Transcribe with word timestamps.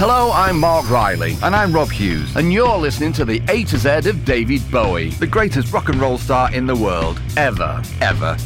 Hello, 0.00 0.30
I'm 0.30 0.60
Marc 0.60 0.88
Riley. 0.88 1.36
And 1.42 1.56
I'm 1.56 1.72
Rob 1.72 1.90
Hughes. 1.90 2.36
And 2.36 2.52
you're 2.52 2.76
listening 2.76 3.12
to 3.14 3.24
the 3.24 3.42
A 3.48 3.64
to 3.64 3.76
Z 3.76 4.08
of 4.08 4.24
David 4.24 4.62
Bowie. 4.70 5.10
The 5.10 5.26
greatest 5.26 5.72
rock 5.72 5.88
and 5.88 6.00
roll 6.00 6.18
star 6.18 6.54
in 6.54 6.66
the 6.66 6.76
world. 6.76 7.20
Ever. 7.36 7.82
Ever. 8.00 8.36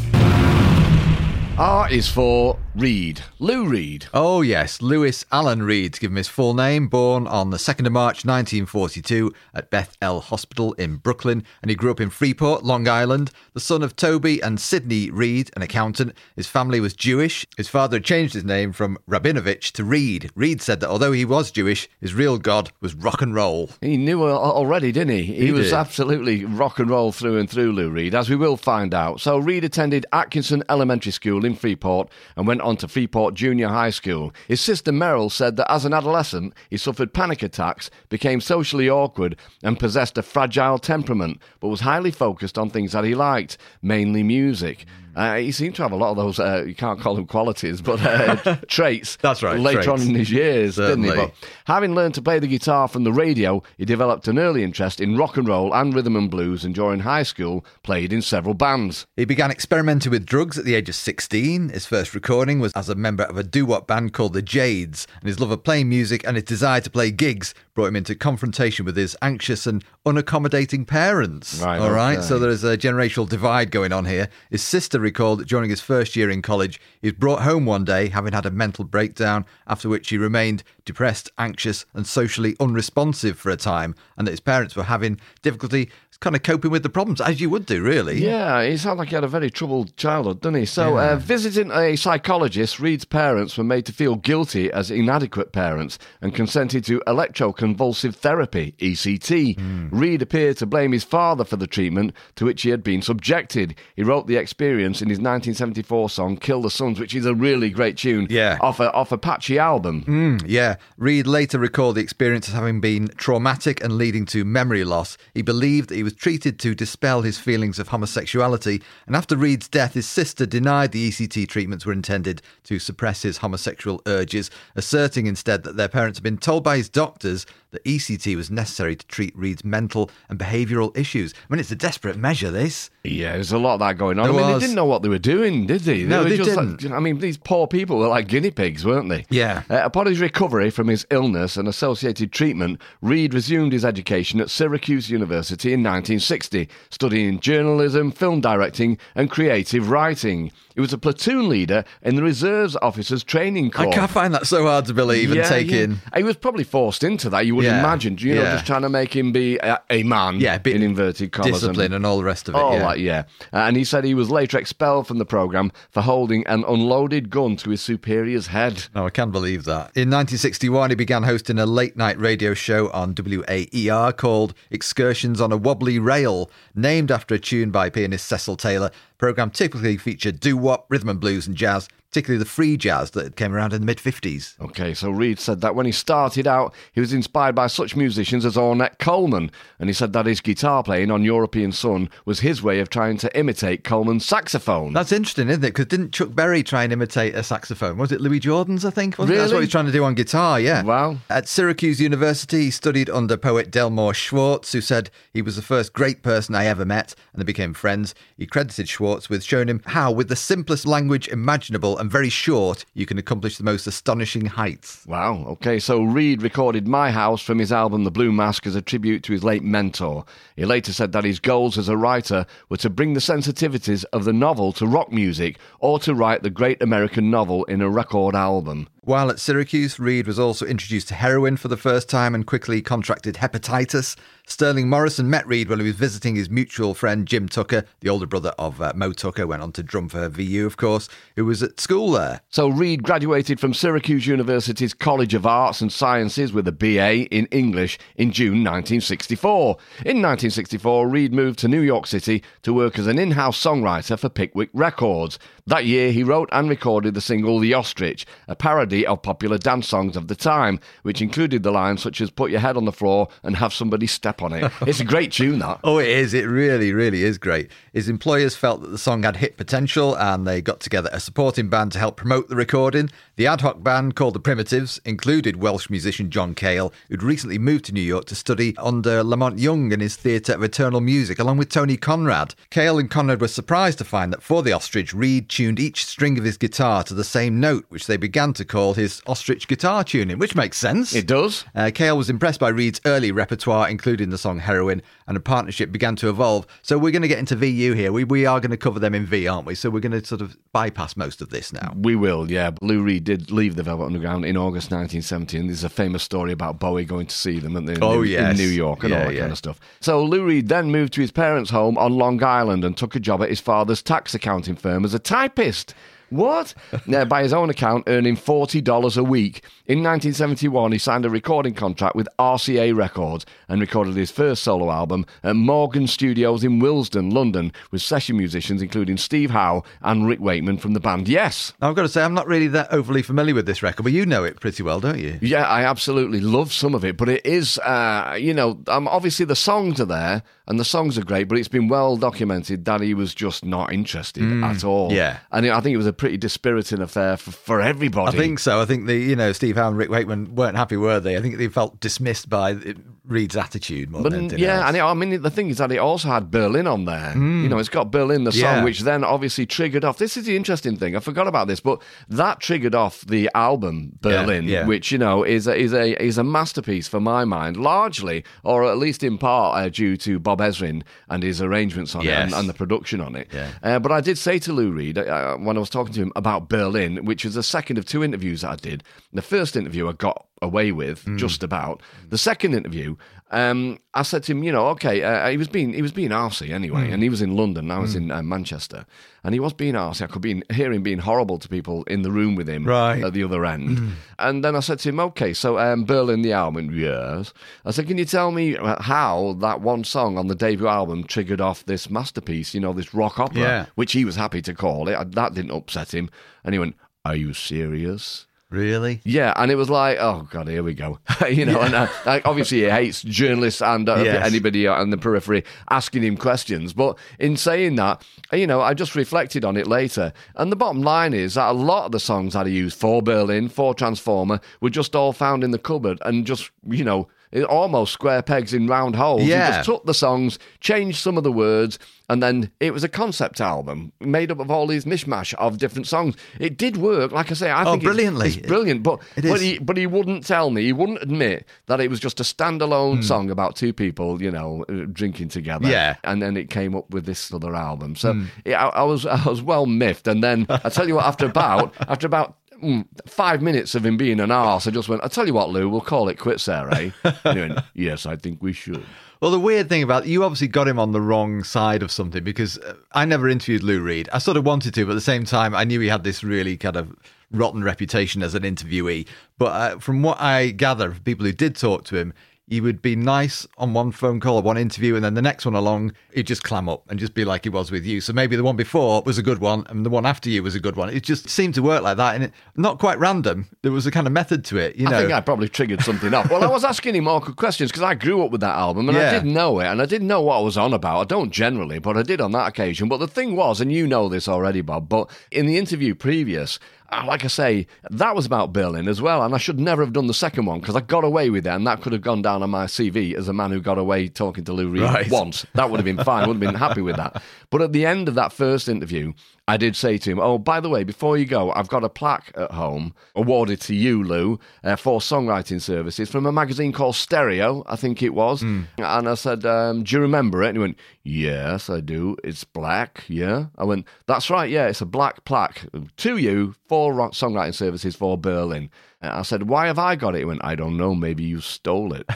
R 1.59 1.93
is 1.93 2.09
for 2.09 2.59
Reed, 2.75 3.21
Lou 3.43 3.67
Reed. 3.67 4.07
Oh, 4.15 4.41
yes, 4.43 4.81
Lewis 4.81 5.25
Allan 5.33 5.65
Reed, 5.65 5.95
to 5.95 6.01
give 6.01 6.13
him 6.13 6.17
his 6.17 6.29
full 6.29 6.55
name, 6.55 6.87
born 6.87 7.27
on 7.27 7.51
the 7.51 7.57
2nd 7.57 7.87
of 7.87 7.93
March 7.93 8.25
1942 8.25 9.35
at 9.53 9.69
Beth 9.69 9.97
El 10.01 10.21
Hospital 10.21 10.75
in 10.75 10.95
Brooklyn, 10.99 11.43
and 11.61 11.69
he 11.69 11.75
grew 11.75 11.91
up 11.91 12.01
in 12.01 12.09
Freeport, 12.09 12.63
Long 12.63 12.87
Island. 12.87 13.33
The 13.55 13.59
son 13.59 13.83
of 13.83 13.97
Toby 13.97 14.41
and 14.41 14.61
Sidney 14.61 15.11
Reed, 15.11 15.51
an 15.57 15.63
accountant. 15.63 16.17
His 16.37 16.47
family 16.47 16.79
was 16.79 16.95
Jewish. 16.95 17.45
His 17.57 17.67
father 17.69 17.97
had 17.97 18.05
changed 18.05 18.33
his 18.33 18.45
name 18.45 18.71
from 18.71 18.97
Rabinovich 19.11 19.73
to 19.73 19.83
Reed. 19.83 20.31
Reed 20.37 20.63
said 20.63 20.79
that 20.79 20.89
although 20.89 21.11
he 21.11 21.25
was 21.25 21.51
Jewish, 21.51 21.89
his 22.01 22.15
real 22.15 22.39
god 22.39 22.71
was 22.81 22.95
rock 22.95 23.23
and 23.23 23.35
roll. 23.35 23.71
He 23.81 23.97
knew 23.97 24.23
already, 24.23 24.93
didn't 24.93 25.17
he? 25.17 25.25
He, 25.25 25.47
he 25.47 25.53
was 25.53 25.71
did. 25.71 25.75
absolutely 25.75 26.45
rock 26.45 26.79
and 26.79 26.89
roll 26.89 27.11
through 27.11 27.39
and 27.39 27.51
through, 27.51 27.73
Lou 27.73 27.91
Reed, 27.91 28.15
as 28.15 28.31
we 28.31 28.37
will 28.37 28.57
find 28.57 28.95
out. 28.95 29.21
So, 29.21 29.39
Reed 29.39 29.65
attended 29.65 30.07
Atkinson 30.13 30.63
Elementary 30.69 31.11
School 31.11 31.45
in 31.45 31.57
Freeport 31.57 32.09
and 32.37 32.47
went 32.47 32.61
on 32.61 32.77
to 32.77 32.87
Freeport 32.87 33.32
Junior 33.35 33.69
High 33.69 33.91
School. 33.91 34.33
His 34.49 34.61
sister 34.61 34.93
Merrill 34.93 35.31
said 35.31 35.57
that 35.57 35.71
as 35.71 35.85
an 35.85 35.93
adolescent, 35.93 36.55
he 36.71 36.77
suffered 36.77 37.15
panic 37.15 37.43
attacks, 37.43 37.91
became 38.09 38.41
socially 38.41 38.89
awkward, 38.89 39.37
and 39.63 39.79
possessed 39.79 40.19
a 40.19 40.23
fragile 40.23 40.79
temperament, 40.79 41.41
but 41.61 41.69
was 41.69 41.81
highly 41.81 42.11
focused 42.11 42.59
on 42.59 42.71
things 42.71 42.93
that 42.93 43.05
he 43.05 43.15
liked, 43.15 43.59
mainly 43.83 44.23
music. 44.23 44.87
Uh, 45.15 45.37
he 45.37 45.53
seemed 45.53 45.75
to 45.77 45.83
have 45.83 45.93
a 45.93 45.97
lot 45.97 46.11
of 46.11 46.17
those, 46.17 46.39
uh, 46.39 46.65
you 46.67 46.75
can't 46.75 47.01
call 47.01 47.15
them 47.15 47.27
qualities, 47.27 47.81
but 47.81 48.01
uh, 48.03 48.57
traits. 48.69 49.17
That's 49.17 49.43
right, 49.43 49.59
Later 49.59 49.91
on 49.91 50.01
in 50.01 50.15
his 50.15 50.31
years, 50.31 50.77
Certainly. 50.77 51.09
didn't 51.09 51.21
he? 51.21 51.27
But 51.27 51.49
having 51.67 51.95
learned 51.95 52.15
to 52.15 52.23
play 52.23 52.39
the 52.39 52.47
guitar 52.47 52.89
from 52.89 53.05
the 53.05 53.13
radio, 53.13 53.63
he 53.77 53.85
developed 53.85 54.29
an 54.29 54.39
early 54.39 54.63
interest 54.63 55.01
in 55.01 55.17
rock 55.17 55.37
and 55.37 55.47
roll 55.47 55.75
and 55.75 55.95
rhythm 55.95 56.17
and 56.17 56.31
blues, 56.31 56.65
and 56.65 56.75
during 56.75 57.01
high 57.01 57.23
school, 57.23 57.65
played 57.83 58.13
in 58.13 58.23
several 58.23 58.55
bands. 58.55 59.07
He 59.17 59.25
began 59.25 59.51
experimenting 59.51 60.11
with 60.11 60.27
drugs 60.27 60.59
at 60.59 60.65
the 60.65 60.75
age 60.75 60.89
of 60.89 60.95
16. 60.95 61.69
His 61.71 61.87
first 61.87 62.15
recording 62.15 62.61
was 62.61 62.73
as 62.75 62.89
a 62.89 62.95
member 62.95 63.25
of 63.25 63.37
a 63.37 63.43
doo 63.43 63.67
wop 63.67 63.87
band 63.87 64.13
called 64.13 64.33
the 64.33 64.43
Jades, 64.43 65.07
and 65.21 65.29
his 65.29 65.41
love 65.41 65.51
of 65.51 65.63
playing 65.65 65.89
music 65.89 66.23
and 66.27 66.37
his 66.37 66.45
desire 66.45 66.81
to 66.81 66.91
play 66.91 67.11
gigs 67.11 67.55
brought 67.75 67.87
him 67.87 67.97
into 67.97 68.15
confrontation 68.15 68.85
with 68.85 68.97
his 68.97 69.17
anxious 69.23 69.67
and 69.67 69.85
unaccommodating 70.07 70.87
parents. 70.87 71.61
Right, 71.61 71.79
All 71.79 71.91
right, 71.91 72.19
okay. 72.19 72.27
so 72.27 72.39
there 72.39 72.51
is 72.51 72.65
a 72.65 72.77
generational 72.77 73.29
divide 73.29 73.71
going 73.71 73.93
on 73.93 74.05
here. 74.05 74.29
His 74.51 74.63
sister 74.63 75.01
recalled 75.01 75.41
that 75.41 75.49
during 75.49 75.71
his 75.71 75.81
first 75.81 76.15
year 76.15 76.29
in 76.29 76.43
college, 76.43 76.81
he 77.01 77.09
was 77.09 77.15
brought 77.15 77.43
home 77.43 77.65
one 77.65 77.85
day 77.85 78.09
having 78.09 78.33
had 78.33 78.47
a 78.47 78.51
mental 78.51 78.85
breakdown, 78.85 79.47
after 79.67 79.89
which 79.89 80.11
he 80.11 80.19
remained 80.19 80.63
depressed, 80.85 81.31
anxious, 81.39 81.87
and 81.95 82.07
socially 82.07 82.57
unresponsive 82.61 83.39
for 83.39 83.51
a 83.51 83.57
time, 83.57 83.95
and 84.17 84.27
that 84.27 84.33
his 84.33 84.41
parents 84.41 84.77
were 84.77 84.83
having 84.83 85.21
difficulty 85.41 85.91
kind 86.23 86.37
of 86.37 86.43
coping 86.43 86.71
with 86.71 86.83
the 86.85 86.89
problems, 86.89 87.21
as 87.21 87.41
you 87.41 87.51
would 87.51 87.67
do, 87.67 87.83
really. 87.83 88.25
Yeah, 88.25 88.65
he 88.65 88.77
sounded 88.79 89.01
like 89.01 89.09
he 89.09 89.15
had 89.17 89.25
a 89.25 89.29
very 89.29 89.51
troubled 89.51 89.95
childhood, 89.97 90.41
didn't 90.41 90.61
he? 90.61 90.67
So, 90.67 90.99
uh, 90.99 91.17
visiting 91.17 91.71
a 91.73 91.97
psychologist, 91.97 92.81
Reed's 92.81 93.05
parents 93.05 93.59
were 93.59 93.65
made 93.65 93.85
to 93.87 93.93
feel 93.93 94.15
guilty 94.15 94.71
as 94.73 94.91
inadequate 94.91 95.53
parents 95.53 95.99
and 96.23 96.35
consented 96.35 96.85
to 96.85 97.01
electroconvulsive 97.07 98.15
therapy, 98.15 98.75
ECT. 98.79 99.91
Reed 99.91 100.23
appeared 100.23 100.57
to 100.59 100.67
blame 100.67 100.93
his 100.93 101.05
father 101.05 101.45
for 101.45 101.57
the 101.57 101.67
treatment 101.67 102.15
to 102.37 102.45
which 102.45 102.63
he 102.63 102.71
had 102.71 102.83
been 102.85 103.03
subjected. 103.03 103.75
He 103.97 104.03
wrote 104.03 104.27
the 104.29 104.37
experience 104.37 105.03
in 105.03 105.09
his 105.09 105.19
1974 105.19 106.11
song 106.11 106.37
"Kill 106.37 106.63
the 106.63 106.71
Sons," 106.71 107.01
which 107.01 107.15
is 107.15 107.27
a 107.27 107.35
really 107.35 107.71
great 107.71 107.97
tune. 107.97 108.29
Yeah. 108.31 108.59
off 108.61 108.79
a 108.81 108.93
off 108.93 109.11
a 109.13 109.19
patchy 109.19 109.59
album. 109.59 110.05
Mm, 110.07 110.45
yeah. 110.47 110.77
Reed 110.97 111.27
later 111.27 111.59
recalled 111.59 111.97
the 111.97 112.01
experience 112.01 112.49
as 112.49 112.55
having 112.55 112.81
been 112.81 113.09
traumatic 113.17 113.83
and 113.83 113.99
leading 113.99 114.25
to 114.27 114.45
memory 114.45 114.85
loss. 114.85 115.19
He 115.35 115.43
believed 115.43 115.89
that 115.89 115.97
he 115.97 116.03
was 116.03 116.12
treated 116.17 116.59
to 116.61 116.75
dispel 116.75 117.23
his 117.23 117.39
feelings 117.39 117.79
of 117.79 117.89
homosexuality, 117.89 118.83
and 119.07 119.17
after 119.17 119.37
Reed's 119.37 119.69
death, 119.69 119.95
his 119.95 120.09
sister 120.09 120.47
denied 120.47 120.93
the 120.93 121.11
ECT 121.11 121.49
treatments 121.49 121.85
were 121.85 121.93
intended 121.93 122.43
to 122.65 122.79
suppress 122.79 123.23
his 123.23 123.39
homosexual 123.39 124.01
urges, 124.07 124.51
asserting 124.77 125.27
instead 125.27 125.63
that 125.65 125.77
their 125.77 125.89
parents 125.89 126.19
had 126.19 126.25
been 126.25 126.39
told 126.39 126.63
by 126.63 126.77
his 126.77 126.89
doctors 126.89 127.47
that 127.71 127.85
ECT 127.85 128.37
was 128.37 128.51
necessary 128.51 128.95
to 128.95 129.07
treat 129.07 129.37
Reed's 129.37 129.65
mental 129.65 130.11
and 130.29 130.39
behavioural 130.39 130.97
issues. 130.97 131.35
I 131.35 131.53
mean, 131.53 131.61
it's 131.61 131.71
a 131.71 131.77
desperate 131.77 132.17
measure, 132.17 132.51
this. 132.51 132.91
Yeah, 133.05 133.33
there's 133.33 133.51
a 133.51 133.59
lot 133.59 133.75
of 133.75 133.81
that 133.81 133.99
going 133.99 134.21
on. 134.21 134.27
There 134.27 134.35
I 134.35 134.37
mean, 134.37 134.53
was. 134.53 134.61
they 134.61 134.67
didn't 134.67 134.77
know 134.77 134.85
what 134.85 135.03
they 135.03 135.09
were 135.09 135.19
doing, 135.19 135.67
did 135.67 135.81
they? 135.81 136.05
No, 136.05 136.23
were 136.23 136.29
they 136.29 136.37
just 136.37 136.51
didn't. 136.51 136.85
Like, 136.85 136.93
I 136.93 137.01
mean, 137.01 137.19
these 137.19 137.37
poor 137.37 137.67
people 137.67 137.99
were 137.99 138.07
like 138.07 138.29
guinea 138.29 138.53
pigs, 138.53 138.85
weren't 138.85 139.09
they? 139.09 139.27
Yeah. 139.29 139.65
Uh, 139.69 139.81
upon 139.83 140.07
his 140.07 140.21
recovery 140.21 140.71
from 140.71 140.87
his 140.87 141.05
illness 141.11 141.57
and 141.57 141.67
associated 141.67 142.31
treatment, 142.31 142.81
Reed 143.01 143.35
resumed 143.35 143.73
his 143.73 143.85
education 143.85 144.41
at 144.41 144.51
Syracuse 144.51 145.11
University 145.11 145.73
in 145.73 145.81
1960, 145.81 146.69
studying 146.91 147.41
journalism, 147.41 148.13
film 148.13 148.41
directing, 148.41 148.99
and 149.17 149.29
creative 149.29 149.91
writing. 149.91 150.53
He 150.75 150.81
was 150.81 150.93
a 150.93 150.99
platoon 150.99 151.49
leader 151.49 151.85
in 152.03 152.17
the 152.17 152.23
Reserves 152.23 152.77
Officers 152.81 153.23
Training 153.23 153.71
Corps. 153.71 153.89
I 153.89 153.93
can't 153.93 154.11
find 154.11 154.33
that 154.35 154.47
so 154.47 154.65
hard 154.65 154.87
to 154.87 154.95
believe 154.95 155.31
and 155.33 155.45
take 155.45 155.71
yeah. 155.71 155.81
in. 155.81 155.99
He 156.17 156.23
was 156.23 156.37
probably 156.37 156.65
forced 156.65 157.05
into 157.05 157.29
that. 157.31 157.47
You 157.47 157.57
would 157.57 157.65
Yeah, 157.65 157.81
imagine, 157.81 158.17
you 158.19 158.37
know, 158.37 158.43
yeah. 158.43 158.55
just 158.55 158.67
trying 158.67 158.83
to 158.83 158.89
make 158.89 159.15
him 159.15 159.33
be 159.33 159.59
a, 159.59 159.81
a 159.91 160.03
man. 160.03 160.41
Yeah, 160.41 160.59
in 160.65 160.83
inverted 160.83 161.33
commas. 161.33 161.61
Discipline 161.61 161.93
and 161.93 162.07
all 162.07 162.17
the 162.17 162.25
rest 162.25 162.49
of 162.49 162.55
it. 162.55 162.59
Oh, 162.59 162.92
like, 162.93 163.01
yeah. 163.01 163.25
Uh, 163.53 163.65
and 163.67 163.77
he 163.77 163.85
said 163.85 164.05
he 164.05 164.15
was 164.15 164.31
later 164.31 164.59
expelled 164.59 165.07
from 165.07 165.19
the 165.19 165.25
programme 165.25 165.73
for 165.91 166.03
holding 166.03 166.47
an 166.47 166.65
unloaded 166.67 167.31
gun 167.31 167.57
to 167.57 167.71
his 167.71 167.81
superior's 167.81 168.49
head. 168.49 168.85
No, 168.95 169.07
I 169.07 169.11
can't 169.11 169.33
believe 169.33 169.65
that. 169.65 169.93
In 169.97 170.11
1961, 170.11 170.91
he 170.91 170.97
began 170.97 171.23
hosting 171.23 171.59
a 171.59 171.67
late 171.67 171.97
night 171.97 172.19
radio 172.19 172.55
show 172.55 172.91
on 172.91 173.15
WAER 173.15 174.13
called 174.13 174.55
Excursions 174.71 175.41
on 175.41 175.53
a 175.53 175.57
Wobbly 175.57 175.99
Rail, 175.99 176.51
named 176.75 177.11
after 177.11 177.35
a 177.35 177.39
tune 177.39 177.71
by 177.71 177.91
pianist 177.91 178.27
Cecil 178.27 178.57
Taylor. 178.57 178.89
The 178.89 179.19
program 179.19 179.51
typically 179.51 179.97
featured 179.97 180.41
doo 180.41 180.57
wop, 180.57 180.87
rhythm 180.89 181.09
and 181.09 181.21
blues, 181.21 181.47
and 181.47 181.57
jazz, 181.57 181.89
particularly 182.13 182.39
the 182.39 182.45
free 182.49 182.77
jazz 182.77 183.13
that 183.13 183.37
came 183.37 183.55
around 183.55 183.73
in 183.73 183.81
the 183.81 183.87
mid 183.87 183.97
50s. 183.97 184.61
Okay, 184.61 184.93
so 184.93 185.11
Reed 185.11 185.39
said 185.39 185.63
that 185.63 185.75
when 185.75 185.87
he 185.87 185.93
started 185.93 186.47
out, 186.47 186.75
he 186.93 187.01
was 187.01 187.15
inspired 187.15 187.55
by 187.55 187.67
such 187.69 187.97
musicians 187.97 188.45
as 188.45 188.57
Ornette 188.57 188.99
Coleman, 188.99 189.51
and 189.79 189.89
he 189.89 189.95
said 189.95 190.13
that 190.13 190.27
his 190.27 190.43
guitar 190.43 190.83
playing 190.83 191.11
on 191.11 191.25
European 191.25 191.73
Son 191.73 192.11
was 192.27 192.41
his 192.41 192.63
way 192.63 192.81
of 192.81 192.91
trying 192.91 193.17
to 193.17 193.35
imitate 193.39 193.83
Coleman's 193.83 194.27
saxophone. 194.27 194.93
That's 194.93 195.11
interesting, 195.11 195.49
isn't 195.49 195.65
it? 195.65 195.69
Because 195.69 195.87
didn't 195.87 196.13
Chuck 196.13 196.35
Berry 196.35 196.63
try 196.63 196.85
and 196.85 196.93
imitate 196.93 197.35
a 197.35 197.43
saxophone? 197.43 197.97
Was 197.97 198.13
it 198.13 198.21
Louis 198.21 198.41
Jordan's, 198.41 198.85
I 198.85 198.91
think? 198.91 199.19
Wasn't 199.19 199.35
it? 199.35 199.39
That's 199.39 199.51
what 199.51 199.57
Really? 199.57 199.65
he's 199.65 199.73
trying 199.73 199.87
to 199.87 199.93
do 199.93 200.05
on 200.05 200.15
guitar, 200.15 200.61
yeah. 200.61 200.83
Wow. 200.83 201.17
At 201.31 201.49
Syracuse 201.49 201.99
University, 201.99 202.65
he 202.65 202.71
studied 202.71 203.09
under 203.09 203.39
poet 203.39 203.71
Delmore 203.71 204.13
Schwartz, 204.13 204.73
who 204.73 204.83
said 204.83 205.09
he 205.33 205.41
was 205.41 205.57
the 205.57 205.63
first 205.63 205.95
great 205.95 206.23
person 206.23 206.55
I 206.55 206.67
ever 206.67 206.85
met, 206.85 207.15
and 207.33 207.41
they 207.41 207.47
became 207.47 207.73
friends. 207.73 208.15
He 208.37 208.45
credited 208.47 208.87
Schwartz 208.91 209.31
with 209.31 209.43
showing 209.43 209.69
him 209.69 209.81
how, 209.87 210.13
with 210.13 210.29
the 210.29 210.37
simplest 210.37 210.85
language 210.85 211.27
imaginable 211.29 211.97
and 212.03 212.11
very 212.11 212.31
short, 212.31 212.85
you 212.95 213.07
can 213.07 213.17
accomplish 213.17 213.59
the 213.59 213.63
most 213.63 213.87
astonishing 213.87 214.47
heights. 214.47 215.07
Wow. 215.07 215.45
Okay, 215.51 215.79
so 215.79 216.03
Reed 216.03 216.43
recorded 216.43 216.89
My 216.89 217.13
House 217.13 217.41
from 217.41 217.61
his 217.61 217.71
album 217.71 218.03
The 218.03 218.11
Blue 218.11 218.33
Mask 218.33 218.67
as 218.67 218.75
a 218.75 218.83
tribute 218.83 219.23
to 219.23 219.33
his 219.33 219.45
late 219.45 219.63
mentor. 219.63 220.25
He 220.57 220.65
later 220.65 220.93
said 220.93 221.13
that 221.13 221.23
his 221.23 221.39
goals 221.39 221.79
as 221.79 221.89
a 221.89 221.97
writer 221.97 222.45
were 222.69 222.77
to 222.79 222.91
bring 222.91 223.15
the 223.15 223.21
sensitivities 223.21 224.05
of 224.13 224.25
the 224.25 224.33
novel 224.33 224.73
to 224.73 224.87
rock 224.87 225.13
music 225.13 225.61
or 225.79 226.01
to 226.01 226.13
write 226.13 226.43
the 226.43 226.51
great 226.51 226.83
American 226.83 227.31
novel 227.31 227.63
in 227.67 227.81
a 227.81 227.89
record 227.89 228.35
album. 228.35 228.89
While 229.05 229.31
at 229.31 229.41
Syracuse, 229.41 229.99
Reed 229.99 230.29
was 230.29 230.39
also 230.39 230.65
introduced 230.65 231.09
to 231.09 231.15
heroin 231.15 231.57
for 231.57 231.67
the 231.67 231.77
first 231.77 232.09
time 232.09 232.37
and 232.37 232.47
quickly 232.47 232.81
contracted 232.81 233.35
hepatitis. 233.35 234.15
Sterling 234.47 234.89
Morrison 234.89 235.29
met 235.29 235.45
Reed 235.45 235.69
when 235.69 235.81
he 235.81 235.87
was 235.87 235.97
visiting 235.97 236.37
his 236.37 236.49
mutual 236.49 236.95
friend 236.95 237.27
Jim 237.27 237.49
Tucker, 237.49 237.85
the 238.01 238.09
older 238.09 238.27
brother 238.27 238.53
of 238.61 238.81
uh, 238.81 238.93
Moe 238.95 239.13
Tucker, 239.13 239.45
went 239.45 239.63
on 239.63 239.73
to 239.73 239.83
drum 239.83 240.09
for 240.09 240.29
VU, 240.29 240.67
of 240.67 240.77
course, 240.77 241.09
who 241.35 241.45
was 241.45 241.65
at 241.65 241.81
school 241.81 242.13
there. 242.13 242.43
So 242.49 242.69
Reed 242.69 243.03
graduated 243.03 243.59
from 243.59 243.75
Syracuse 243.75 244.29
University's 244.29 244.95
College 244.95 245.35
of 245.35 245.47
Arts 245.47 245.81
and 245.81 245.93
Sciences 245.93 246.53
with 246.53 246.69
a 246.69 246.73
BA 246.73 247.25
in 247.35 247.47
English 247.47 247.99
in 248.15 248.31
June 248.31 248.63
1964. 248.63 249.79
In 250.05 250.23
1964, 250.23 251.09
Reed 251.09 251.33
moved 251.33 251.59
to 251.61 251.69
New 251.69 251.81
York 251.81 252.07
City 252.07 252.45
to 252.63 252.73
work 252.73 253.01
as 253.01 253.09
an 253.09 253.19
in-house 253.19 253.61
songwriter 253.61 254.17
for 254.17 254.29
Pickwick 254.29 254.71
Records. 254.73 255.41
That 255.67 255.87
year, 255.87 256.11
he 256.11 256.25
wrote 256.25 256.49
and 256.51 256.69
recorded 256.69 257.15
the 257.15 257.21
single 257.21 257.61
The 257.61 257.75
Ostrich, 257.75 258.27
a 258.49 258.57
parody 258.57 259.07
of 259.07 259.23
popular 259.23 259.59
dance 259.59 259.87
songs 259.87 260.17
of 260.17 260.27
the 260.27 260.35
time, 260.35 260.81
which 261.03 261.23
included 261.23 261.63
the 261.63 261.71
lines 261.71 262.03
such 262.03 262.21
as 262.21 262.31
Put 262.31 262.51
Your 262.51 262.59
Head 262.59 262.77
on 262.77 262.85
the 262.85 262.91
Floor 262.91 263.29
and 263.45 263.57
Have 263.57 263.73
Somebody 263.73 264.09
Step 264.09 264.43
on 264.43 264.53
It. 264.53 264.73
It's 264.93 264.99
a 264.99 265.05
great 265.05 265.31
tune, 265.31 265.61
that. 265.61 265.79
Oh, 265.85 265.99
it 265.99 266.09
is. 266.09 266.35
It 266.35 266.47
really, 266.49 266.93
really 266.93 267.23
is 267.23 267.39
great. 267.39 267.71
His 267.93 268.09
employers 268.09 268.57
felt 268.57 268.83
that 268.83 268.91
the 268.91 268.99
song 268.99 269.23
had 269.23 269.37
hit 269.37 269.57
potential 269.57 270.17
and 270.17 270.47
they 270.47 270.61
got 270.61 270.81
together 270.81 271.09
a 271.13 271.21
supporting 271.21 271.69
band 271.69 271.93
to 271.93 271.99
help 272.01 272.17
promote 272.17 272.49
the 272.49 272.57
recording. 272.57 273.11
The 273.37 273.47
ad 273.47 273.61
hoc 273.61 273.85
band 273.85 274.17
called 274.17 274.35
the 274.35 274.41
Primitives 274.41 275.01
included 275.05 275.57
Welsh 275.63 275.89
musician 275.89 276.31
John 276.31 276.55
Cale, 276.55 276.93
who'd 277.09 277.23
recently 277.23 277.59
moved 277.59 277.85
to 277.87 277.93
New 277.93 278.01
York 278.01 278.25
to 278.27 278.35
study 278.35 278.75
under 278.79 279.23
La 279.23 279.37
Monte 279.37 279.63
Young 279.63 279.93
in 279.93 280.01
his 280.01 280.17
Theatre 280.17 280.55
of 280.55 280.63
Eternal 280.65 281.01
Music, 281.01 281.39
along 281.39 281.59
with 281.59 281.71
Tony 281.71 281.97
Conrad. 281.97 282.57
Cale 282.71 282.99
and 282.99 283.09
Conrad 283.11 283.41
were 283.41 283.49
surprised 283.49 283.99
to 283.99 284.05
find 284.05 284.33
that 284.33 284.43
for 284.43 284.63
the 284.63 284.73
ostrich, 284.73 285.15
Reed 285.15 285.49
tuned 285.53 285.79
each 285.79 286.05
string 286.05 286.39
of 286.39 286.45
his 286.45 286.57
guitar 286.57 287.03
to 287.05 287.15
the 287.15 287.25
same 287.25 287.61
note, 287.61 287.85
which 287.89 288.07
they 288.07 288.17
began 288.17 288.53
to 288.55 288.65
call 288.65 288.95
his 288.95 289.21
ostrich 289.27 289.69
guitar 289.69 290.03
tuning, 290.03 290.39
which 290.39 290.55
makes 290.55 290.79
sense. 290.79 291.15
It 291.15 291.27
does. 291.27 291.65
Uh, 291.75 291.91
Cale 291.95 292.17
was 292.17 292.31
impressed 292.31 292.59
by 292.61 292.69
Reed's 292.71 293.01
early 293.05 293.31
repertoire, 293.33 293.89
including 293.89 294.31
the 294.31 294.39
song 294.39 294.59
Heroin, 294.61 295.03
and 295.27 295.37
a 295.37 295.41
partnership 295.41 295.93
began 295.93 296.17
to 296.17 296.29
evolve. 296.29 296.67
So 296.83 296.99
we're 296.99 297.13
going 297.13 297.23
to 297.23 297.29
get 297.29 297.39
into 297.39 297.55
VU 297.57 297.93
here. 297.93 298.13
We, 298.13 298.25
we 298.25 298.47
are 298.47 298.61
going 298.61 298.71
to 298.71 298.77
cover 298.77 298.99
them 298.99 299.15
in 299.15 299.27
V, 299.27 299.47
aren't 299.47 299.67
we? 299.67 299.75
So 299.75 299.91
we're 299.91 300.01
going 300.01 300.19
to 300.19 300.25
sort 300.25 300.41
of 300.41 300.57
bypass 300.73 301.17
most 301.17 301.41
of 301.43 301.51
this 301.51 301.73
now. 301.73 301.93
We 301.97 302.17
will, 302.17 302.51
yeah. 302.51 302.71
Lou 302.81 303.03
Reed 303.03 303.25
did 303.25 303.51
leave 303.51 303.77
the 303.77 303.83
Velvet 303.83 304.05
Underground 304.07 304.45
in 304.45 304.57
August 304.57 304.91
1970, 304.91 305.59
and 305.59 305.69
there's 305.69 305.85
a 305.85 305.89
famous 305.89 306.23
story 306.23 306.53
about 306.53 306.79
Bowie 306.81 307.05
going 307.05 307.27
to 307.27 307.37
see 307.37 307.59
them 307.59 307.75
the, 307.85 307.99
Oh, 308.03 308.15
New, 308.17 308.23
yes. 308.25 308.53
in 308.53 308.65
New 308.65 308.71
York 308.73 309.03
and 309.05 309.11
Yeah, 309.13 309.21
all 309.21 309.27
that 309.29 309.35
yeah. 309.35 309.41
kind 309.41 309.53
of 309.53 309.59
stuff. 309.59 309.79
So 310.01 310.23
Lou 310.25 310.45
Reed 310.45 310.69
then 310.69 310.91
moved 310.91 311.13
to 311.15 311.21
his 311.21 311.31
parents' 311.31 311.71
home 311.71 311.99
on 311.99 312.13
Long 312.13 312.43
Island 312.43 312.85
and 312.85 312.97
took 312.97 313.15
a 313.15 313.21
job 313.21 313.43
at 313.43 313.49
his 313.51 313.61
father's 313.61 314.03
tax 314.03 314.35
accounting 314.35 314.77
firm 314.77 315.05
as 315.05 315.15
a 315.15 315.19
typist. 315.43 315.95
What? 316.31 316.75
Now, 317.07 317.25
by 317.25 317.43
his 317.43 317.53
own 317.53 317.69
account, 317.69 318.05
earning 318.07 318.37
$40 318.37 319.19
a 319.19 319.23
week. 319.23 319.65
In 319.87 319.99
1971, 319.99 320.93
he 320.93 320.99
signed 320.99 321.27
a 321.27 321.31
recording 321.31 321.75
contract 321.75 322.17
with 322.17 322.29
RCA 322.39 322.97
Records 322.97 323.45
and 323.69 323.81
recorded 323.81 324.15
his 324.15 324.31
first 324.31 324.63
solo 324.63 324.91
album 324.91 325.27
at 325.43 325.57
Morgan 325.57 326.07
Studios 326.07 326.65
in 326.65 326.79
Willesden, 326.79 327.31
London, 327.31 327.73
with 327.91 328.01
session 328.01 328.37
musicians 328.39 328.81
including 328.81 329.17
Steve 329.19 329.51
Howe 329.51 329.83
and 330.01 330.27
Rick 330.27 330.41
Wakeman 330.41 330.79
from 330.79 330.95
the 330.95 331.01
band 331.01 331.29
Yes. 331.29 331.75
I've 331.83 331.97
got 331.97 332.03
to 332.03 332.09
say, 332.09 332.23
I'm 332.23 332.35
not 332.35 332.47
really 332.47 332.69
that 332.69 332.93
overly 332.93 333.23
familiar 333.23 333.55
with 333.55 333.67
this 333.67 333.83
record, 333.83 334.05
but 334.05 334.13
you 334.13 334.25
know 334.25 334.45
it 334.45 334.61
pretty 334.61 334.83
well, 334.83 335.01
don't 335.01 335.19
you? 335.19 335.39
Yeah, 335.43 335.65
I 335.65 335.85
absolutely 335.85 336.41
love 336.41 336.73
some 336.73 336.95
of 336.95 337.05
it, 337.05 337.17
but 337.17 337.29
it 337.29 337.45
is, 337.45 337.79
uh, 337.81 338.39
you 338.41 338.55
know, 338.55 338.81
um, 338.87 339.09
obviously 339.09 339.45
the 339.45 339.57
songs 339.57 340.01
are 340.01 340.07
there 340.07 340.43
and 340.67 340.79
the 340.79 340.85
songs 340.85 341.19
are 341.19 341.25
great, 341.25 341.49
but 341.49 341.59
it's 341.59 341.69
been 341.69 341.89
well 341.89 342.17
documented 342.17 342.85
that 342.85 343.01
he 343.01 343.15
was 343.15 343.35
just 343.35 343.65
not 343.65 343.93
interested 343.93 344.45
at 344.63 344.85
all. 344.85 345.11
Mm, 345.11 345.15
yeah. 345.15 345.39
and 345.51 345.67
I 345.67 345.81
think 345.81 345.95
it 345.95 345.99
was 345.99 346.07
a 346.07 346.13
pretty 346.13 346.37
dispiriting 346.37 347.01
affair 347.01 347.37
for, 347.37 347.51
for 347.51 347.81
everybody. 347.81 348.37
I 348.37 348.41
think 348.41 348.59
so. 348.59 348.81
I 348.81 348.85
think 348.85 349.07
the 349.07 349.17
you 349.17 349.37
know 349.37 349.53
Steve 349.53 349.77
Howe 349.77 349.89
and 349.89 349.97
Rick 349.97 350.11
Wakeman 350.11 350.55
weren't 350.55 350.77
happy, 350.77 350.97
were 350.97 351.21
they? 351.21 351.37
I 351.37 351.41
think 351.41 351.59
they 351.59 351.69
felt 351.69 352.01
dismissed 352.01 352.49
by 352.49 352.75
Reed's 353.25 353.57
attitude 353.57 354.11
more 354.11 354.23
But 354.23 354.31
than 354.33 354.41
anything 354.41 354.59
yeah, 354.59 354.79
else. 354.79 354.89
and 354.89 354.97
it, 354.97 355.01
I 355.01 355.15
mean 355.15 355.43
the 355.43 355.51
thing 355.51 355.69
is 355.69 355.79
that 355.79 355.93
it 355.93 355.99
also 355.99 356.29
had 356.29 356.51
Berlin 356.51 356.89
on 356.89 357.05
there. 357.05 357.33
You 357.37 357.69
know, 357.69 357.79
it's 357.79 357.89
got 357.89 358.11
Berlin 358.11 358.43
the 358.45 358.51
song, 358.53 358.63
Mm. 358.63 358.77
Yeah. 358.79 358.85
which 358.85 359.01
then 359.03 359.23
obviously 359.23 359.65
triggered 359.65 360.05
off. 360.05 360.19
This 360.19 360.37
is 360.37 360.45
the 360.45 360.57
interesting 360.57 360.97
thing. 360.97 361.15
I 361.15 361.21
forgot 361.21 361.47
about 361.47 361.69
this, 361.69 361.79
but 361.79 362.03
that 362.29 362.59
triggered 362.59 362.95
off 362.97 363.21
the 363.21 363.49
album 363.55 364.19
Berlin, 364.21 364.65
yeah. 364.65 364.87
which 364.87 365.13
you 365.13 365.19
know 365.19 365.45
is 365.45 365.67
a, 365.69 365.77
is 365.77 365.93
a 365.93 366.21
is 366.21 366.37
a 366.37 366.43
masterpiece 366.45 367.07
for 367.07 367.21
my 367.21 367.45
mind, 367.45 367.77
largely 367.77 368.45
or 368.65 368.91
at 368.91 368.99
least 368.99 369.23
in 369.23 369.39
part 369.39 369.77
uh, 369.79 369.89
due 369.89 370.17
to 370.17 370.39
Bob 370.41 370.59
Ezrin 370.61 371.03
and 371.29 371.43
his 371.45 371.63
arrangements 371.63 372.15
on 372.17 372.23
it 372.27 372.31
and, 372.31 372.53
and 372.53 372.69
the 372.69 372.75
production 372.75 373.21
on 373.21 373.37
it. 373.37 373.49
Yeah. 373.53 373.71
Uh, 373.85 373.99
but 374.01 374.11
I 374.11 374.21
did 374.21 374.37
say 374.37 374.59
to 374.61 374.73
Lou 374.73 374.91
Reed 374.91 375.17
uh, 375.19 375.57
when 375.59 375.77
I 375.77 375.81
was 375.81 375.91
talking 375.91 376.13
to 376.15 376.21
him 376.23 376.33
about 376.35 376.69
Berlin, 376.69 377.25
which 377.25 377.45
was 377.45 377.55
the 377.55 377.63
second 377.63 377.99
of 377.99 378.05
two 378.05 378.25
interviews 378.25 378.63
that 378.63 378.71
I 378.71 378.77
did. 378.77 379.05
The 379.33 379.43
first 379.43 379.77
interview 379.77 380.09
I 380.09 380.13
got 380.13 380.47
away 380.63 380.93
with 380.93 381.23
Hmm. 381.25 381.37
just 381.37 381.63
about. 381.63 382.01
The 382.31 382.39
second 382.39 382.75
interview, 382.75 383.17
um, 383.51 383.99
I 384.15 384.23
said 384.23 384.45
to 384.45 384.53
him, 384.53 384.63
you 384.63 384.73
know, 384.73 384.87
okay, 384.95 385.23
uh, 385.23 385.51
he 385.51 385.57
was 385.59 385.69
being 385.69 385.93
he 385.93 386.01
was 386.01 386.13
being 386.13 386.31
arsey 386.31 386.71
anyway, 386.71 387.07
Hmm. 387.09 387.15
and 387.15 387.23
he 387.23 387.29
was 387.29 387.43
in 387.43 387.57
London, 387.57 387.91
I 387.91 387.99
was 387.99 388.15
in 388.15 388.31
uh, 388.31 388.43
Manchester, 388.43 389.05
and 389.45 389.53
he 389.55 389.61
was 389.61 389.75
being 389.75 389.95
arsey. 389.95 390.23
I 390.23 390.27
could 390.29 390.41
be 390.41 390.63
hear 390.73 390.91
him 390.93 391.03
being 391.03 391.19
horrible 391.19 391.59
to 391.59 391.69
people 391.69 392.05
in 392.05 392.23
the 392.23 392.31
room 392.31 392.55
with 392.55 392.69
him 392.69 392.85
Right. 392.87 393.19
Hmm. 393.19 393.25
at 393.27 393.33
the 393.35 393.45
other 393.45 393.67
end. 393.67 394.01
and 394.39 394.65
then 394.65 394.75
I 394.77 394.81
said 394.81 395.01
to 395.01 395.09
him, 395.11 395.21
okay, 395.21 395.53
so 395.53 395.79
um, 395.79 396.05
Berlin 396.05 396.43
the 396.43 396.53
album, 396.53 396.91
yes. 396.97 397.53
I 397.85 397.91
said, 397.91 398.07
can 398.07 398.17
you 398.19 398.25
tell 398.25 398.53
me 398.53 398.77
how 399.01 399.57
that 399.61 399.81
one 399.83 400.05
song 400.05 400.39
on 400.39 400.47
the 400.47 400.55
debut 400.55 400.87
album 400.89 401.25
triggered 401.25 401.61
off 401.61 401.85
this 401.85 402.09
masterpiece? 402.09 402.73
You 402.75 402.81
know, 402.81 402.93
this 402.93 403.13
rock 403.13 403.39
opera, 403.41 403.61
Yeah. 403.61 403.87
which 403.97 404.13
he 404.13 404.25
was 404.25 404.37
happy 404.37 404.63
to 404.63 404.73
call 404.75 405.09
it. 405.09 405.33
That 405.33 405.55
didn't 405.55 405.73
upset 405.73 406.15
him, 406.15 406.31
and 406.65 406.73
he 406.75 406.79
went, 406.79 406.95
"Are 407.25 407.37
you 407.37 407.53
serious?" 407.53 408.47
Really. 408.73 409.21
Yeah, 409.25 409.53
and 409.57 409.71
it 409.71 409.77
was 409.77 409.89
like, 409.91 410.19
oh 410.21 410.49
god, 410.51 410.67
here 410.69 410.83
we 410.83 410.95
go. 410.95 411.19
you 411.49 411.65
know, 411.65 411.81
and 411.81 411.95
uh, 411.95 412.09
like, 412.27 412.47
obviously 412.47 412.79
he 412.81 412.91
hates 412.91 413.23
journalists 413.23 413.81
and 413.83 414.09
uh, 414.09 414.17
Yes. 414.25 414.47
anybody 414.47 414.87
on 414.87 415.11
the 415.11 415.19
periphery 415.19 415.65
asking 415.91 416.23
him 416.23 416.37
questions. 416.37 416.93
But 416.93 417.19
in 417.39 417.57
saying 417.57 417.97
that, 417.97 418.25
you 418.53 418.67
know, 418.67 418.81
I 418.81 418.95
just 418.95 419.15
reflected 419.15 419.65
on 419.65 419.77
it 419.77 419.87
later, 419.87 420.33
and 420.57 420.73
the 420.73 420.77
bottom 420.77 421.03
line 421.03 421.35
is 421.35 421.55
that 421.55 421.71
a 421.71 421.73
lot 421.73 422.07
of 422.07 422.13
the 422.13 422.21
songs 422.21 422.55
that 422.55 422.67
he 422.67 422.73
used 422.73 422.99
for 422.99 423.23
Berlin, 423.23 423.69
for 423.69 423.95
Transformer, 423.95 424.61
were 424.81 424.91
just 424.91 425.15
all 425.15 425.33
found 425.33 425.63
in 425.63 425.71
the 425.71 425.79
cupboard 425.79 426.19
and 426.25 426.47
just, 426.47 426.71
you 426.89 427.05
know. 427.05 427.29
Almost 427.69 428.13
square 428.15 428.41
pegs 428.43 428.73
in 428.73 428.87
round 428.87 429.15
holes. 429.17 429.43
Yeah. 429.43 429.67
He 429.67 429.73
just 429.75 429.87
took 429.87 430.07
the 430.07 430.15
songs, 430.15 430.59
changed 430.81 431.19
some 431.19 431.37
of 431.37 431.45
the 431.45 431.53
words, 431.53 431.99
and 432.31 432.43
then 432.43 432.71
it 432.81 432.95
was 432.95 433.05
a 433.05 433.09
concept 433.11 433.61
album 433.61 434.13
made 434.21 434.51
up 434.51 434.59
of 434.59 434.71
all 434.71 434.87
these 434.87 435.05
mishmash 435.05 435.53
of 435.55 435.77
different 435.77 436.07
songs. 436.07 436.35
It 436.59 436.79
did 436.79 436.97
work, 436.97 437.31
like 437.31 437.51
I 437.51 437.55
say. 437.55 437.71
I 437.71 437.83
Oh, 437.83 437.93
think 437.93 438.05
it's- 438.05 438.15
brilliantly. 438.15 438.49
It's, 438.49 438.67
brilliant, 438.67 439.03
but 439.03 439.21
It 439.37 439.43
but 439.43 439.61
he 439.61 439.79
but 439.79 439.97
he 439.99 440.07
wouldn't 440.07 440.47
tell 440.47 440.71
me. 440.71 440.83
He 440.85 440.93
wouldn't 440.95 441.23
admit 441.23 441.67
that 441.89 442.01
it 442.01 442.09
was 442.09 442.21
just 442.21 442.41
a 442.41 442.43
standalone 442.43 443.17
Hmm. 443.17 443.23
song 443.23 443.51
about 443.51 443.77
two 443.77 443.93
people, 443.93 444.41
you 444.43 444.51
know, 444.51 444.85
uh, 444.89 445.05
drinking 445.13 445.49
together. 445.49 445.89
Yeah. 445.91 446.17
And 446.25 446.41
then 446.41 446.57
it 446.57 446.71
came 446.71 446.95
up 446.97 447.11
with 447.11 447.27
this 447.27 447.53
other 447.53 447.75
album. 447.75 448.17
So 448.17 448.41
yeah, 448.65 448.87
I, 448.87 449.01
I 449.01 449.03
was 449.03 449.27
I 449.39 449.45
was 449.47 449.61
well 449.63 449.85
miffed. 449.85 450.27
And 450.27 450.43
then 450.43 450.65
I 450.71 450.89
tell 450.89 451.07
you 451.07 451.17
what, 451.17 451.27
after 451.27 451.45
about 451.47 451.95
after 452.09 452.27
about. 452.27 452.57
Mm, 452.83 453.07
Five 453.27 453.63
minutes 453.63 453.95
of 453.95 454.05
him 454.05 454.17
being 454.17 454.41
an 454.41 454.51
arse, 454.51 454.87
I 454.87 454.91
just 454.91 455.09
went. 455.09 455.25
I 455.25 455.29
tell 455.29 455.47
you 455.47 455.55
what, 455.55 455.71
Lou, 455.71 455.89
we'll 455.89 456.01
call 456.01 456.29
it 456.29 456.39
quits 456.39 456.65
there, 456.67 456.89
eh? 456.91 457.11
Went, 457.45 457.79
yes, 457.95 458.27
I 458.27 458.37
think 458.37 458.63
we 458.63 458.73
should. 458.73 459.05
Well, 459.41 459.51
the 459.51 459.59
weird 459.59 459.89
thing 459.89 460.03
about 460.03 460.27
you 460.27 460.45
obviously 460.45 460.69
got 460.69 460.87
him 460.87 460.99
on 460.99 461.13
the 461.13 461.21
wrong 461.21 461.65
side 461.65 462.03
of 462.03 462.13
something 462.13 462.45
because 462.45 462.79
uh, 462.79 462.95
I 463.13 463.25
never 463.25 463.49
interviewed 463.49 463.83
Lou 463.83 464.01
Reed. 464.01 464.29
I 464.33 464.39
sort 464.39 464.57
of 464.57 464.65
wanted 464.65 464.95
to, 464.95 465.05
but 465.05 465.13
at 465.13 465.15
the 465.15 465.21
same 465.21 465.45
time, 465.45 465.75
I 465.75 465.85
knew 465.85 465.99
he 465.99 466.09
had 466.09 466.23
this 466.23 466.45
really 466.45 466.77
kind 466.77 466.97
of 466.97 467.17
rotten 467.51 467.83
reputation 467.83 468.43
as 468.43 468.55
an 468.55 468.63
interviewee. 468.63 469.27
But 469.59 469.65
uh, 469.67 469.99
from 469.99 470.23
what 470.23 470.41
I 470.41 470.71
gather 470.71 471.11
from 471.13 471.23
people 471.25 471.45
who 471.47 471.53
did 471.53 471.77
talk 471.77 472.05
to 472.05 472.17
him, 472.17 472.33
he 472.73 472.81
would 472.81 473.03
be 473.03 473.15
nice 473.15 473.67
on 473.77 473.93
one 473.93 474.11
phone 474.11 474.41
call 474.41 474.57
or 474.57 474.63
one 474.63 474.79
interview, 474.79 475.15
and 475.15 475.23
then 475.23 475.35
the 475.35 475.43
next 475.43 475.67
one 475.67 475.75
along, 475.75 476.11
he'd 476.33 476.47
just 476.47 476.63
clam 476.63 476.89
up 476.89 477.03
and 477.11 477.21
just 477.21 477.35
be 477.35 477.45
like 477.45 477.65
he 477.65 477.69
was 477.69 477.91
with 477.91 478.07
you. 478.07 478.19
So 478.23 478.33
maybe 478.33 478.57
the 478.57 478.63
one 478.65 478.77
before 478.77 479.21
was 479.27 479.37
a 479.37 479.43
good 479.43 479.59
one, 479.59 479.85
and 479.91 480.07
the 480.07 480.09
one 480.09 480.25
after 480.25 480.49
you 480.49 480.63
was 480.63 480.75
a 480.75 480.81
good 480.81 480.97
one. 480.97 481.11
It 481.11 481.23
just 481.23 481.51
seemed 481.51 481.75
to 481.75 481.83
work 481.83 482.03
like 482.03 482.17
that, 482.17 482.35
and 482.35 482.45
it, 482.45 482.53
not 482.75 482.99
quite 482.99 483.19
random. 483.19 483.69
There 483.83 483.93
was 483.93 484.07
a 484.07 484.11
kind 484.11 484.27
of 484.27 484.33
method 484.33 484.65
to 484.71 484.79
it, 484.79 484.97
you 484.97 485.07
know. 485.07 485.17
I 485.19 485.21
think 485.21 485.33
I 485.33 485.43
probably 485.43 485.69
triggered 485.69 486.01
something 486.01 486.33
off. 486.33 486.51
Well, 486.51 486.65
I 486.65 486.69
was 486.69 486.83
asking 486.83 487.15
him 487.15 487.29
awkward 487.29 487.57
questions 487.57 487.91
because 487.91 488.05
I 488.05 488.15
grew 488.15 488.43
up 488.43 488.51
with 488.51 488.63
that 488.63 488.75
album 488.75 489.11
and 489.11 489.19
I 489.19 489.21
Yeah. 489.21 489.41
did 489.41 489.45
know 489.45 489.79
it 489.81 489.87
and 489.87 490.01
I 490.01 490.07
didn't 490.07 490.29
know 490.29 490.41
what 490.41 490.57
I 490.57 490.61
was 490.61 490.79
on 490.79 490.95
about. 490.95 491.21
I 491.21 491.25
don't 491.25 491.51
generally, 491.53 491.99
but 491.99 492.17
I 492.17 492.23
did 492.23 492.41
on 492.41 492.53
that 492.53 492.69
occasion. 492.69 493.07
But 493.11 493.19
the 493.19 493.29
thing 493.29 493.55
was, 493.55 493.83
and 493.83 493.93
you 493.93 494.07
know 494.07 494.31
this 494.31 494.49
already, 494.49 494.81
Bob, 494.81 495.11
but 495.11 495.29
in 495.51 495.67
the 495.67 495.77
interview 495.77 496.15
previous, 496.15 496.79
Ah, 497.15 497.25
like 497.27 497.45
I 497.45 497.49
say, 497.49 497.87
that 498.11 498.35
was 498.35 498.47
about 498.47 498.73
Berlin 498.73 499.07
as 499.07 499.21
well. 499.21 499.43
And 499.43 499.55
I 499.55 499.59
should 499.59 499.79
never 499.79 500.03
have 500.03 500.15
done 500.15 500.29
the 500.29 500.35
second 500.35 500.65
one 500.65 500.81
because 500.81 500.97
I 500.97 501.01
got 501.01 501.25
away 501.25 501.51
with 501.51 501.67
it 501.67 501.71
and 501.71 501.87
that 501.87 502.01
could 502.01 502.13
have 502.15 502.23
gone 502.23 502.41
down 502.41 502.63
on 502.63 502.71
my 502.71 502.87
CV 502.87 503.35
as 503.35 503.49
a 503.49 503.53
man 503.53 503.71
who 503.71 503.81
got 503.81 503.99
away 503.99 504.29
talking 504.29 504.65
to 504.65 504.73
Lou 504.73 504.89
Reed 504.89 505.03
Right. 505.03 505.31
once. 505.31 505.67
That 505.75 505.91
would 505.91 505.99
have 505.99 506.07
been 506.07 506.25
fine. 506.25 506.45
I 506.45 506.47
would 506.47 506.55
have 506.55 506.61
been 506.61 506.75
happy 506.75 507.03
with 507.03 507.17
that. 507.17 507.43
But 507.71 507.83
at 507.83 507.93
the 507.93 508.07
end 508.07 508.29
of 508.29 508.35
that 508.37 508.51
first 508.53 508.89
interview, 508.89 509.35
I 509.69 509.77
did 509.77 509.95
say 509.95 510.19
to 510.19 510.31
him, 510.31 510.41
Oh, 510.41 510.59
by 510.59 510.81
the 510.81 510.89
way, 510.89 511.05
before 511.05 511.39
you 511.39 511.45
go, 511.45 511.71
I've 511.73 511.89
got 511.89 512.03
a 512.03 512.09
plaque 512.09 512.51
at 512.57 512.73
home 512.73 513.15
awarded 513.37 513.81
to 513.83 513.95
you, 513.95 514.23
Lou, 514.23 514.59
uh, 514.83 514.97
for 514.97 515.21
songwriting 515.21 515.81
services 515.81 516.29
from 516.29 516.47
a 516.47 516.53
magazine 516.53 516.93
called 516.93 517.15
Stereo, 517.15 517.85
I 517.87 517.95
think 517.95 518.23
it 518.23 518.35
was. 518.35 518.63
And 518.99 519.29
I 519.29 519.35
said, 519.35 519.65
um, 519.65 520.03
Do 520.03 520.17
you 520.17 520.23
remember 520.23 520.63
it? 520.65 520.71
And 520.71 520.77
he 520.79 520.81
went, 520.81 520.99
Yes, 521.23 521.89
I 521.89 522.01
do. 522.01 522.37
It's 522.43 522.65
black, 522.65 523.25
yeah. 523.29 523.67
I 523.79 523.85
went, 523.85 524.07
That's 524.27 524.51
right, 524.51 524.69
yeah, 524.69 524.89
it's 524.89 525.01
a 525.01 525.07
black 525.07 525.45
plaque 525.45 525.87
to 526.17 526.37
you 526.37 526.75
for 526.89 527.13
songwriting 527.31 527.75
services 527.75 528.17
for 528.17 528.37
Berlin. 528.37 528.91
And 529.21 529.33
I 529.33 529.43
said, 529.43 529.69
Why 529.69 529.87
have 529.87 529.99
I 529.99 530.17
got 530.17 530.35
it? 530.35 530.39
He 530.39 530.45
went, 530.45 530.65
I 530.65 530.75
don't 530.75 530.97
know, 530.97 531.15
maybe 531.15 531.45
you 531.45 531.61
stole 531.61 532.13
it. 532.13 532.29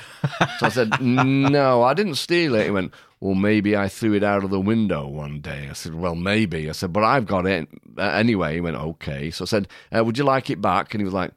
So 0.59 0.67
I 0.67 0.69
said, 0.69 1.01
No, 1.01 1.83
I 1.83 1.93
didn't 1.93 2.15
steal 2.15 2.55
it. 2.55 2.67
He 2.67 2.71
went, 2.71 2.93
Well, 3.21 3.35
maybe 3.35 3.77
I 3.77 3.89
threw 3.89 4.13
it 4.15 4.23
out 4.23 4.45
of 4.45 4.51
the 4.51 4.61
window 4.61 5.07
one 5.09 5.41
day. 5.41 5.69
I 5.71 5.73
said, 5.73 5.95
Well, 5.95 6.15
maybe. 6.15 6.69
I 6.69 6.73
said, 6.73 6.93
But 6.93 7.05
I've 7.05 7.27
got 7.27 7.47
it 7.47 7.67
uh, 7.97 8.03
anyway. 8.03 8.55
He 8.55 8.61
went, 8.61 8.77
Okay. 8.77 9.31
So 9.31 9.45
I 9.45 9.47
said, 9.47 9.69
uh, 9.97 10.05
Would 10.05 10.19
you 10.19 10.25
like 10.25 10.51
it 10.51 10.61
back? 10.61 10.93
And 10.93 11.01
he 11.01 11.05
was 11.05 11.15
like, 11.15 11.33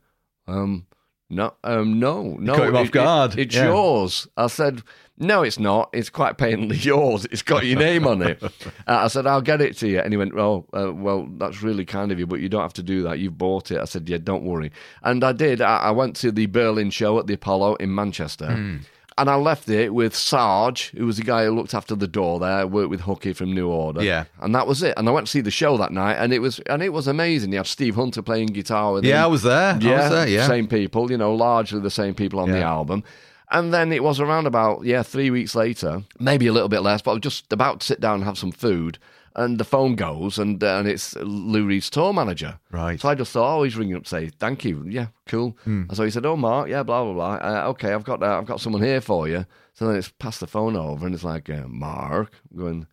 Um, 0.48 0.86
no, 1.30 1.54
um, 1.64 2.00
no, 2.00 2.24
no. 2.40 2.56
caught 2.56 2.68
him 2.70 2.76
off 2.76 2.82
it- 2.86 2.88
it- 2.88 2.92
guard. 2.92 3.38
it's 3.38 3.56
Yeah. 3.56 3.66
yours. 3.66 4.28
I 4.36 4.48
said, 4.48 4.82
no, 5.22 5.44
it's 5.44 5.60
not. 5.60 5.90
It's 5.94 6.10
quite 6.10 6.38
painfully 6.38 6.78
yours. 6.82 7.26
It's 7.26 7.42
got 7.44 7.66
your 7.66 7.78
name 7.78 8.08
on 8.08 8.22
it. 8.24 8.42
Uh, 8.88 9.04
I 9.04 9.08
said, 9.08 9.28
I'll 9.28 9.42
get 9.42 9.62
it 9.62 9.78
to 9.78 9.88
you. 9.88 10.00
And 10.00 10.12
he 10.12 10.18
went, 10.18 10.34
oh, 10.36 10.66
uh, 10.76 10.92
well, 10.94 11.28
that's 11.38 11.62
really 11.62 11.86
kind 11.86 12.12
of 12.12 12.18
you, 12.20 12.26
but 12.26 12.40
you 12.40 12.50
don't 12.50 12.62
have 12.64 12.74
to 12.74 12.84
do 12.84 13.04
that. 13.04 13.20
You've 13.20 13.38
bought 13.38 13.70
it. 13.70 13.80
I 13.80 13.86
said, 13.86 14.10
yeah, 14.10 14.18
don't 14.18 14.44
worry. 14.44 14.72
And 15.04 15.24
I 15.24 15.32
did. 15.34 15.62
I, 15.62 15.78
I 15.78 15.92
went 15.92 16.16
to 16.18 16.32
the 16.32 16.48
Berlin 16.48 16.90
show 16.90 17.20
at 17.20 17.28
the 17.28 17.34
Apollo 17.36 17.76
in 17.76 17.94
Manchester. 17.94 18.52
Hmm. 18.52 18.78
And 19.20 19.30
I 19.30 19.36
left 19.36 19.68
it 19.68 19.94
with 19.94 20.16
Sarge, 20.16 20.92
who 20.92 21.06
was 21.06 21.18
the 21.18 21.24
guy 21.24 21.44
who 21.44 21.52
looked 21.52 21.74
after 21.74 21.94
the 21.94 22.08
door 22.08 22.40
there, 22.40 22.66
worked 22.66 22.90
with 22.90 23.02
Hooky 23.02 23.34
from 23.34 23.54
New 23.54 23.68
Order. 23.68 24.02
Yeah. 24.02 24.24
And 24.40 24.56
that 24.56 24.66
was 24.66 24.82
it. 24.82 24.94
And 24.98 25.10
I 25.10 25.12
went 25.12 25.28
to 25.28 25.32
see 25.32 25.42
the 25.42 25.52
show 25.52 25.76
that 25.78 25.92
night 25.92 26.14
and 26.16 26.32
it 26.32 26.40
was 26.40 26.60
and 26.62 26.82
it 26.82 26.94
was 26.94 27.06
amazing. 27.06 27.52
You 27.52 27.58
had 27.58 27.68
Steve 27.68 27.96
Hunter 27.96 28.22
playing 28.22 28.48
guitar 28.48 28.94
with 28.94 29.04
him. 29.04 29.10
Yeah, 29.10 29.26
I 29.26 29.28
was 29.28 29.44
there. 29.44 29.74
I 29.74 29.78
Yeah, 29.80 30.02
was 30.04 30.10
there, 30.12 30.28
yeah. 30.28 30.48
same 30.48 30.68
people, 30.68 31.12
you 31.12 31.18
know, 31.18 31.36
largely 31.36 31.82
the 31.82 31.92
same 31.92 32.16
people 32.16 32.40
on 32.40 32.50
the 32.50 32.62
album. 32.62 33.04
And 33.52 33.74
then 33.74 33.92
it 33.92 34.04
was 34.04 34.20
around 34.20 34.46
about, 34.48 34.86
yeah, 34.86 35.04
three 35.04 35.32
weeks 35.32 35.54
later, 35.56 36.04
maybe 36.20 36.48
a 36.48 36.54
little 36.54 36.70
bit 36.70 36.82
less, 36.82 37.02
but 37.02 37.12
I 37.12 37.14
was 37.16 37.22
just 37.22 37.52
about 37.52 37.82
to 37.82 37.86
sit 37.88 38.00
down 38.00 38.16
and 38.16 38.24
have 38.24 38.38
some 38.38 38.52
food. 38.52 39.00
And 39.36 39.58
the 39.60 39.64
phone 39.64 39.96
goes, 39.96 40.38
and 40.40 40.64
uh, 40.64 40.78
and 40.78 40.88
it's 40.88 41.16
Lou 41.16 41.66
Reed's 41.66 41.90
tour 41.90 42.14
manager. 42.14 42.60
Right. 42.72 43.00
So 43.00 43.10
I 43.10 43.16
just 43.16 43.32
thought, 43.32 43.58
oh, 43.58 43.64
he's 43.64 43.78
ringing 43.78 43.96
up 43.96 44.04
to 44.04 44.10
say 44.10 44.30
thank 44.40 44.66
you. 44.66 44.84
Yeah, 44.88 45.08
cool. 45.28 45.58
And 45.66 45.96
so 45.96 46.04
he 46.04 46.12
said, 46.12 46.26
oh, 46.26 46.36
Marc, 46.36 46.70
yeah, 46.70 46.84
blah 46.84 47.04
blah 47.04 47.14
blah. 47.14 47.34
Uh, 47.36 47.70
okay, 47.70 47.94
I've 47.94 48.04
got 48.04 48.24
uh, 48.24 48.38
I've 48.40 48.46
got 48.48 48.60
someone 48.62 48.82
here 48.82 49.02
for 49.02 49.28
you. 49.28 49.46
So 49.74 49.88
then 49.88 49.96
it's 49.96 50.10
passed 50.10 50.40
the 50.42 50.48
phone 50.48 50.76
over, 50.76 51.06
and 51.06 51.16
it's 51.16 51.24
like 51.24 51.50
uh, 51.50 51.68
Marc 51.68 52.34
I'm 52.52 52.58
going. 52.60 52.88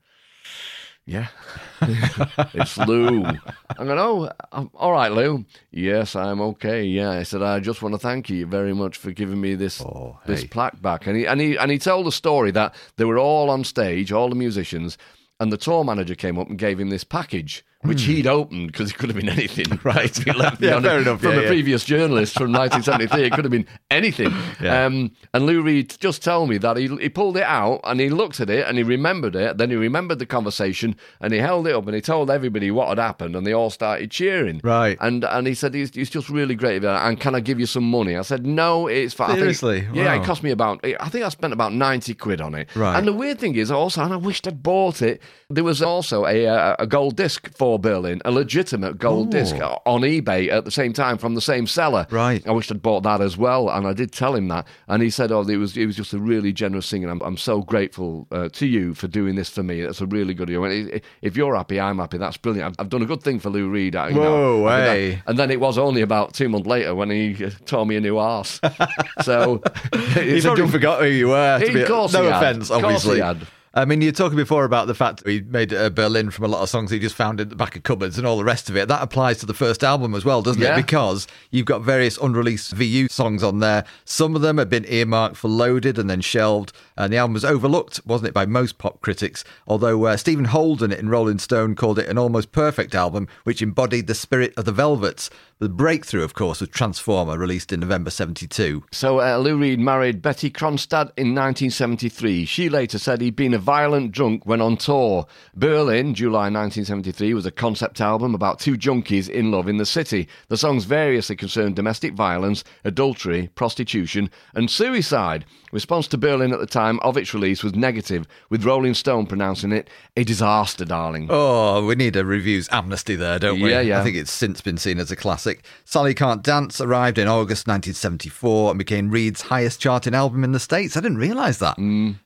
Yeah, 1.09 1.29
it's 1.83 2.77
Lou. 2.79 3.23
I'm 3.25 3.87
going, 3.87 3.99
oh, 3.99 4.29
I'm, 4.51 4.71
all 4.75 4.91
right, 4.91 5.13
Lou. 5.13 5.45
Yes, 5.71 6.17
I'm 6.17 6.41
okay. 6.41 6.83
Yeah, 6.83 7.11
I 7.11 7.23
said, 7.23 7.43
I 7.43 7.61
just 7.61 7.81
want 7.81 7.95
to 7.95 7.99
thank 8.01 8.29
you 8.29 8.45
very 8.45 8.75
much 8.75 8.97
for 8.97 9.13
giving 9.13 9.41
me 9.41 9.55
this 9.55 9.81
Oh, 9.81 10.19
this 10.27 10.43
plaque 10.43 10.83
back. 10.83 11.07
And 11.07 11.17
he 11.17 11.25
and 11.25 11.41
he 11.41 11.57
and 11.57 11.71
he 11.71 11.79
told 11.79 12.07
the 12.07 12.13
story 12.13 12.51
that 12.51 12.75
they 12.97 13.05
were 13.05 13.19
all 13.19 13.51
on 13.51 13.63
stage, 13.63 14.11
all 14.11 14.29
the 14.29 14.35
musicians, 14.35 14.99
and 15.41 15.53
the 15.53 15.57
tour 15.57 15.85
manager 15.85 16.15
came 16.15 16.39
up 16.39 16.49
and 16.49 16.59
gave 16.59 16.81
him 16.81 16.91
this 16.91 17.05
package. 17.05 17.65
Which 17.89 18.03
he'd 18.03 18.27
opened 18.27 18.69
because 18.73 18.91
it 18.91 18.99
could 18.99 19.09
have 19.09 19.17
been 19.17 19.29
anything, 19.29 19.79
right? 19.85 20.15
He 20.17 20.33
left 20.33 20.61
me. 20.61 20.69
Yeah, 20.69 20.81
fair 20.81 21.01
enough, 21.01 21.21
From 21.21 21.33
yeah, 21.33 21.39
a 21.39 21.43
yeah. 21.43 21.49
previous 21.49 21.85
journalist 21.85 22.35
from 22.35 22.53
1973, 22.53 23.25
it 23.25 23.33
could 23.33 23.45
have 23.45 23.51
been 23.53 23.67
anything. 23.91 24.33
Yeah. 24.61 24.87
Um, 24.87 25.11
and 25.35 25.45
Lou 25.45 25.61
Reed 25.63 25.95
just 26.01 26.25
told 26.25 26.49
me 26.49 26.57
that 26.59 26.77
he, 26.79 26.89
he 26.97 27.09
pulled 27.11 27.37
it 27.37 27.43
out 27.43 27.81
and 27.85 28.01
he 28.01 28.09
looked 28.09 28.41
at 28.41 28.49
it 28.49 28.67
and 28.67 28.79
he 28.79 28.83
remembered 28.83 29.37
it. 29.37 29.59
Then 29.59 29.69
he 29.71 29.77
remembered 29.77 30.19
the 30.19 30.25
conversation 30.27 30.97
and 31.21 31.33
he 31.33 31.39
held 31.39 31.67
it 31.67 31.75
up 31.75 31.85
and 31.87 31.95
he 31.95 32.01
told 32.01 32.31
everybody 32.31 32.71
what 32.71 32.89
had 32.89 32.99
happened 32.99 33.37
and 33.37 33.47
they 33.47 33.53
all 33.53 33.69
started 33.69 34.11
cheering. 34.11 34.61
Right. 34.65 34.97
And 35.01 35.25
and 35.25 35.47
he 35.47 35.53
said 35.55 35.75
he's, 35.75 35.95
he's 35.95 36.09
just 36.09 36.31
really 36.31 36.55
great. 36.55 36.83
And 36.85 37.21
can 37.21 37.35
I 37.35 37.41
give 37.41 37.61
you 37.61 37.67
some 37.67 37.89
money? 37.91 38.17
I 38.17 38.23
said 38.23 38.47
no, 38.47 38.87
it's 38.87 39.13
fine. 39.15 39.31
I 39.31 39.33
think- 39.35 39.57
Seriously? 39.57 39.89
yeah, 39.93 40.15
it 40.15 40.25
cost 40.25 40.43
me 40.43 40.51
about. 40.53 40.81
I 40.85 41.09
think 41.11 41.25
I 41.25 41.29
spent 41.29 41.53
about 41.53 41.73
ninety 41.75 42.15
quid 42.15 42.41
on 42.41 42.55
it. 42.55 42.75
Right. 42.75 42.97
And 42.97 43.07
the 43.07 43.13
weird 43.13 43.39
thing 43.39 43.57
is 43.57 43.71
also, 43.71 44.03
and 44.03 44.13
I 44.13 44.17
wished 44.17 44.47
I'd 44.49 44.63
bought 44.63 45.03
it. 45.03 45.21
There 45.49 45.63
was 45.63 45.81
also 45.81 46.27
a 46.27 46.45
uh, 46.49 46.75
a 46.81 46.89
gold 46.89 47.15
disc 47.17 47.57
for 47.57 47.79
Berlin, 47.79 48.21
a 48.25 48.33
legitimate 48.33 48.99
gold 48.99 49.31
disc 49.31 49.55
on 49.55 50.01
eBay 50.01 50.51
at 50.51 50.65
the 50.65 50.73
same 50.73 50.93
time 50.93 51.19
from 51.19 51.37
the 51.37 51.41
same 51.41 51.69
seller. 51.69 52.05
Right. 52.11 52.45
I 52.49 52.51
wished 52.51 52.73
I'd 52.73 52.83
bought 52.83 53.05
that 53.05 53.21
as 53.21 53.37
well, 53.37 53.71
and 53.71 53.87
I 53.87 53.93
did 53.93 54.11
tell 54.11 54.35
him 54.35 54.49
that, 54.49 54.67
and 54.89 55.05
he 55.05 55.09
said, 55.09 55.31
"Oh, 55.31 55.43
it 55.43 55.57
was 55.57 55.77
it 55.77 55.87
was 55.87 55.95
just 55.95 56.13
a 56.13 56.19
really 56.19 56.53
generous 56.53 56.91
thing, 56.91 57.05
and 57.05 57.13
I'm 57.13 57.21
I'm 57.23 57.37
so 57.37 57.63
grateful 57.63 58.27
uh, 58.33 58.49
to 58.55 58.67
you 58.67 58.93
for 58.95 59.07
doing 59.07 59.37
this 59.37 59.49
for 59.49 59.63
me. 59.63 59.83
That's 59.83 60.01
a 60.01 60.07
really 60.07 60.35
good 60.35 60.49
deal. 60.49 60.65
And 60.65 61.01
if 61.23 61.37
you're 61.37 61.55
happy, 61.55 61.79
I'm 61.79 61.99
happy. 61.99 62.19
That's 62.19 62.37
brilliant. 62.39 62.71
I've, 62.81 62.87
I've 62.87 62.91
done 62.91 63.03
a 63.03 63.07
good 63.07 63.23
thing 63.23 63.39
for 63.39 63.51
Lou 63.51 63.69
Reed. 63.69 63.95
You 63.95 64.15
know. 64.15 64.63
Whoa, 64.63 64.69
hey. 64.69 65.23
and 65.29 65.39
then 65.39 65.53
it 65.53 65.61
was 65.61 65.79
only 65.79 66.01
about 66.03 66.35
two 66.35 66.49
months 66.49 66.67
later 66.67 66.93
when 66.97 67.11
he 67.11 67.45
uh, 67.45 67.51
tore 67.67 67.87
me 67.87 67.95
a 67.95 68.01
new 68.01 68.19
arse. 68.19 68.61
so 69.23 69.63
He 70.15 70.41
probably 70.41 70.67
forgot 70.67 71.03
who 71.03 71.09
you 71.09 71.29
were. 71.29 71.61
to 71.61 71.69
Of 71.69 71.73
be- 71.73 71.85
course 71.85 72.15
no 72.15 72.27
offense, 72.27 72.69
Of 72.69 72.83
course 72.83 73.05
he 73.05 73.21
obviously. 73.21 73.47
I 73.77 73.85
mean, 73.85 74.01
you're 74.01 74.11
talking 74.11 74.37
before 74.39 74.65
about 74.65 74.87
the 74.87 74.95
fact 74.95 75.23
that 75.23 75.31
he 75.31 75.43
made 75.43 75.75
uh, 75.75 75.91
Berlin 75.91 76.31
from 76.31 76.47
a 76.47 76.49
lot 76.49 76.63
of 76.63 76.71
songs 76.71 76.91
he 76.91 76.99
just 76.99 77.15
found 77.15 77.43
in 77.43 77.51
the 77.51 77.57
back 77.57 77.77
of 77.77 77.83
cupboards 77.83 78.17
and 78.17 78.27
all 78.27 78.39
the 78.39 78.45
rest 78.45 78.71
of 78.71 78.77
it. 78.77 78.89
That 78.89 79.03
applies 79.03 79.37
to 79.41 79.47
the 79.47 79.53
first 79.53 79.85
album 79.85 80.15
as 80.15 80.25
well, 80.25 80.41
doesn't 80.41 80.63
Yeah. 80.63 80.73
it? 80.73 80.77
Because 80.77 81.27
you've 81.51 81.67
got 81.67 81.83
various 81.83 82.17
unreleased 82.17 82.73
VU 82.73 83.07
songs 83.09 83.43
on 83.43 83.59
there. 83.59 83.85
Some 84.07 84.35
of 84.35 84.41
them 84.41 84.57
have 84.57 84.71
been 84.71 84.87
earmarked 84.89 85.37
for 85.37 85.49
loaded 85.49 85.99
and 85.99 86.09
then 86.09 86.23
shelved, 86.23 86.73
and 86.97 87.13
the 87.13 87.17
album 87.17 87.35
was 87.35 87.45
overlooked, 87.45 88.01
wasn't 88.07 88.29
it, 88.29 88.35
by 88.35 88.47
most 88.47 88.79
pop 88.79 89.01
critics? 89.01 89.45
Although 89.67 90.07
uh, 90.07 90.17
Stephen 90.17 90.47
Holden 90.47 90.93
in 90.93 91.09
Rolling 91.09 91.39
Stone 91.39 91.75
called 91.75 91.99
it 91.99 92.09
an 92.09 92.19
almost 92.19 92.53
perfect 92.53 92.95
album, 92.95 93.29
which 93.45 93.63
embodied 93.63 94.07
the 94.07 94.15
spirit 94.15 94.53
of 94.57 94.65
the 94.65 94.73
Velvets. 94.73 95.31
The 95.59 95.71
breakthrough, 95.71 96.23
of 96.23 96.35
course, 96.35 96.61
was 96.61 96.69
Transformer, 96.69 97.39
released 97.39 97.73
in 97.73 97.81
November 97.81 98.11
72. 98.11 98.85
So 98.93 99.21
uh, 99.23 99.39
Lou 99.39 99.57
Reed 99.57 99.81
married 99.81 100.21
Betty 100.21 100.51
Kronstadt 100.51 101.13
in 101.17 101.35
1973. 101.35 102.45
She 102.45 102.69
later 102.69 102.99
said 102.99 103.23
he'd 103.23 103.37
been 103.37 103.55
a 103.55 103.59
violent 103.59 104.13
drunk 104.13 104.45
when 104.45 104.61
on 104.61 104.77
tour. 104.77 105.27
Berlin, 105.55 106.15
July 106.15 106.51
1973, 106.51 107.33
was 107.33 107.47
a 107.47 107.51
concept 107.51 108.03
album 108.03 108.35
about 108.35 108.59
two 108.59 108.77
junkies 108.77 109.31
in 109.31 109.51
love 109.51 109.67
in 109.67 109.79
the 109.79 109.87
city. 109.87 110.29
The 110.49 110.59
songs 110.59 110.85
variously 110.85 111.37
concerned 111.37 111.75
domestic 111.75 112.13
violence, 112.13 112.63
adultery, 112.85 113.49
prostitution, 113.55 114.31
and 114.55 114.71
suicide. 114.71 115.47
Response 115.73 116.07
to 116.09 116.19
Berlin 116.19 116.53
at 116.53 116.61
the 116.61 116.67
time 116.67 117.01
of 117.01 117.17
its 117.17 117.35
release 117.35 117.63
was 117.65 117.75
negative, 117.75 118.27
with 118.51 118.65
Rolling 118.65 118.95
Stone 118.95 119.27
pronouncing 119.27 119.73
it 119.73 119.89
a 120.17 120.23
disaster, 120.25 120.85
darling. 120.85 121.27
Oh, 121.29 121.85
we 121.85 121.97
need 121.97 122.17
a 122.17 122.25
reviews 122.25 122.69
amnesty 122.71 123.17
there, 123.17 123.39
don't 123.39 123.61
we? 123.61 123.71
Yeah, 123.71 123.81
yeah. 123.81 124.01
I 124.01 124.05
think 124.05 124.17
it's 124.17 124.33
since 124.33 124.61
been 124.61 124.79
seen 124.79 124.99
as 124.99 125.11
a 125.11 125.17
classic. 125.17 125.65
Sally 125.85 126.15
Can't 126.15 126.43
Dance 126.43 126.81
arrived 126.81 127.19
in 127.19 127.27
August 127.27 127.67
1974 127.67 128.71
and 128.71 128.79
became 128.79 129.11
Reed's 129.11 129.43
highest 129.43 129.81
charting 129.81 130.15
album 130.15 130.45
in 130.45 130.53
the 130.53 130.61
States. 130.61 130.97
I 130.97 131.01
didn't 131.01 131.19
realise 131.19 131.59
that. 131.59 131.77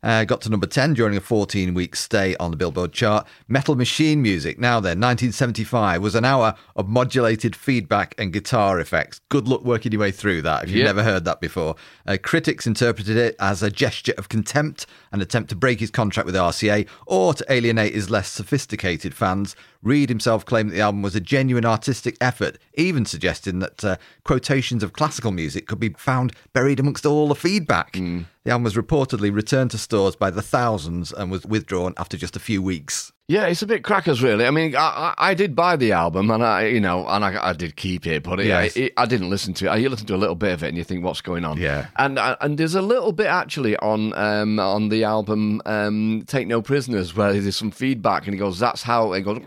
Uh, 0.02 0.24
got 0.24 0.42
to 0.42 0.50
number 0.50 0.66
10 0.66 0.94
during 0.94 1.16
a 1.16 1.20
14 1.20 1.72
week 1.74 1.96
stay 1.96 2.36
on 2.36 2.50
the 2.50 2.56
Billboard 2.56 2.92
chart. 2.92 3.26
Metal 3.48 3.74
Machine 3.74 4.20
Music, 4.22 4.58
now 4.58 4.80
then, 4.80 5.00
1975, 5.00 6.02
was 6.02 6.14
an 6.14 6.24
hour 6.24 6.54
of 6.76 6.88
modulated 6.88 7.56
feedback 7.56 8.14
and 8.18 8.32
guitar 8.32 8.78
effects. 8.80 9.20
Good 9.28 9.48
luck 9.48 9.62
working 9.64 9.92
your 9.92 10.00
way 10.02 10.10
through 10.10 10.42
that 10.42 10.64
if 10.64 10.70
you've 10.70 10.84
never 10.84 11.02
heard 11.02 11.24
that 11.24 11.40
before. 11.40 11.76
Uh, 12.06 12.16
critics 12.22 12.66
interpreted 12.66 13.16
it 13.16 13.29
as 13.38 13.62
a 13.62 13.70
gesture 13.70 14.14
of 14.18 14.28
contempt, 14.28 14.86
an 15.12 15.20
attempt 15.20 15.50
to 15.50 15.56
break 15.56 15.80
his 15.80 15.90
contract 15.90 16.26
with 16.26 16.34
RCA, 16.34 16.88
or 17.06 17.34
to 17.34 17.44
alienate 17.48 17.94
his 17.94 18.10
less 18.10 18.28
sophisticated 18.28 19.14
fans. 19.14 19.54
Reed 19.82 20.08
himself 20.08 20.44
claimed 20.44 20.70
that 20.70 20.74
the 20.74 20.80
album 20.80 21.02
was 21.02 21.14
a 21.14 21.20
genuine 21.20 21.64
artistic 21.64 22.16
effort, 22.20 22.58
even 22.74 23.04
suggesting 23.06 23.60
that 23.60 23.84
uh, 23.84 23.96
quotations 24.24 24.82
of 24.82 24.92
classical 24.92 25.30
music 25.30 25.66
could 25.66 25.80
be 25.80 25.90
found 25.90 26.32
buried 26.52 26.80
amongst 26.80 27.06
all 27.06 27.28
the 27.28 27.34
feedback. 27.34 27.92
The 28.44 28.50
album 28.50 28.64
was 28.64 28.74
reportedly 28.74 29.34
returned 29.34 29.70
to 29.72 29.78
stores 29.78 30.16
by 30.16 30.30
the 30.30 30.42
thousands 30.42 31.12
and 31.12 31.30
was 31.30 31.44
withdrawn 31.44 31.94
after 31.96 32.16
just 32.16 32.36
a 32.36 32.40
few 32.40 32.62
weeks. 32.62 33.12
Yeah, 33.30 33.46
it's 33.46 33.62
a 33.62 33.66
bit 33.66 33.84
crackers, 33.84 34.24
really. 34.24 34.44
I 34.44 34.50
mean, 34.50 34.74
I, 34.74 35.14
I, 35.16 35.30
I 35.30 35.34
did 35.34 35.54
buy 35.54 35.76
the 35.76 35.92
album, 35.92 36.32
and 36.32 36.42
I, 36.42 36.66
you 36.66 36.80
know, 36.80 37.06
and 37.06 37.24
I, 37.24 37.50
I 37.50 37.52
did 37.52 37.76
keep 37.76 38.04
it, 38.04 38.24
but 38.24 38.40
it, 38.40 38.46
Yes. 38.46 38.76
I, 38.76 38.80
it, 38.80 38.92
I 38.96 39.06
didn't 39.06 39.30
listen 39.30 39.54
to 39.54 39.72
it. 39.72 39.80
You 39.80 39.88
listen 39.88 40.08
to 40.08 40.16
a 40.16 40.18
little 40.18 40.34
bit 40.34 40.52
of 40.52 40.64
it, 40.64 40.68
and 40.68 40.76
you 40.76 40.82
think, 40.82 41.04
"What's 41.04 41.20
going 41.20 41.44
on?" 41.44 41.56
Yeah. 41.56 41.86
And 41.94 42.18
uh, 42.18 42.34
and 42.40 42.58
there's 42.58 42.74
a 42.74 42.82
little 42.82 43.12
bit 43.12 43.28
actually 43.28 43.76
on 43.76 44.12
um, 44.14 44.58
on 44.58 44.88
the 44.88 45.04
album 45.04 45.62
um, 45.64 46.24
"Take 46.26 46.48
No 46.48 46.60
Prisoners" 46.60 47.14
where 47.14 47.32
there's 47.32 47.56
some 47.56 47.70
feedback, 47.70 48.24
and 48.24 48.34
he 48.34 48.38
goes, 48.40 48.58
"That's 48.58 48.82
how," 48.82 49.12
it 49.12 49.20
goes, 49.20 49.36
and 49.36 49.44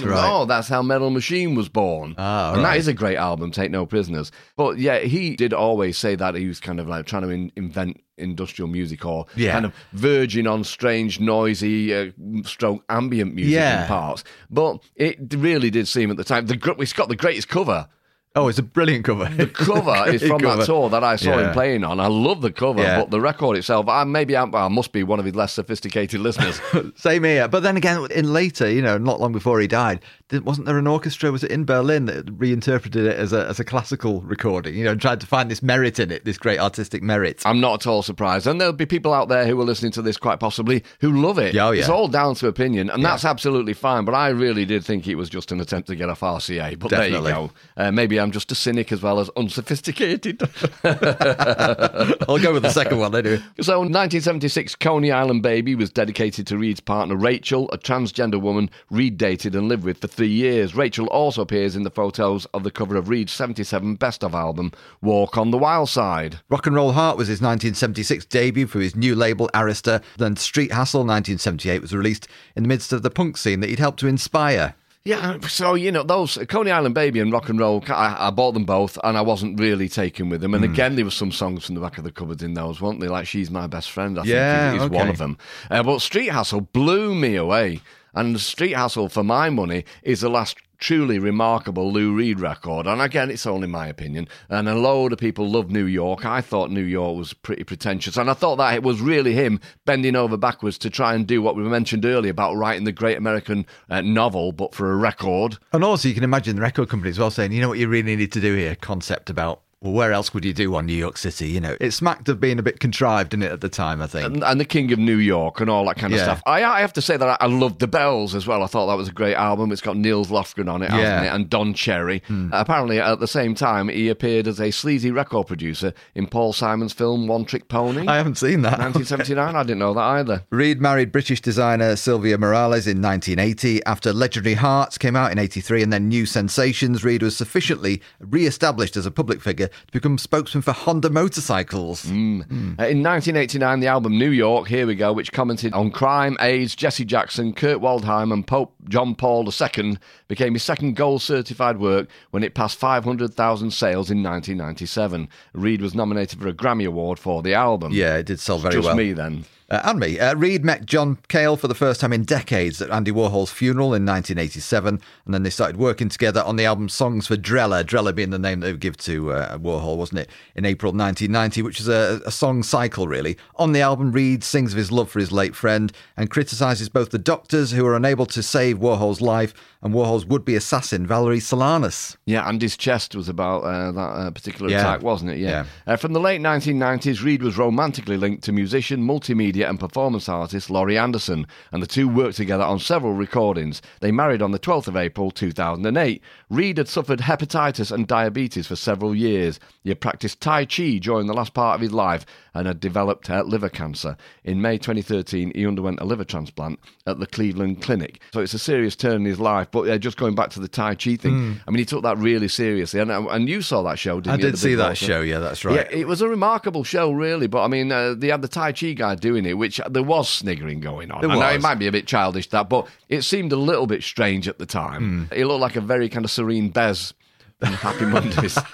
goes, 0.00 0.14
Right. 0.14 0.30
"Oh, 0.32 0.46
that's 0.46 0.68
how 0.68 0.80
Metal 0.82 1.10
Machine 1.10 1.54
was 1.54 1.68
born." 1.68 2.14
Ah, 2.16 2.54
and 2.54 2.62
right. 2.62 2.70
that 2.72 2.78
is 2.78 2.88
a 2.88 2.94
great 2.94 3.16
album, 3.18 3.50
"Take 3.50 3.70
No 3.70 3.84
Prisoners." 3.84 4.32
But 4.56 4.78
yeah, 4.78 5.00
he 5.00 5.36
did 5.36 5.52
always 5.52 5.98
say 5.98 6.14
that 6.14 6.34
he 6.34 6.46
was 6.46 6.60
kind 6.60 6.80
of 6.80 6.88
like 6.88 7.04
trying 7.06 7.22
to 7.22 7.28
in, 7.28 7.52
invent 7.56 8.02
industrial 8.20 8.68
music 8.68 9.04
or 9.04 9.26
Yeah. 9.36 9.52
kind 9.52 9.64
of 9.64 9.72
verging 9.92 10.46
on 10.46 10.64
strange, 10.64 11.20
noisy, 11.20 11.94
uh, 11.94 12.10
stroke 12.44 12.84
ambient 12.88 13.34
music 13.34 13.54
Yeah. 13.54 13.82
in 13.82 13.88
parts. 13.88 14.24
But 14.50 14.78
it 14.96 15.18
really 15.34 15.70
did 15.70 15.88
seem 15.88 16.10
at 16.10 16.16
the 16.16 16.24
time. 16.24 16.46
The 16.46 16.74
it's 16.78 16.92
got 16.92 17.08
the 17.08 17.16
greatest 17.16 17.48
cover. 17.48 17.88
Oh, 18.36 18.46
it's 18.46 18.60
a 18.60 18.62
brilliant 18.62 19.04
cover. 19.04 19.24
The 19.24 19.48
cover 19.48 20.04
is 20.08 20.22
from 20.22 20.38
cover. 20.40 20.58
that 20.58 20.66
tour 20.66 20.88
that 20.90 21.02
I 21.02 21.16
saw 21.16 21.36
Yeah. 21.36 21.48
him 21.48 21.52
playing 21.52 21.82
on. 21.82 21.98
I 21.98 22.06
love 22.06 22.42
the 22.42 22.52
cover, 22.52 22.80
Yeah. 22.80 23.00
but 23.00 23.10
the 23.10 23.20
record 23.20 23.56
itself, 23.56 23.88
I 23.88 24.04
maybe 24.04 24.36
I'm, 24.36 24.54
I 24.54 24.68
must 24.68 24.92
be 24.92 25.02
one 25.02 25.18
of 25.18 25.24
his 25.24 25.34
less 25.34 25.52
sophisticated 25.52 26.20
listeners. 26.20 26.60
Same 26.94 27.24
here. 27.24 27.48
But 27.48 27.64
then 27.64 27.76
again, 27.76 28.06
in 28.12 28.32
later, 28.32 28.70
you 28.70 28.82
know, 28.82 28.98
not 28.98 29.20
long 29.20 29.32
before 29.32 29.58
he 29.58 29.66
died, 29.66 29.98
wasn't 30.44 30.68
there 30.68 30.78
an 30.78 30.86
orchestra? 30.86 31.32
Was 31.32 31.42
it 31.42 31.50
in 31.50 31.64
Berlin 31.64 32.04
that 32.06 32.30
reinterpreted 32.30 33.04
it 33.04 33.16
as 33.16 33.32
a 33.32 33.48
as 33.48 33.58
a 33.58 33.64
classical 33.64 34.20
recording? 34.20 34.76
You 34.76 34.84
know, 34.84 34.92
and 34.92 35.00
tried 35.00 35.20
to 35.22 35.26
find 35.26 35.50
this 35.50 35.60
merit 35.60 35.98
in 35.98 36.12
it, 36.12 36.24
this 36.24 36.38
great 36.38 36.60
artistic 36.60 37.02
merit. 37.02 37.42
I'm 37.44 37.58
not 37.60 37.80
at 37.84 37.88
all 37.88 38.02
surprised. 38.02 38.46
And 38.46 38.60
there'll 38.60 38.72
be 38.72 38.86
people 38.86 39.12
out 39.12 39.28
there 39.28 39.44
who 39.44 39.60
are 39.60 39.64
listening 39.64 39.90
to 39.92 40.02
this 40.02 40.16
quite 40.16 40.38
possibly 40.38 40.84
who 41.00 41.20
love 41.20 41.40
it. 41.40 41.52
Yeah, 41.52 41.66
oh, 41.66 41.70
yeah. 41.72 41.80
It's 41.80 41.88
all 41.88 42.06
down 42.06 42.36
to 42.36 42.46
opinion, 42.46 42.90
and 42.90 43.04
that's 43.04 43.24
absolutely 43.24 43.72
fine. 43.72 44.04
But 44.04 44.14
I 44.14 44.28
really 44.28 44.64
did 44.64 44.84
think 44.84 45.08
it 45.08 45.16
was 45.16 45.28
just 45.28 45.50
an 45.50 45.60
attempt 45.60 45.88
to 45.88 45.96
get 45.96 46.08
off 46.08 46.20
RCA. 46.20 46.78
But 46.78 46.90
Definitely. 46.90 47.32
there 47.32 47.40
you 47.40 47.48
go. 47.48 47.50
Uh, 47.76 47.90
maybe 47.90 48.19
I'm 48.20 48.30
just 48.30 48.52
a 48.52 48.54
cynic 48.54 48.92
as 48.92 49.02
well 49.02 49.18
as 49.18 49.30
unsophisticated. 49.36 50.42
I'll 50.84 52.38
go 52.38 52.52
with 52.52 52.62
the 52.62 52.70
second 52.72 52.98
one 52.98 53.14
anyway. 53.14 53.38
So, 53.60 53.80
1976, 53.80 54.76
Coney 54.76 55.10
Island 55.10 55.42
Baby 55.42 55.74
was 55.74 55.90
dedicated 55.90 56.46
to 56.48 56.58
Reed's 56.58 56.80
partner 56.80 57.16
Rachel, 57.16 57.68
a 57.72 57.78
transgender 57.78 58.40
woman 58.40 58.70
Reed 58.90 59.18
dated 59.18 59.54
and 59.54 59.68
lived 59.68 59.84
with 59.84 59.98
for 59.98 60.06
three 60.06 60.28
years. 60.28 60.74
Rachel 60.74 61.06
also 61.06 61.42
appears 61.42 61.76
in 61.76 61.82
the 61.82 61.90
photos 61.90 62.46
of 62.46 62.62
the 62.62 62.70
cover 62.70 62.96
of 62.96 63.08
Reed's 63.08 63.32
77 63.32 63.96
Best 63.96 64.22
of 64.22 64.34
album, 64.34 64.72
Walk 65.00 65.36
on 65.36 65.50
the 65.50 65.58
Wild 65.58 65.88
Side. 65.88 66.40
Rock 66.48 66.66
and 66.66 66.76
Roll 66.76 66.92
Heart 66.92 67.16
was 67.16 67.28
his 67.28 67.40
1976 67.40 68.24
debut 68.26 68.66
for 68.66 68.80
his 68.80 68.96
new 68.96 69.14
label 69.14 69.48
Arista. 69.54 70.02
Then 70.16 70.36
Street 70.36 70.72
Hassle 70.72 71.00
1978 71.00 71.82
was 71.82 71.94
released 71.94 72.28
in 72.56 72.62
the 72.62 72.68
midst 72.68 72.92
of 72.92 73.02
the 73.02 73.10
punk 73.10 73.36
scene 73.36 73.60
that 73.60 73.70
he'd 73.70 73.78
helped 73.78 74.00
to 74.00 74.06
inspire. 74.06 74.74
Yeah, 75.02 75.38
so 75.48 75.74
you 75.74 75.90
know 75.90 76.02
those 76.02 76.36
Coney 76.48 76.70
Island 76.70 76.94
Baby 76.94 77.20
and 77.20 77.32
Rock 77.32 77.48
and 77.48 77.58
Roll. 77.58 77.82
I, 77.88 78.26
I 78.26 78.30
bought 78.30 78.52
them 78.52 78.64
both, 78.66 78.98
and 79.02 79.16
I 79.16 79.22
wasn't 79.22 79.58
really 79.58 79.88
taken 79.88 80.28
with 80.28 80.42
them. 80.42 80.52
And 80.52 80.62
Hmm. 80.62 80.70
again, 80.70 80.96
there 80.96 81.06
were 81.06 81.10
some 81.10 81.32
songs 81.32 81.64
from 81.64 81.74
the 81.74 81.80
back 81.80 81.96
of 81.96 82.04
the 82.04 82.12
cupboard 82.12 82.42
in 82.42 82.52
those, 82.52 82.82
weren't 82.82 83.00
they? 83.00 83.08
Like 83.08 83.26
"She's 83.26 83.50
My 83.50 83.66
Best 83.66 83.90
Friend," 83.90 84.18
I 84.18 84.24
Yeah, 84.24 84.70
think 84.72 84.82
is, 84.82 84.84
is 84.84 84.90
one 84.90 85.08
of 85.08 85.16
them. 85.16 85.38
Uh, 85.70 85.82
but 85.82 86.02
Street 86.02 86.28
Hassle 86.28 86.60
blew 86.60 87.14
me 87.14 87.36
away, 87.36 87.80
and 88.14 88.40
Street 88.40 88.72
Hassle, 88.72 89.08
for 89.08 89.24
my 89.24 89.50
money, 89.50 89.84
is 90.02 90.20
the 90.20 90.30
last 90.30 90.56
truly 90.80 91.18
remarkable 91.18 91.92
Lou 91.92 92.14
Reed 92.14 92.40
record. 92.40 92.86
And 92.86 93.00
again, 93.00 93.30
it's 93.30 93.46
only 93.46 93.68
my 93.68 93.86
opinion. 93.86 94.26
And 94.48 94.68
a 94.68 94.74
load 94.74 95.12
of 95.12 95.18
people 95.18 95.48
love 95.48 95.70
New 95.70 95.84
York. 95.84 96.24
I 96.24 96.40
thought 96.40 96.70
New 96.70 96.82
York 96.82 97.16
was 97.16 97.32
pretty 97.32 97.64
pretentious. 97.64 98.16
And 98.16 98.30
I 98.30 98.34
thought 98.34 98.56
that 98.56 98.74
it 98.74 98.82
was 98.82 99.00
really 99.00 99.34
him 99.34 99.60
bending 99.84 100.16
over 100.16 100.36
backwards 100.36 100.78
to 100.78 100.90
try 100.90 101.14
and 101.14 101.26
do 101.26 101.42
what 101.42 101.54
we 101.54 101.62
mentioned 101.64 102.04
earlier 102.04 102.30
about 102.30 102.56
writing 102.56 102.84
the 102.84 102.92
great 102.92 103.18
American 103.18 103.66
uh, 103.90 104.00
novel, 104.00 104.52
but 104.52 104.74
for 104.74 104.90
a 104.90 104.96
record. 104.96 105.58
And 105.72 105.84
also, 105.84 106.08
you 106.08 106.14
can 106.14 106.24
imagine 106.24 106.56
the 106.56 106.62
record 106.62 106.88
company 106.88 107.10
as 107.10 107.18
well 107.18 107.30
saying, 107.30 107.52
you 107.52 107.60
know 107.60 107.68
what 107.68 107.78
you 107.78 107.88
really 107.88 108.16
need 108.16 108.32
to 108.32 108.40
do 108.40 108.56
here? 108.56 108.74
Concept 108.74 109.28
about 109.30 109.62
well, 109.82 109.94
where 109.94 110.12
else 110.12 110.34
would 110.34 110.44
you 110.44 110.52
do 110.52 110.74
on 110.74 110.84
New 110.84 110.92
York 110.92 111.16
City? 111.16 111.48
You 111.48 111.60
know, 111.60 111.74
it 111.80 111.92
smacked 111.92 112.28
of 112.28 112.38
being 112.38 112.58
a 112.58 112.62
bit 112.62 112.80
contrived 112.80 113.32
in 113.32 113.42
it 113.42 113.50
at 113.50 113.62
the 113.62 113.70
time, 113.70 114.02
I 114.02 114.06
think. 114.06 114.26
And, 114.26 114.44
and 114.44 114.60
the 114.60 114.66
King 114.66 114.92
of 114.92 114.98
New 114.98 115.16
York 115.16 115.58
and 115.58 115.70
all 115.70 115.86
that 115.86 115.96
kind 115.96 116.12
of 116.12 116.18
Yeah. 116.18 116.24
stuff. 116.24 116.42
I, 116.44 116.62
I 116.62 116.80
have 116.82 116.92
to 116.94 117.00
say 117.02 117.16
that 117.16 117.26
I, 117.40 117.44
I 117.44 117.46
loved 117.46 117.78
The 117.78 117.88
Bells 117.88 118.34
as 118.34 118.46
well. 118.46 118.62
I 118.62 118.66
thought 118.66 118.88
that 118.88 118.98
was 118.98 119.08
a 119.08 119.12
great 119.12 119.36
album. 119.36 119.72
It's 119.72 119.80
got 119.80 119.96
Nils 119.96 120.28
Lofgren 120.28 120.70
on 120.70 120.82
it, 120.82 120.90
hasn't 120.90 121.02
Yeah. 121.24 121.32
it? 121.32 121.34
And 121.34 121.48
Don 121.48 121.72
Cherry. 121.72 122.22
Hmm. 122.26 122.52
Uh, 122.52 122.60
apparently, 122.60 123.00
at 123.00 123.20
the 123.20 123.26
same 123.26 123.54
time, 123.54 123.88
he 123.88 124.10
appeared 124.10 124.46
as 124.46 124.60
a 124.60 124.70
sleazy 124.70 125.10
record 125.10 125.46
producer 125.46 125.94
in 126.14 126.26
Paul 126.26 126.52
Simon's 126.52 126.92
film 126.92 127.26
One 127.26 127.46
Trick 127.46 127.68
Pony. 127.68 128.06
I 128.06 128.18
haven't 128.18 128.36
seen 128.36 128.60
that. 128.62 128.78
1979. 128.80 129.56
I 129.56 129.62
didn't 129.62 129.78
know 129.78 129.94
that 129.94 130.00
either. 130.00 130.44
Reed 130.50 130.82
married 130.82 131.10
British 131.10 131.40
designer 131.40 131.96
Sylvia 131.96 132.36
Morales 132.36 132.86
in 132.86 133.00
1980. 133.00 133.82
After 133.86 134.12
Legendary 134.12 134.56
Hearts 134.56 134.98
came 134.98 135.16
out 135.16 135.32
in 135.32 135.38
83 135.38 135.82
and 135.82 135.90
then 135.90 136.08
New 136.08 136.26
Sensations, 136.26 137.02
Reed 137.02 137.22
was 137.22 137.34
sufficiently 137.34 138.02
re 138.20 138.44
established 138.46 138.98
as 138.98 139.06
a 139.06 139.10
public 139.10 139.40
figure 139.40 139.69
to 139.70 139.92
become 139.92 140.18
spokesman 140.18 140.62
for 140.62 140.72
Honda 140.72 141.10
motorcycles. 141.10 142.06
Uh, 142.06 142.10
in 142.10 143.02
1989, 143.02 143.80
the 143.80 143.86
album 143.86 144.18
New 144.18 144.30
York, 144.30 144.68
here 144.68 144.86
we 144.86 144.94
go, 144.94 145.12
which 145.12 145.32
commented 145.32 145.72
on 145.72 145.90
crime, 145.90 146.36
AIDS, 146.40 146.74
Jesse 146.74 147.04
Jackson, 147.04 147.52
Kurt 147.52 147.78
Waldheim, 147.78 148.32
and 148.32 148.46
Pope 148.46 148.74
John 148.88 149.14
Paul 149.14 149.48
II, 149.48 149.98
became 150.28 150.52
his 150.54 150.62
second 150.62 150.96
gold 150.96 151.22
certified 151.22 151.78
work 151.78 152.08
when 152.30 152.42
it 152.42 152.54
passed 152.54 152.78
500,000 152.78 153.70
sales 153.70 154.10
in 154.10 154.22
1997. 154.22 155.28
Reed 155.52 155.80
was 155.80 155.94
nominated 155.94 156.40
for 156.40 156.48
a 156.48 156.52
Grammy 156.52 156.86
Award 156.86 157.18
for 157.18 157.42
the 157.42 157.54
album. 157.54 157.92
Yeah, 157.92 158.16
it 158.16 158.26
did 158.26 158.40
sell 158.40 158.58
very 158.58 158.74
Just 158.74 158.86
well. 158.86 158.94
Just 158.94 158.98
me 158.98 159.12
then. 159.12 159.44
Uh, 159.70 159.80
and 159.84 160.00
me. 160.00 160.18
Uh, 160.18 160.34
Reed 160.34 160.64
met 160.64 160.84
John 160.84 161.18
Cale 161.28 161.56
for 161.56 161.68
the 161.68 161.74
first 161.76 162.00
time 162.00 162.12
in 162.12 162.24
decades 162.24 162.82
at 162.82 162.90
Andy 162.90 163.12
Warhol's 163.12 163.52
funeral 163.52 163.94
in 163.94 164.04
1987, 164.04 165.00
and 165.24 165.34
then 165.34 165.44
they 165.44 165.50
started 165.50 165.76
working 165.76 166.08
together 166.08 166.42
on 166.42 166.56
the 166.56 166.64
album 166.64 166.88
Songs 166.88 167.26
for 167.28 167.36
Drella, 167.36 167.84
Drella 167.84 168.12
being 168.14 168.30
the 168.30 168.38
name 168.38 168.60
they 168.60 168.72
would 168.72 168.80
give 168.80 168.96
to 168.98 169.32
uh, 169.32 169.58
Warhol, 169.58 169.96
wasn't 169.96 170.20
it, 170.20 170.30
in 170.56 170.64
April 170.64 170.90
1990, 170.92 171.62
which 171.62 171.78
is 171.78 171.86
a, 171.88 172.20
a 172.26 172.32
song 172.32 172.62
cycle, 172.64 173.06
really. 173.06 173.36
On 173.56 173.72
the 173.72 173.80
album, 173.80 174.10
Reed 174.10 174.42
sings 174.42 174.72
of 174.72 174.76
his 174.78 174.90
love 174.90 175.08
for 175.10 175.20
his 175.20 175.30
late 175.30 175.54
friend 175.54 175.92
and 176.16 176.30
criticises 176.30 176.88
both 176.88 177.10
the 177.10 177.18
doctors 177.18 177.70
who 177.70 177.84
were 177.84 177.94
unable 177.94 178.26
to 178.26 178.42
save 178.42 178.78
Warhol's 178.78 179.20
life 179.20 179.54
and 179.82 179.94
Warhol's 179.94 180.26
would 180.26 180.44
be 180.44 180.56
assassin, 180.56 181.06
Valerie 181.06 181.38
Solanas. 181.38 182.16
Yeah, 182.26 182.46
Andy's 182.46 182.76
Chest 182.76 183.14
was 183.14 183.28
about 183.30 183.62
uh, 183.62 183.92
that 183.92 184.00
uh, 184.00 184.30
particular 184.30 184.70
Yeah. 184.70 184.80
attack, 184.80 185.02
wasn't 185.02 185.30
it? 185.30 185.38
Yeah. 185.38 185.64
Uh, 185.86 185.96
from 185.96 186.12
the 186.12 186.20
late 186.20 186.40
1990s, 186.40 187.22
Reed 187.24 187.42
was 187.42 187.56
romantically 187.56 188.18
linked 188.18 188.44
to 188.44 188.52
musician, 188.52 189.00
multimedia, 189.06 189.59
and 189.68 189.78
performance 189.78 190.28
artist 190.28 190.70
Laurie 190.70 190.98
Anderson, 190.98 191.46
and 191.72 191.82
the 191.82 191.86
two 191.86 192.08
worked 192.08 192.36
together 192.36 192.64
on 192.64 192.78
several 192.78 193.12
recordings. 193.12 193.82
They 194.00 194.12
married 194.12 194.42
on 194.42 194.52
the 194.52 194.58
12th 194.58 194.88
of 194.88 194.96
April 194.96 195.30
2008. 195.30 196.22
Reed 196.48 196.78
had 196.78 196.88
suffered 196.88 197.20
hepatitis 197.20 197.92
and 197.92 198.06
diabetes 198.06 198.66
for 198.66 198.76
several 198.76 199.14
years. 199.14 199.60
He 199.82 199.90
had 199.90 200.00
practiced 200.00 200.40
Tai 200.40 200.66
Chi 200.66 200.98
during 200.98 201.26
the 201.26 201.34
last 201.34 201.54
part 201.54 201.76
of 201.76 201.80
his 201.80 201.92
life 201.92 202.26
and 202.54 202.66
had 202.66 202.80
developed 202.80 203.30
uh, 203.30 203.42
liver 203.42 203.68
cancer. 203.68 204.16
In 204.44 204.60
May 204.60 204.78
2013, 204.78 205.52
he 205.54 205.66
underwent 205.66 206.00
a 206.00 206.04
liver 206.04 206.24
transplant 206.24 206.80
at 207.06 207.20
the 207.20 207.26
Cleveland 207.26 207.82
Clinic. 207.82 208.20
So 208.32 208.40
it's 208.40 208.54
a 208.54 208.58
serious 208.58 208.96
turn 208.96 209.16
in 209.16 209.24
his 209.24 209.38
life. 209.38 209.68
But 209.70 209.88
uh, 209.88 209.98
just 209.98 210.16
going 210.16 210.34
back 210.34 210.50
to 210.50 210.60
the 210.60 210.68
Tai 210.68 210.96
Chi 210.96 211.16
thing, 211.16 211.60
I 211.66 211.70
mean, 211.70 211.78
he 211.78 211.84
took 211.84 212.02
that 212.02 212.18
really 212.18 212.48
seriously. 212.48 213.00
And, 213.00 213.10
uh, 213.10 213.26
and 213.28 213.48
you 213.48 213.62
saw 213.62 213.82
that 213.82 213.98
show, 213.98 214.20
didn't 214.20 214.32
I 214.32 214.42
you? 214.42 214.48
at 214.48 214.50
did 214.52 214.58
see 214.58 214.74
that 214.74 214.96
show, 214.96 215.20
yeah, 215.20 215.38
that's 215.38 215.64
right. 215.64 215.76
Yeah, 215.76 215.98
it 215.98 216.06
was 216.06 216.20
a 216.22 216.28
remarkable 216.28 216.84
show, 216.84 217.12
really. 217.12 217.46
But 217.46 217.64
I 217.64 217.68
mean, 217.68 217.92
uh, 217.92 218.14
they 218.14 218.28
had 218.28 218.42
the 218.42 218.48
Tai 218.48 218.72
Chi 218.72 218.92
guy 218.92 219.14
doing 219.14 219.46
it, 219.46 219.49
which 219.54 219.80
there 219.88 220.02
was 220.02 220.28
sniggering 220.28 220.80
going 220.80 221.10
on. 221.10 221.20
There 221.20 221.30
I 221.30 221.34
know 221.34 221.48
it 221.54 221.62
might 221.62 221.76
be 221.76 221.86
a 221.86 221.92
bit 221.92 222.06
childish, 222.06 222.48
that, 222.50 222.68
but 222.68 222.86
it 223.08 223.22
seemed 223.22 223.52
a 223.52 223.56
little 223.56 223.86
bit 223.86 224.02
strange 224.02 224.48
at 224.48 224.58
the 224.58 224.66
time. 224.66 225.26
Hmm. 225.28 225.34
He 225.34 225.44
looked 225.44 225.60
like 225.60 225.76
a 225.76 225.80
very 225.80 226.08
kind 226.08 226.24
of 226.24 226.30
serene 226.30 226.70
Bez 226.70 227.14
in 227.62 227.72
Happy 227.72 228.04
Mondays. 228.06 228.58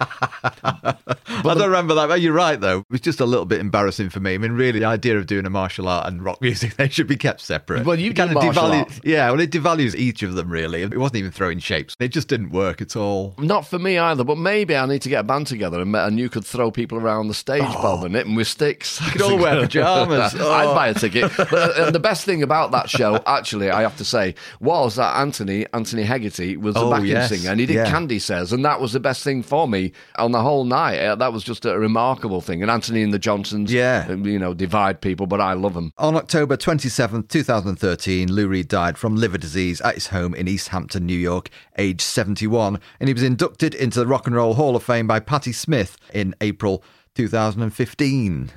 I 0.64 1.55
don't 1.55 1.62
remember 1.71 1.95
that. 1.95 2.09
But 2.09 2.21
you're 2.21 2.33
right, 2.33 2.61
though. 2.61 2.81
It 2.81 2.87
was 2.90 3.00
just 3.00 3.21
a 3.21 3.26
little 3.26 3.45
bit 3.45 3.61
embarrassing 3.61 4.11
for 4.11 4.21
me. 4.21 4.35
I 4.35 4.38
mean, 4.38 4.52
really, 4.52 4.81
the 4.81 4.85
idea 4.87 5.16
of 5.19 5.26
doing 5.26 5.47
a 5.47 5.50
martial 5.50 5.88
art 5.88 6.07
and 6.09 6.25
rock 6.25 6.40
music, 6.43 6.76
they 6.76 6.88
should 6.88 7.07
be 7.07 7.16
kept 7.16 7.40
separate. 7.40 7.85
Well, 7.85 7.99
you 7.99 8.12
kinda 8.12 8.35
devalue- 8.35 8.81
art. 8.81 9.01
Yeah, 9.05 9.31
well, 9.31 9.40
it 9.40 9.51
devalues 9.51 9.94
each 9.94 10.22
of 10.22 10.35
them, 10.35 10.51
really. 10.51 10.83
It 10.83 10.99
wasn't 10.99 11.16
even 11.16 11.31
throwing 11.31 11.59
shapes. 11.59 11.96
It 12.01 12.09
just 12.09 12.29
didn't 12.29 12.51
work 12.51 12.81
at 12.81 12.96
all. 12.96 13.35
Not 13.38 13.66
for 13.66 13.79
me 13.79 13.99
either, 13.99 14.25
but 14.25 14.38
maybe 14.38 14.77
I 14.77 14.87
need 14.87 15.03
to 15.03 15.09
get 15.09 15.20
a 15.20 15.25
band 15.25 15.46
together 15.46 15.81
and, 15.81 15.94
and 15.94 16.18
you 16.18 16.29
could 16.29 16.44
throw 16.44 16.70
people 16.70 16.99
around 16.99 17.29
the 17.29 17.35
stage, 17.35 17.62
Bob, 17.62 18.05
and 18.05 18.14
hit 18.14 18.27
'em 18.27 18.35
with 18.35 18.49
sticks. 18.49 18.99
could 19.12 19.22
all 19.22 19.38
wear 19.38 19.61
pajamas. 19.61 20.35
Oh. 20.38 20.53
I'd 20.53 20.75
buy 20.75 20.88
a 20.88 20.94
ticket. 20.94 21.31
But, 21.37 21.53
uh, 21.53 21.85
and 21.87 21.94
the 21.94 22.01
best 22.01 22.25
thing 22.25 22.42
about 22.42 22.70
that 22.72 22.88
show, 22.90 23.20
actually, 23.27 23.70
I 23.70 23.83
have 23.83 23.96
to 23.99 24.05
say, 24.05 24.35
was 24.61 24.96
that 24.96 25.16
Anthony, 25.18 25.66
Anthony 25.72 26.03
Hegarty, 26.05 26.57
was 26.57 26.75
the 26.75 26.81
Oh, 26.81 26.90
backing 26.90 27.07
yes. 27.09 27.29
singer, 27.29 27.51
and 27.51 27.61
he 27.61 27.66
did 27.66 27.77
Yeah. 27.77 27.90
Candy 27.90 28.18
Says, 28.18 28.53
and 28.53 28.64
that 28.64 28.76
was 28.81 28.93
the 28.93 29.01
best 29.01 29.23
thing 29.25 29.43
for 29.43 29.67
me 29.69 29.93
on 30.17 30.33
the 30.33 30.43
whole 30.43 30.65
night. 30.65 30.99
Uh, 30.99 31.15
that 31.17 31.33
was 31.33 31.43
just 31.45 31.65
a 31.65 31.79
remarkable 31.79 32.41
thing. 32.41 32.62
And 32.62 32.71
Anthony 32.71 33.03
and 33.03 33.12
the 33.12 33.19
Johnsons, 33.19 33.73
Yeah. 33.73 34.07
uh, 34.09 34.17
you 34.17 34.39
know, 34.39 34.55
divide 34.55 35.01
people, 35.01 35.27
but 35.27 35.41
I 35.41 35.53
love 35.55 35.75
them. 35.75 35.93
On 35.99 36.17
October 36.17 36.57
27th, 36.57 37.29
2013, 37.29 38.33
Lou 38.33 38.49
Reed 38.49 38.69
died 38.69 38.99
from 38.99 39.17
liver 39.17 39.39
disease 39.39 39.81
at 39.81 39.95
his 39.95 40.09
home 40.09 40.35
in 40.35 40.49
East 40.49 40.69
Hampton, 40.69 41.07
New 41.07 41.19
York, 41.19 41.49
aged 41.79 42.01
71, 42.03 42.79
and 43.01 43.09
he 43.09 43.15
was 43.15 43.23
inducted 43.23 43.75
into 43.75 43.99
the 43.99 44.07
Rock 44.07 44.27
and 44.27 44.37
Roll 44.37 44.55
Hall 44.55 44.77
of 44.77 44.83
Fame 44.83 45.07
by 45.07 45.21
Patti 45.21 45.53
Smith 45.53 45.97
in 46.12 46.35
April 46.41 46.83
2015. 47.15 48.51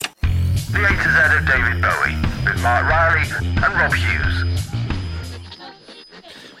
The 0.00 0.84
A 0.84 0.88
to 0.88 0.96
Z 0.96 1.38
of 1.38 1.46
David 1.46 1.80
Bowie 1.82 2.16
with 2.44 2.62
Marc 2.62 2.86
Riley 2.88 3.26
and 3.42 3.74
Rob 3.74 3.92
Hughes. 3.94 4.57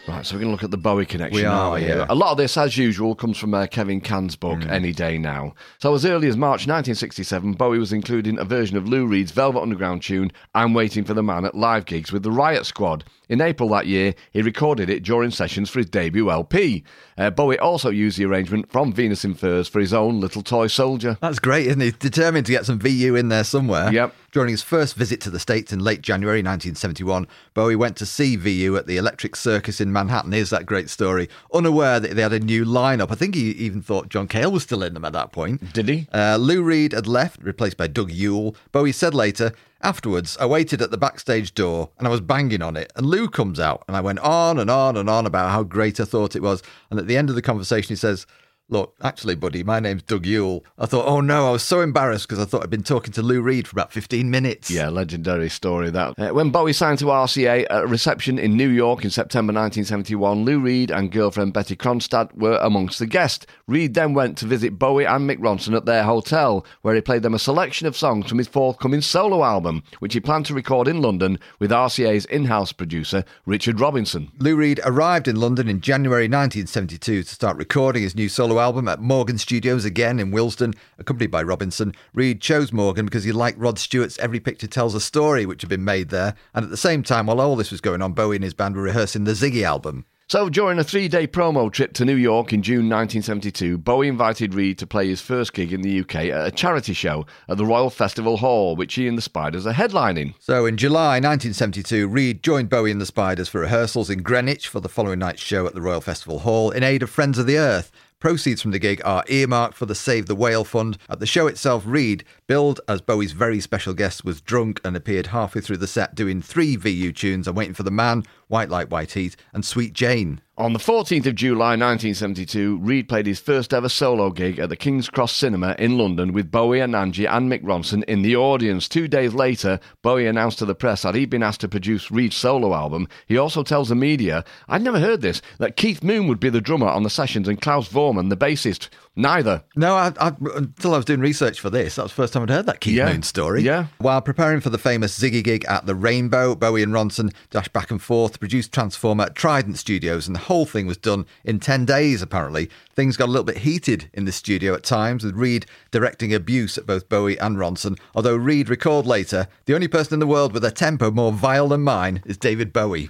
Right, 0.08 0.24
so 0.24 0.34
we're 0.36 0.40
going 0.40 0.48
to 0.48 0.52
look 0.52 0.64
at 0.64 0.70
the 0.70 0.78
Bowie 0.78 1.04
connection. 1.04 1.36
We 1.36 1.44
are, 1.44 1.74
we? 1.74 1.82
yeah. 1.82 1.96
Mm. 1.96 2.06
A 2.08 2.14
lot 2.14 2.32
of 2.32 2.38
this, 2.38 2.56
as 2.56 2.78
usual, 2.78 3.14
comes 3.14 3.36
from 3.36 3.52
uh, 3.52 3.66
Kevin 3.66 4.00
Cann's 4.00 4.36
book, 4.36 4.64
Any 4.66 4.92
Day 4.92 5.18
Now. 5.18 5.52
So, 5.80 5.94
as 5.94 6.06
early 6.06 6.28
as 6.28 6.36
March 6.36 6.66
1967, 6.66 7.52
Bowie 7.52 7.78
was 7.78 7.92
including 7.92 8.38
a 8.38 8.44
version 8.44 8.78
of 8.78 8.88
Lou 8.88 9.06
Reed's 9.06 9.32
Velvet 9.32 9.60
Underground 9.60 10.02
tune, 10.02 10.32
I'm 10.54 10.72
Waiting 10.72 11.04
for 11.04 11.12
the 11.12 11.22
Man, 11.22 11.44
at 11.44 11.54
live 11.54 11.84
gigs 11.84 12.10
with 12.10 12.22
the 12.22 12.32
Riot 12.32 12.64
Squad. 12.64 13.04
In 13.28 13.42
April 13.42 13.68
that 13.68 13.86
year, 13.86 14.14
he 14.32 14.40
recorded 14.40 14.88
it 14.88 15.02
during 15.02 15.30
sessions 15.30 15.68
for 15.68 15.80
his 15.80 15.90
debut 15.90 16.30
LP. 16.30 16.84
Uh, 17.18 17.28
Bowie 17.28 17.58
also 17.58 17.90
used 17.90 18.16
the 18.16 18.24
arrangement 18.24 18.72
from 18.72 18.94
Venus 18.94 19.26
in 19.26 19.34
Furs 19.34 19.68
for 19.68 19.80
his 19.80 19.92
own 19.92 20.20
Little 20.20 20.40
Toy 20.40 20.68
Soldier. 20.68 21.18
That's 21.20 21.38
great, 21.38 21.66
isn't 21.66 21.80
he? 21.80 21.90
Determined 21.90 22.46
to 22.46 22.52
get 22.52 22.64
some 22.64 22.78
VU 22.78 23.14
in 23.16 23.28
there 23.28 23.44
somewhere. 23.44 23.92
Yep. 23.92 24.14
During 24.30 24.50
his 24.50 24.62
first 24.62 24.94
visit 24.94 25.22
to 25.22 25.30
the 25.30 25.38
States 25.38 25.72
in 25.72 25.78
late 25.78 26.02
January 26.02 26.40
1971, 26.40 27.26
Bowie 27.54 27.76
went 27.76 27.96
to 27.96 28.04
see 28.04 28.36
VU 28.36 28.76
at 28.76 28.86
the 28.86 28.98
Electric 28.98 29.34
Circus 29.34 29.80
in 29.80 29.90
Manhattan. 29.90 30.32
Here's 30.32 30.50
that 30.50 30.66
great 30.66 30.90
story. 30.90 31.30
Unaware 31.54 31.98
that 31.98 32.14
they 32.14 32.20
had 32.20 32.34
a 32.34 32.40
new 32.40 32.66
lineup. 32.66 33.10
I 33.10 33.14
think 33.14 33.34
he 33.34 33.52
even 33.52 33.80
thought 33.80 34.10
John 34.10 34.28
Cale 34.28 34.52
was 34.52 34.64
still 34.64 34.82
in 34.82 34.92
them 34.92 35.06
at 35.06 35.14
that 35.14 35.32
point. 35.32 35.72
Did 35.72 35.88
he? 35.88 36.08
Uh, 36.12 36.36
Lou 36.36 36.62
Reed 36.62 36.92
had 36.92 37.06
left, 37.06 37.42
replaced 37.42 37.78
by 37.78 37.86
Doug 37.86 38.10
Yule. 38.10 38.54
Bowie 38.70 38.92
said 38.92 39.14
later, 39.14 39.52
Afterwards, 39.80 40.36
I 40.40 40.46
waited 40.46 40.82
at 40.82 40.90
the 40.90 40.98
backstage 40.98 41.54
door 41.54 41.90
and 41.98 42.06
I 42.06 42.10
was 42.10 42.20
banging 42.20 42.62
on 42.62 42.76
it. 42.76 42.92
And 42.96 43.06
Lou 43.06 43.28
comes 43.28 43.60
out 43.60 43.84
and 43.86 43.96
I 43.96 44.00
went 44.00 44.18
on 44.18 44.58
and 44.58 44.68
on 44.68 44.96
and 44.96 45.08
on 45.08 45.24
about 45.24 45.52
how 45.52 45.62
great 45.62 46.00
I 46.00 46.04
thought 46.04 46.34
it 46.34 46.42
was. 46.42 46.62
And 46.90 46.98
at 46.98 47.06
the 47.06 47.16
end 47.16 47.30
of 47.30 47.36
the 47.36 47.42
conversation, 47.42 47.90
he 47.90 47.96
says, 47.96 48.26
Look, 48.70 48.94
actually, 49.00 49.34
buddy, 49.34 49.64
my 49.64 49.80
name's 49.80 50.02
Doug 50.02 50.26
Yule. 50.26 50.62
I 50.78 50.84
thought, 50.84 51.06
oh 51.06 51.22
no, 51.22 51.48
I 51.48 51.52
was 51.52 51.62
so 51.62 51.80
embarrassed 51.80 52.28
because 52.28 52.38
I 52.38 52.44
thought 52.44 52.62
I'd 52.62 52.68
been 52.68 52.82
talking 52.82 53.14
to 53.14 53.22
Lou 53.22 53.40
Reed 53.40 53.66
for 53.66 53.74
about 53.74 53.94
15 53.94 54.30
minutes. 54.30 54.70
Yeah, 54.70 54.90
legendary 54.90 55.48
story 55.48 55.88
that. 55.88 56.18
Uh, 56.18 56.34
when 56.34 56.50
Bowie 56.50 56.74
signed 56.74 56.98
to 56.98 57.06
RCA 57.06 57.64
at 57.70 57.84
a 57.84 57.86
reception 57.86 58.38
in 58.38 58.58
New 58.58 58.68
York 58.68 59.04
in 59.04 59.10
September 59.10 59.54
1971, 59.54 60.44
Lou 60.44 60.60
Reed 60.60 60.90
and 60.90 61.10
girlfriend 61.10 61.54
Betty 61.54 61.76
Kronstadt 61.76 62.36
were 62.36 62.58
amongst 62.58 62.98
the 62.98 63.06
guests. 63.06 63.46
Reed 63.66 63.94
then 63.94 64.12
went 64.12 64.36
to 64.38 64.46
visit 64.46 64.78
Bowie 64.78 65.06
and 65.06 65.28
Mick 65.28 65.38
Ronson 65.38 65.74
at 65.74 65.86
their 65.86 66.02
hotel, 66.02 66.66
where 66.82 66.94
he 66.94 67.00
played 67.00 67.22
them 67.22 67.34
a 67.34 67.38
selection 67.38 67.86
of 67.86 67.96
songs 67.96 68.28
from 68.28 68.36
his 68.36 68.48
forthcoming 68.48 69.00
solo 69.00 69.44
album, 69.44 69.82
which 70.00 70.12
he 70.12 70.20
planned 70.20 70.44
to 70.44 70.52
record 70.52 70.88
in 70.88 71.00
London 71.00 71.38
with 71.58 71.70
RCA's 71.70 72.26
in-house 72.26 72.72
producer 72.72 73.24
Richard 73.46 73.80
Robinson. 73.80 74.30
Lou 74.38 74.56
Reed 74.56 74.78
arrived 74.84 75.26
in 75.26 75.36
London 75.36 75.70
in 75.70 75.80
January 75.80 76.24
1972 76.24 77.22
to 77.22 77.34
start 77.34 77.56
recording 77.56 78.02
his 78.02 78.14
new 78.14 78.28
solo 78.28 78.57
album 78.60 78.88
at 78.88 79.00
Morgan 79.00 79.38
Studios 79.38 79.84
again 79.84 80.18
in 80.18 80.30
Willesden, 80.30 80.74
accompanied 80.98 81.30
by 81.30 81.42
Robinson. 81.42 81.94
Reed 82.12 82.40
chose 82.40 82.72
Morgan 82.72 83.06
because 83.06 83.24
he 83.24 83.32
liked 83.32 83.58
Rod 83.58 83.78
Stewart's 83.78 84.18
Every 84.18 84.40
Picture 84.40 84.66
Tells 84.66 84.94
a 84.94 85.00
Story, 85.00 85.46
which 85.46 85.62
had 85.62 85.70
been 85.70 85.84
made 85.84 86.08
there. 86.08 86.34
And 86.54 86.64
at 86.64 86.70
the 86.70 86.76
same 86.76 87.02
time, 87.02 87.26
while 87.26 87.40
all 87.40 87.56
this 87.56 87.70
was 87.70 87.80
going 87.80 88.02
on, 88.02 88.12
Bowie 88.12 88.36
and 88.36 88.44
his 88.44 88.54
band 88.54 88.76
were 88.76 88.82
rehearsing 88.82 89.24
the 89.24 89.32
Ziggy 89.32 89.62
album. 89.62 90.04
So, 90.30 90.50
during 90.50 90.78
a 90.78 90.84
three 90.84 91.08
day 91.08 91.26
promo 91.26 91.72
trip 91.72 91.94
to 91.94 92.04
New 92.04 92.14
York 92.14 92.52
in 92.52 92.60
June 92.60 92.90
1972, 92.90 93.78
Bowie 93.78 94.08
invited 94.08 94.52
Reed 94.52 94.76
to 94.76 94.86
play 94.86 95.08
his 95.08 95.22
first 95.22 95.54
gig 95.54 95.72
in 95.72 95.80
the 95.80 96.00
UK 96.00 96.16
at 96.16 96.48
a 96.48 96.50
charity 96.50 96.92
show 96.92 97.24
at 97.48 97.56
the 97.56 97.64
Royal 97.64 97.88
Festival 97.88 98.36
Hall, 98.36 98.76
which 98.76 98.92
he 98.96 99.08
and 99.08 99.16
the 99.16 99.22
Spiders 99.22 99.66
are 99.66 99.72
headlining. 99.72 100.34
So 100.38 100.66
in 100.66 100.76
July 100.76 101.14
1972, 101.14 102.06
Reed 102.06 102.42
joined 102.42 102.68
Bowie 102.68 102.90
and 102.90 103.00
the 103.00 103.06
Spiders 103.06 103.48
for 103.48 103.62
rehearsals 103.62 104.10
in 104.10 104.22
Greenwich 104.22 104.68
for 104.68 104.80
the 104.80 104.90
following 104.90 105.20
night's 105.20 105.40
show 105.40 105.66
at 105.66 105.72
the 105.72 105.80
Royal 105.80 106.02
Festival 106.02 106.40
Hall 106.40 106.72
in 106.72 106.82
aid 106.82 107.02
of 107.02 107.08
Friends 107.08 107.38
of 107.38 107.46
the 107.46 107.56
Earth. 107.56 107.90
Proceeds 108.20 108.60
from 108.60 108.72
the 108.72 108.80
gig 108.80 109.00
are 109.04 109.22
earmarked 109.28 109.76
for 109.76 109.86
the 109.86 109.94
Save 109.94 110.26
the 110.26 110.34
Whale 110.34 110.64
Fund. 110.64 110.98
At 111.08 111.20
the 111.20 111.26
show 111.26 111.46
itself, 111.46 111.84
Reed, 111.86 112.24
billed 112.48 112.80
as 112.88 113.00
Bowie's 113.00 113.30
very 113.30 113.60
special 113.60 113.94
guest, 113.94 114.24
was 114.24 114.40
drunk 114.40 114.80
and 114.84 114.96
appeared 114.96 115.28
halfway 115.28 115.60
through 115.60 115.76
the 115.76 115.86
set 115.86 116.16
doing 116.16 116.42
three 116.42 116.74
VU 116.74 117.12
tunes 117.12 117.46
I'm 117.46 117.54
Waiting 117.54 117.74
for 117.74 117.84
the 117.84 117.92
Man, 117.92 118.24
White 118.48 118.70
Light, 118.70 118.90
White 118.90 119.12
Heat, 119.12 119.36
and 119.52 119.64
Sweet 119.64 119.92
Jane. 119.92 120.40
On 120.58 120.72
the 120.72 120.80
14th 120.80 121.24
of 121.26 121.36
July 121.36 121.76
1972, 121.76 122.78
Reed 122.78 123.08
played 123.08 123.26
his 123.26 123.38
first 123.38 123.72
ever 123.72 123.88
solo 123.88 124.30
gig 124.30 124.58
at 124.58 124.68
the 124.68 124.74
King's 124.76 125.08
Cross 125.08 125.34
Cinema 125.34 125.76
in 125.78 125.96
London 125.96 126.32
with 126.32 126.50
Bowie 126.50 126.80
and 126.80 126.96
Angie 126.96 127.26
and 127.26 127.48
Mick 127.48 127.62
Ronson 127.62 128.02
in 128.08 128.22
the 128.22 128.34
audience. 128.34 128.88
Two 128.88 129.06
days 129.06 129.34
later, 129.34 129.78
Bowie 130.02 130.26
announced 130.26 130.58
to 130.58 130.64
the 130.64 130.74
press 130.74 131.02
that 131.02 131.14
he'd 131.14 131.30
been 131.30 131.44
asked 131.44 131.60
to 131.60 131.68
produce 131.68 132.10
Reed's 132.10 132.34
solo 132.34 132.74
album. 132.74 133.06
He 133.28 133.38
also 133.38 133.62
tells 133.62 133.88
the 133.88 133.94
media, 133.94 134.44
I'd 134.68 134.82
never 134.82 134.98
heard 134.98 135.20
this, 135.20 135.40
that 135.58 135.76
Keith 135.76 136.02
Moon 136.02 136.26
would 136.26 136.40
be 136.40 136.50
the 136.50 136.60
drummer 136.60 136.88
on 136.88 137.04
the 137.04 137.08
sessions 137.10 137.46
and 137.46 137.60
Klaus 137.60 137.88
Voormann 137.88 138.28
the 138.28 138.36
bassist. 138.36 138.88
Neither. 139.14 139.64
No, 139.76 139.94
I, 139.94 140.12
I, 140.20 140.32
until 140.56 140.94
I 140.94 140.96
was 140.96 141.04
doing 141.04 141.18
research 141.20 141.60
for 141.60 141.70
this, 141.70 141.96
that 141.96 142.02
was 142.04 142.12
the 142.12 142.16
first 142.16 142.32
time 142.32 142.42
I'd 142.44 142.50
heard 142.50 142.66
that 142.66 142.80
Keith 142.80 142.94
Yeah. 142.94 143.12
Moon 143.12 143.22
story. 143.22 143.62
Yeah. 143.62 143.86
While 143.98 144.22
preparing 144.22 144.60
for 144.60 144.70
the 144.70 144.78
famous 144.78 145.16
Ziggy 145.18 145.42
gig 145.42 145.64
at 145.66 145.86
the 145.86 145.94
Rainbow, 145.96 146.54
Bowie 146.56 146.82
and 146.84 146.92
Ronson 146.92 147.32
dashed 147.50 147.72
back 147.72 147.90
and 147.92 148.02
forth 148.02 148.32
to 148.34 148.38
produce 148.40 148.68
Transformer 148.68 149.24
at 149.24 149.34
Trident 149.36 149.76
Studios, 149.78 150.26
and 150.28 150.36
the 150.36 150.47
whole 150.48 150.66
thing 150.66 150.86
was 150.86 150.96
done 150.96 151.26
in 151.44 151.60
10 151.60 151.84
days, 151.84 152.22
apparently. 152.22 152.68
Things 152.98 153.16
got 153.16 153.28
a 153.28 153.30
little 153.30 153.44
bit 153.44 153.58
heated 153.58 154.10
in 154.12 154.24
the 154.24 154.32
studio 154.32 154.74
at 154.74 154.82
times, 154.82 155.22
with 155.22 155.36
Reed 155.36 155.66
directing 155.92 156.34
abuse 156.34 156.76
at 156.76 156.84
both 156.84 157.08
Bowie 157.08 157.38
and 157.38 157.56
Ronson. 157.56 157.96
Although 158.12 158.34
Reed 158.34 158.68
recalled 158.68 159.06
later, 159.06 159.46
the 159.66 159.74
only 159.76 159.86
person 159.86 160.14
in 160.14 160.18
the 160.18 160.26
world 160.26 160.52
with 160.52 160.64
a 160.64 160.72
tempo 160.72 161.12
more 161.12 161.30
vile 161.30 161.68
than 161.68 161.82
mine 161.82 162.24
is 162.26 162.36
David 162.36 162.72
Bowie. 162.72 163.08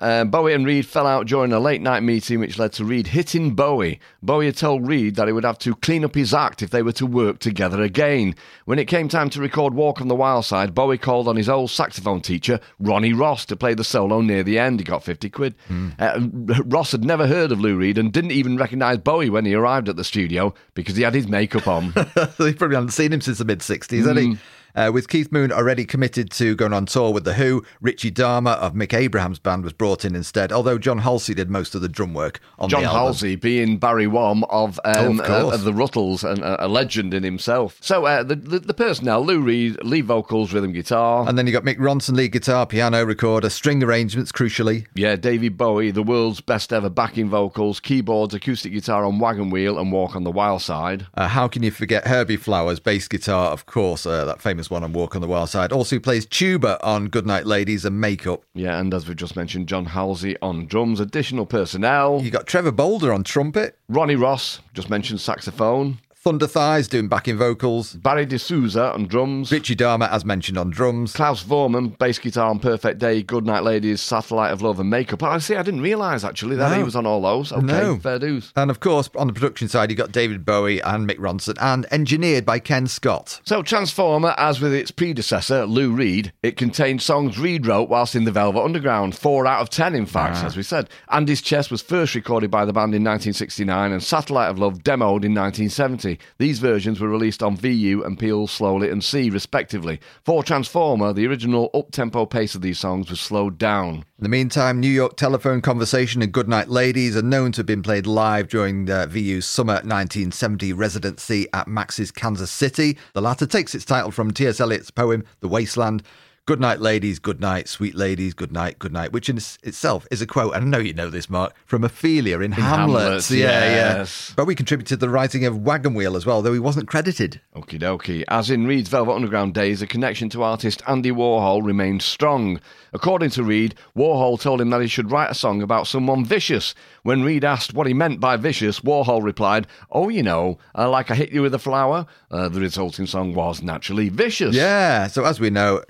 Uh, 0.00 0.24
Bowie 0.24 0.52
and 0.52 0.66
Reed 0.66 0.84
fell 0.84 1.06
out 1.06 1.28
during 1.28 1.52
a 1.52 1.60
late 1.60 1.80
night 1.80 2.02
meeting, 2.02 2.40
which 2.40 2.58
led 2.58 2.72
to 2.72 2.84
Reed 2.84 3.06
hitting 3.06 3.54
Bowie. 3.54 4.00
Bowie 4.20 4.46
had 4.46 4.56
told 4.56 4.88
Reed 4.88 5.14
that 5.14 5.28
he 5.28 5.32
would 5.32 5.44
have 5.44 5.60
to 5.60 5.76
clean 5.76 6.04
up 6.04 6.16
his 6.16 6.34
act 6.34 6.60
if 6.60 6.70
they 6.70 6.82
were 6.82 6.90
to 6.90 7.06
work 7.06 7.38
together 7.38 7.82
again. 7.82 8.34
When 8.64 8.80
it 8.80 8.86
came 8.86 9.08
time 9.08 9.30
to 9.30 9.40
record 9.40 9.74
Walk 9.74 10.00
on 10.00 10.08
the 10.08 10.16
Wild 10.16 10.44
Side, 10.44 10.74
Bowie 10.74 10.98
called 10.98 11.28
on 11.28 11.36
his 11.36 11.48
old 11.48 11.70
saxophone 11.70 12.20
teacher, 12.20 12.58
Ronnie 12.80 13.12
Ross, 13.12 13.44
to 13.46 13.54
play 13.54 13.74
the 13.74 13.84
solo 13.84 14.22
near 14.22 14.42
the 14.42 14.58
end. 14.58 14.80
He 14.80 14.84
got 14.84 15.04
50 15.04 15.30
quid. 15.30 15.54
Uh, 16.00 16.18
Ross 16.64 16.90
had 16.90 17.04
never 17.04 17.28
heard 17.28 17.52
of 17.52 17.60
Lou 17.60 17.76
Reed 17.76 17.96
and 17.96 18.12
didn't 18.12 18.32
even 18.32 18.56
recognise 18.56 18.98
Bowie 19.04 19.30
when 19.30 19.44
he 19.44 19.54
arrived 19.54 19.88
at 19.88 19.96
the 19.96 20.04
studio 20.04 20.54
because 20.74 20.96
he 20.96 21.02
had 21.02 21.14
his 21.14 21.28
makeup 21.28 21.68
on. 21.68 21.92
they 22.38 22.54
probably 22.54 22.76
hadn't 22.76 22.90
seen 22.90 23.12
him 23.12 23.20
since 23.20 23.38
the 23.38 23.44
mid 23.44 23.60
60s, 23.60 24.06
had 24.06 24.16
he? 24.16 24.28
Mm. 24.28 24.38
Uh, 24.74 24.90
with 24.92 25.08
Keith 25.08 25.30
Moon 25.30 25.52
already 25.52 25.84
committed 25.84 26.30
to 26.32 26.54
going 26.56 26.72
on 26.72 26.86
tour 26.86 27.12
with 27.12 27.24
The 27.24 27.34
Who, 27.34 27.64
Richie 27.80 28.10
Dharma 28.10 28.52
of 28.52 28.74
Mick 28.74 28.92
Abrahams' 28.92 29.38
band 29.38 29.64
was 29.64 29.72
brought 29.72 30.04
in 30.04 30.14
instead, 30.16 30.52
although 30.52 30.78
John 30.78 30.98
Halsey 30.98 31.34
did 31.34 31.48
most 31.50 31.74
of 31.74 31.80
the 31.80 31.88
drum 31.88 32.14
work 32.14 32.40
on 32.58 32.68
John 32.68 32.82
the 32.82 32.86
album. 32.88 32.96
John 32.98 33.04
Halsey 33.06 33.36
being 33.36 33.78
Barry 33.78 34.06
Wom 34.06 34.44
of, 34.44 34.80
um, 34.84 35.20
Oh, 35.20 35.24
of 35.24 35.30
uh, 35.30 35.54
of 35.54 35.64
the 35.64 35.72
Rutles 35.72 36.28
and 36.28 36.42
uh, 36.42 36.56
a 36.58 36.68
legend 36.68 37.14
in 37.14 37.22
himself. 37.22 37.76
So 37.80 38.04
uh, 38.06 38.22
the, 38.22 38.34
the 38.36 38.58
the 38.58 38.74
personnel: 38.74 39.24
Lou 39.24 39.40
Reed, 39.40 39.82
lead 39.84 40.06
vocals, 40.06 40.52
rhythm 40.52 40.72
guitar. 40.72 41.28
And 41.28 41.38
then 41.38 41.46
you 41.46 41.52
got 41.52 41.62
Mick 41.64 41.78
Ronson, 41.78 42.16
lead 42.16 42.32
guitar, 42.32 42.66
piano, 42.66 43.04
recorder, 43.04 43.50
string 43.50 43.82
arrangements, 43.82 44.32
crucially. 44.32 44.86
yeah, 44.94 45.16
David 45.16 45.56
Bowie, 45.56 45.90
the 45.92 46.02
world's 46.02 46.40
best 46.40 46.72
ever 46.72 46.88
backing 46.90 47.28
vocals, 47.28 47.80
keyboards, 47.80 48.34
acoustic 48.34 48.72
guitar 48.72 49.04
on 49.04 49.18
Wagon 49.18 49.50
Wheel 49.50 49.78
and 49.78 49.92
Walk 49.92 50.16
on 50.16 50.24
the 50.24 50.30
Wild 50.32 50.62
Side. 50.62 51.06
Uh, 51.14 51.28
how 51.28 51.46
can 51.48 51.62
you 51.62 51.70
forget 51.70 52.06
Herbie 52.06 52.36
Flowers, 52.36 52.80
bass 52.80 53.06
guitar, 53.08 53.50
of 53.50 53.66
course, 53.66 54.06
uh, 54.06 54.24
that 54.24 54.40
famous 54.42 54.63
one 54.70 54.84
on 54.84 54.92
Walk 54.92 55.14
on 55.14 55.20
the 55.22 55.28
Wild 55.28 55.50
Side. 55.50 55.72
Also 55.72 55.98
plays 55.98 56.26
tuba 56.26 56.82
on 56.84 57.08
Goodnight 57.08 57.46
Ladies 57.46 57.84
and 57.84 58.00
Makeup. 58.00 58.42
Yeah, 58.54 58.78
and 58.78 58.92
as 58.92 59.08
we 59.08 59.14
just 59.14 59.36
mentioned, 59.36 59.68
John 59.68 59.86
Halsey 59.86 60.36
on 60.40 60.66
drums. 60.66 61.00
Additional 61.00 61.46
personnel: 61.46 62.20
You 62.22 62.30
got 62.30 62.46
Trevor 62.46 62.72
Bolder 62.72 63.12
on 63.12 63.24
trumpet, 63.24 63.78
Ronnie 63.88 64.16
Ross, 64.16 64.60
just 64.72 64.90
mentioned 64.90 65.20
saxophone. 65.20 65.98
Thunder 66.24 66.46
Thighs 66.46 66.88
doing 66.88 67.06
backing 67.06 67.36
vocals, 67.36 67.92
Barry 67.92 68.26
DeSouza 68.26 68.94
on 68.94 69.06
drums. 69.06 69.52
Richie 69.52 69.74
Dharma, 69.74 70.06
as 70.10 70.24
mentioned, 70.24 70.56
on 70.56 70.70
drums. 70.70 71.12
Klaus 71.12 71.44
Voormann, 71.44 71.98
bass 71.98 72.18
guitar 72.18 72.48
on 72.48 72.60
Perfect 72.60 72.98
Day, 72.98 73.22
Goodnight 73.22 73.62
Ladies, 73.62 74.00
Satellite 74.00 74.50
of 74.50 74.62
Love 74.62 74.80
and 74.80 74.88
Makeup. 74.88 75.22
I 75.22 75.36
see, 75.36 75.54
I 75.54 75.62
didn't 75.62 75.82
realise 75.82 76.24
actually 76.24 76.56
that 76.56 76.70
No. 76.70 76.78
he 76.78 76.82
was 76.82 76.96
on 76.96 77.04
all 77.04 77.20
those. 77.20 77.52
Okay, 77.52 77.66
No. 77.66 77.98
fair 77.98 78.18
dues. 78.18 78.52
And 78.56 78.70
of 78.70 78.80
course, 78.80 79.10
on 79.16 79.26
the 79.26 79.34
production 79.34 79.68
side, 79.68 79.90
you 79.90 79.96
got 79.98 80.12
David 80.12 80.46
Bowie 80.46 80.80
and 80.80 81.06
Mick 81.06 81.18
Ronson, 81.18 81.58
and 81.60 81.84
engineered 81.90 82.46
by 82.46 82.58
Ken 82.58 82.86
Scott. 82.86 83.42
So, 83.44 83.60
Transformer, 83.60 84.34
as 84.38 84.62
with 84.62 84.72
its 84.72 84.90
predecessor, 84.90 85.66
Lou 85.66 85.90
Reed, 85.92 86.32
it 86.42 86.56
contained 86.56 87.02
songs 87.02 87.38
Reed 87.38 87.66
wrote 87.66 87.90
whilst 87.90 88.16
in 88.16 88.24
the 88.24 88.32
Velvet 88.32 88.62
Underground. 88.62 89.14
Four 89.14 89.46
out 89.46 89.60
of 89.60 89.68
ten, 89.68 89.94
in 89.94 90.06
fact, 90.06 90.38
as 90.42 90.56
we 90.56 90.62
said. 90.62 90.88
Andy's 91.10 91.42
Chest 91.42 91.70
was 91.70 91.82
first 91.82 92.14
recorded 92.14 92.50
by 92.50 92.64
the 92.64 92.72
band 92.72 92.94
in 92.94 93.04
1969 93.04 93.92
and 93.92 94.02
Satellite 94.02 94.48
of 94.48 94.58
Love 94.58 94.78
demoed 94.82 95.22
in 95.22 95.34
1970. 95.34 96.13
These 96.38 96.58
versions 96.58 97.00
were 97.00 97.08
released 97.08 97.42
on 97.42 97.56
VU 97.56 98.02
and 98.04 98.18
Peel 98.18 98.46
Slowly 98.46 98.90
and 98.90 99.02
See, 99.02 99.30
respectively. 99.30 100.00
For 100.24 100.42
Transformer, 100.42 101.12
the 101.12 101.26
original 101.26 101.70
up 101.74 101.90
tempo 101.90 102.26
pace 102.26 102.54
of 102.54 102.62
these 102.62 102.78
songs 102.78 103.10
was 103.10 103.20
slowed 103.20 103.58
down. 103.58 104.04
In 104.18 104.22
the 104.22 104.28
meantime, 104.28 104.80
New 104.80 104.88
York 104.88 105.16
Telephone 105.16 105.60
Conversation 105.60 106.22
and 106.22 106.32
Goodnight 106.32 106.68
Ladies 106.68 107.16
are 107.16 107.22
known 107.22 107.52
to 107.52 107.58
have 107.58 107.66
been 107.66 107.82
played 107.82 108.06
live 108.06 108.48
during 108.48 108.86
VU's 108.86 109.46
summer 109.46 109.74
1970 109.74 110.72
residency 110.72 111.46
at 111.52 111.68
Max's 111.68 112.10
Kansas 112.10 112.50
City. 112.50 112.96
The 113.12 113.22
latter 113.22 113.46
takes 113.46 113.74
its 113.74 113.84
title 113.84 114.10
from 114.10 114.30
T.S. 114.30 114.60
Eliot's 114.60 114.90
poem 114.90 115.24
The 115.40 115.48
Wasteland. 115.48 116.02
Goodnight, 116.46 116.78
ladies, 116.78 117.20
good 117.20 117.40
night, 117.40 117.68
sweet 117.68 117.94
ladies, 117.94 118.34
good 118.34 118.52
night, 118.52 118.78
good 118.78 118.92
night, 118.92 119.12
which 119.12 119.30
in 119.30 119.38
itself 119.38 120.06
is 120.10 120.20
a 120.20 120.26
quote, 120.26 120.54
and 120.54 120.62
I 120.62 120.68
know 120.68 120.78
you 120.78 120.92
know 120.92 121.08
this, 121.08 121.30
Marc, 121.30 121.54
from 121.64 121.84
Ophelia 121.84 122.38
in, 122.40 122.52
Hamlet. 122.52 123.02
Hamlet, 123.02 123.30
yeah, 123.30 123.46
yes. 123.46 124.28
yeah. 124.28 124.34
Bowie 124.34 124.54
contributed 124.54 124.88
to 124.88 124.96
the 124.98 125.08
writing 125.08 125.46
of 125.46 125.56
Wagon 125.64 125.94
Wheel 125.94 126.16
as 126.16 126.26
well, 126.26 126.42
though 126.42 126.52
he 126.52 126.58
wasn't 126.58 126.86
credited. 126.86 127.40
Okie 127.56 127.80
dokie. 127.80 128.24
As 128.28 128.50
in 128.50 128.66
Reed's 128.66 128.90
Velvet 128.90 129.14
Underground 129.14 129.54
days, 129.54 129.80
the 129.80 129.86
connection 129.86 130.28
to 130.28 130.42
artist 130.42 130.82
Andy 130.86 131.10
Warhol 131.10 131.64
remained 131.64 132.02
strong. 132.02 132.60
According 132.92 133.30
to 133.30 133.42
Reed, 133.42 133.74
Warhol 133.96 134.38
told 134.38 134.60
him 134.60 134.68
that 134.68 134.82
he 134.82 134.86
should 134.86 135.10
write 135.10 135.30
a 135.30 135.34
song 135.34 135.62
about 135.62 135.86
someone 135.86 136.26
vicious. 136.26 136.74
When 137.04 137.24
Reed 137.24 137.44
asked 137.44 137.72
what 137.72 137.86
he 137.86 137.94
meant 137.94 138.20
by 138.20 138.36
vicious, 138.36 138.80
Warhol 138.80 139.22
replied, 139.22 139.66
Oh, 139.90 140.10
you 140.10 140.22
know, 140.22 140.58
uh, 140.76 140.90
like 140.90 141.10
I 141.10 141.14
hit 141.14 141.32
you 141.32 141.40
with 141.40 141.54
a 141.54 141.58
flower. 141.58 142.06
Uh, 142.30 142.50
the 142.50 142.60
resulting 142.60 143.06
song 143.06 143.34
was 143.34 143.62
naturally 143.62 144.10
vicious. 144.10 144.54
Yeah, 144.54 145.06
so 145.06 145.24
as 145.24 145.40
we 145.40 145.48
know, 145.48 145.82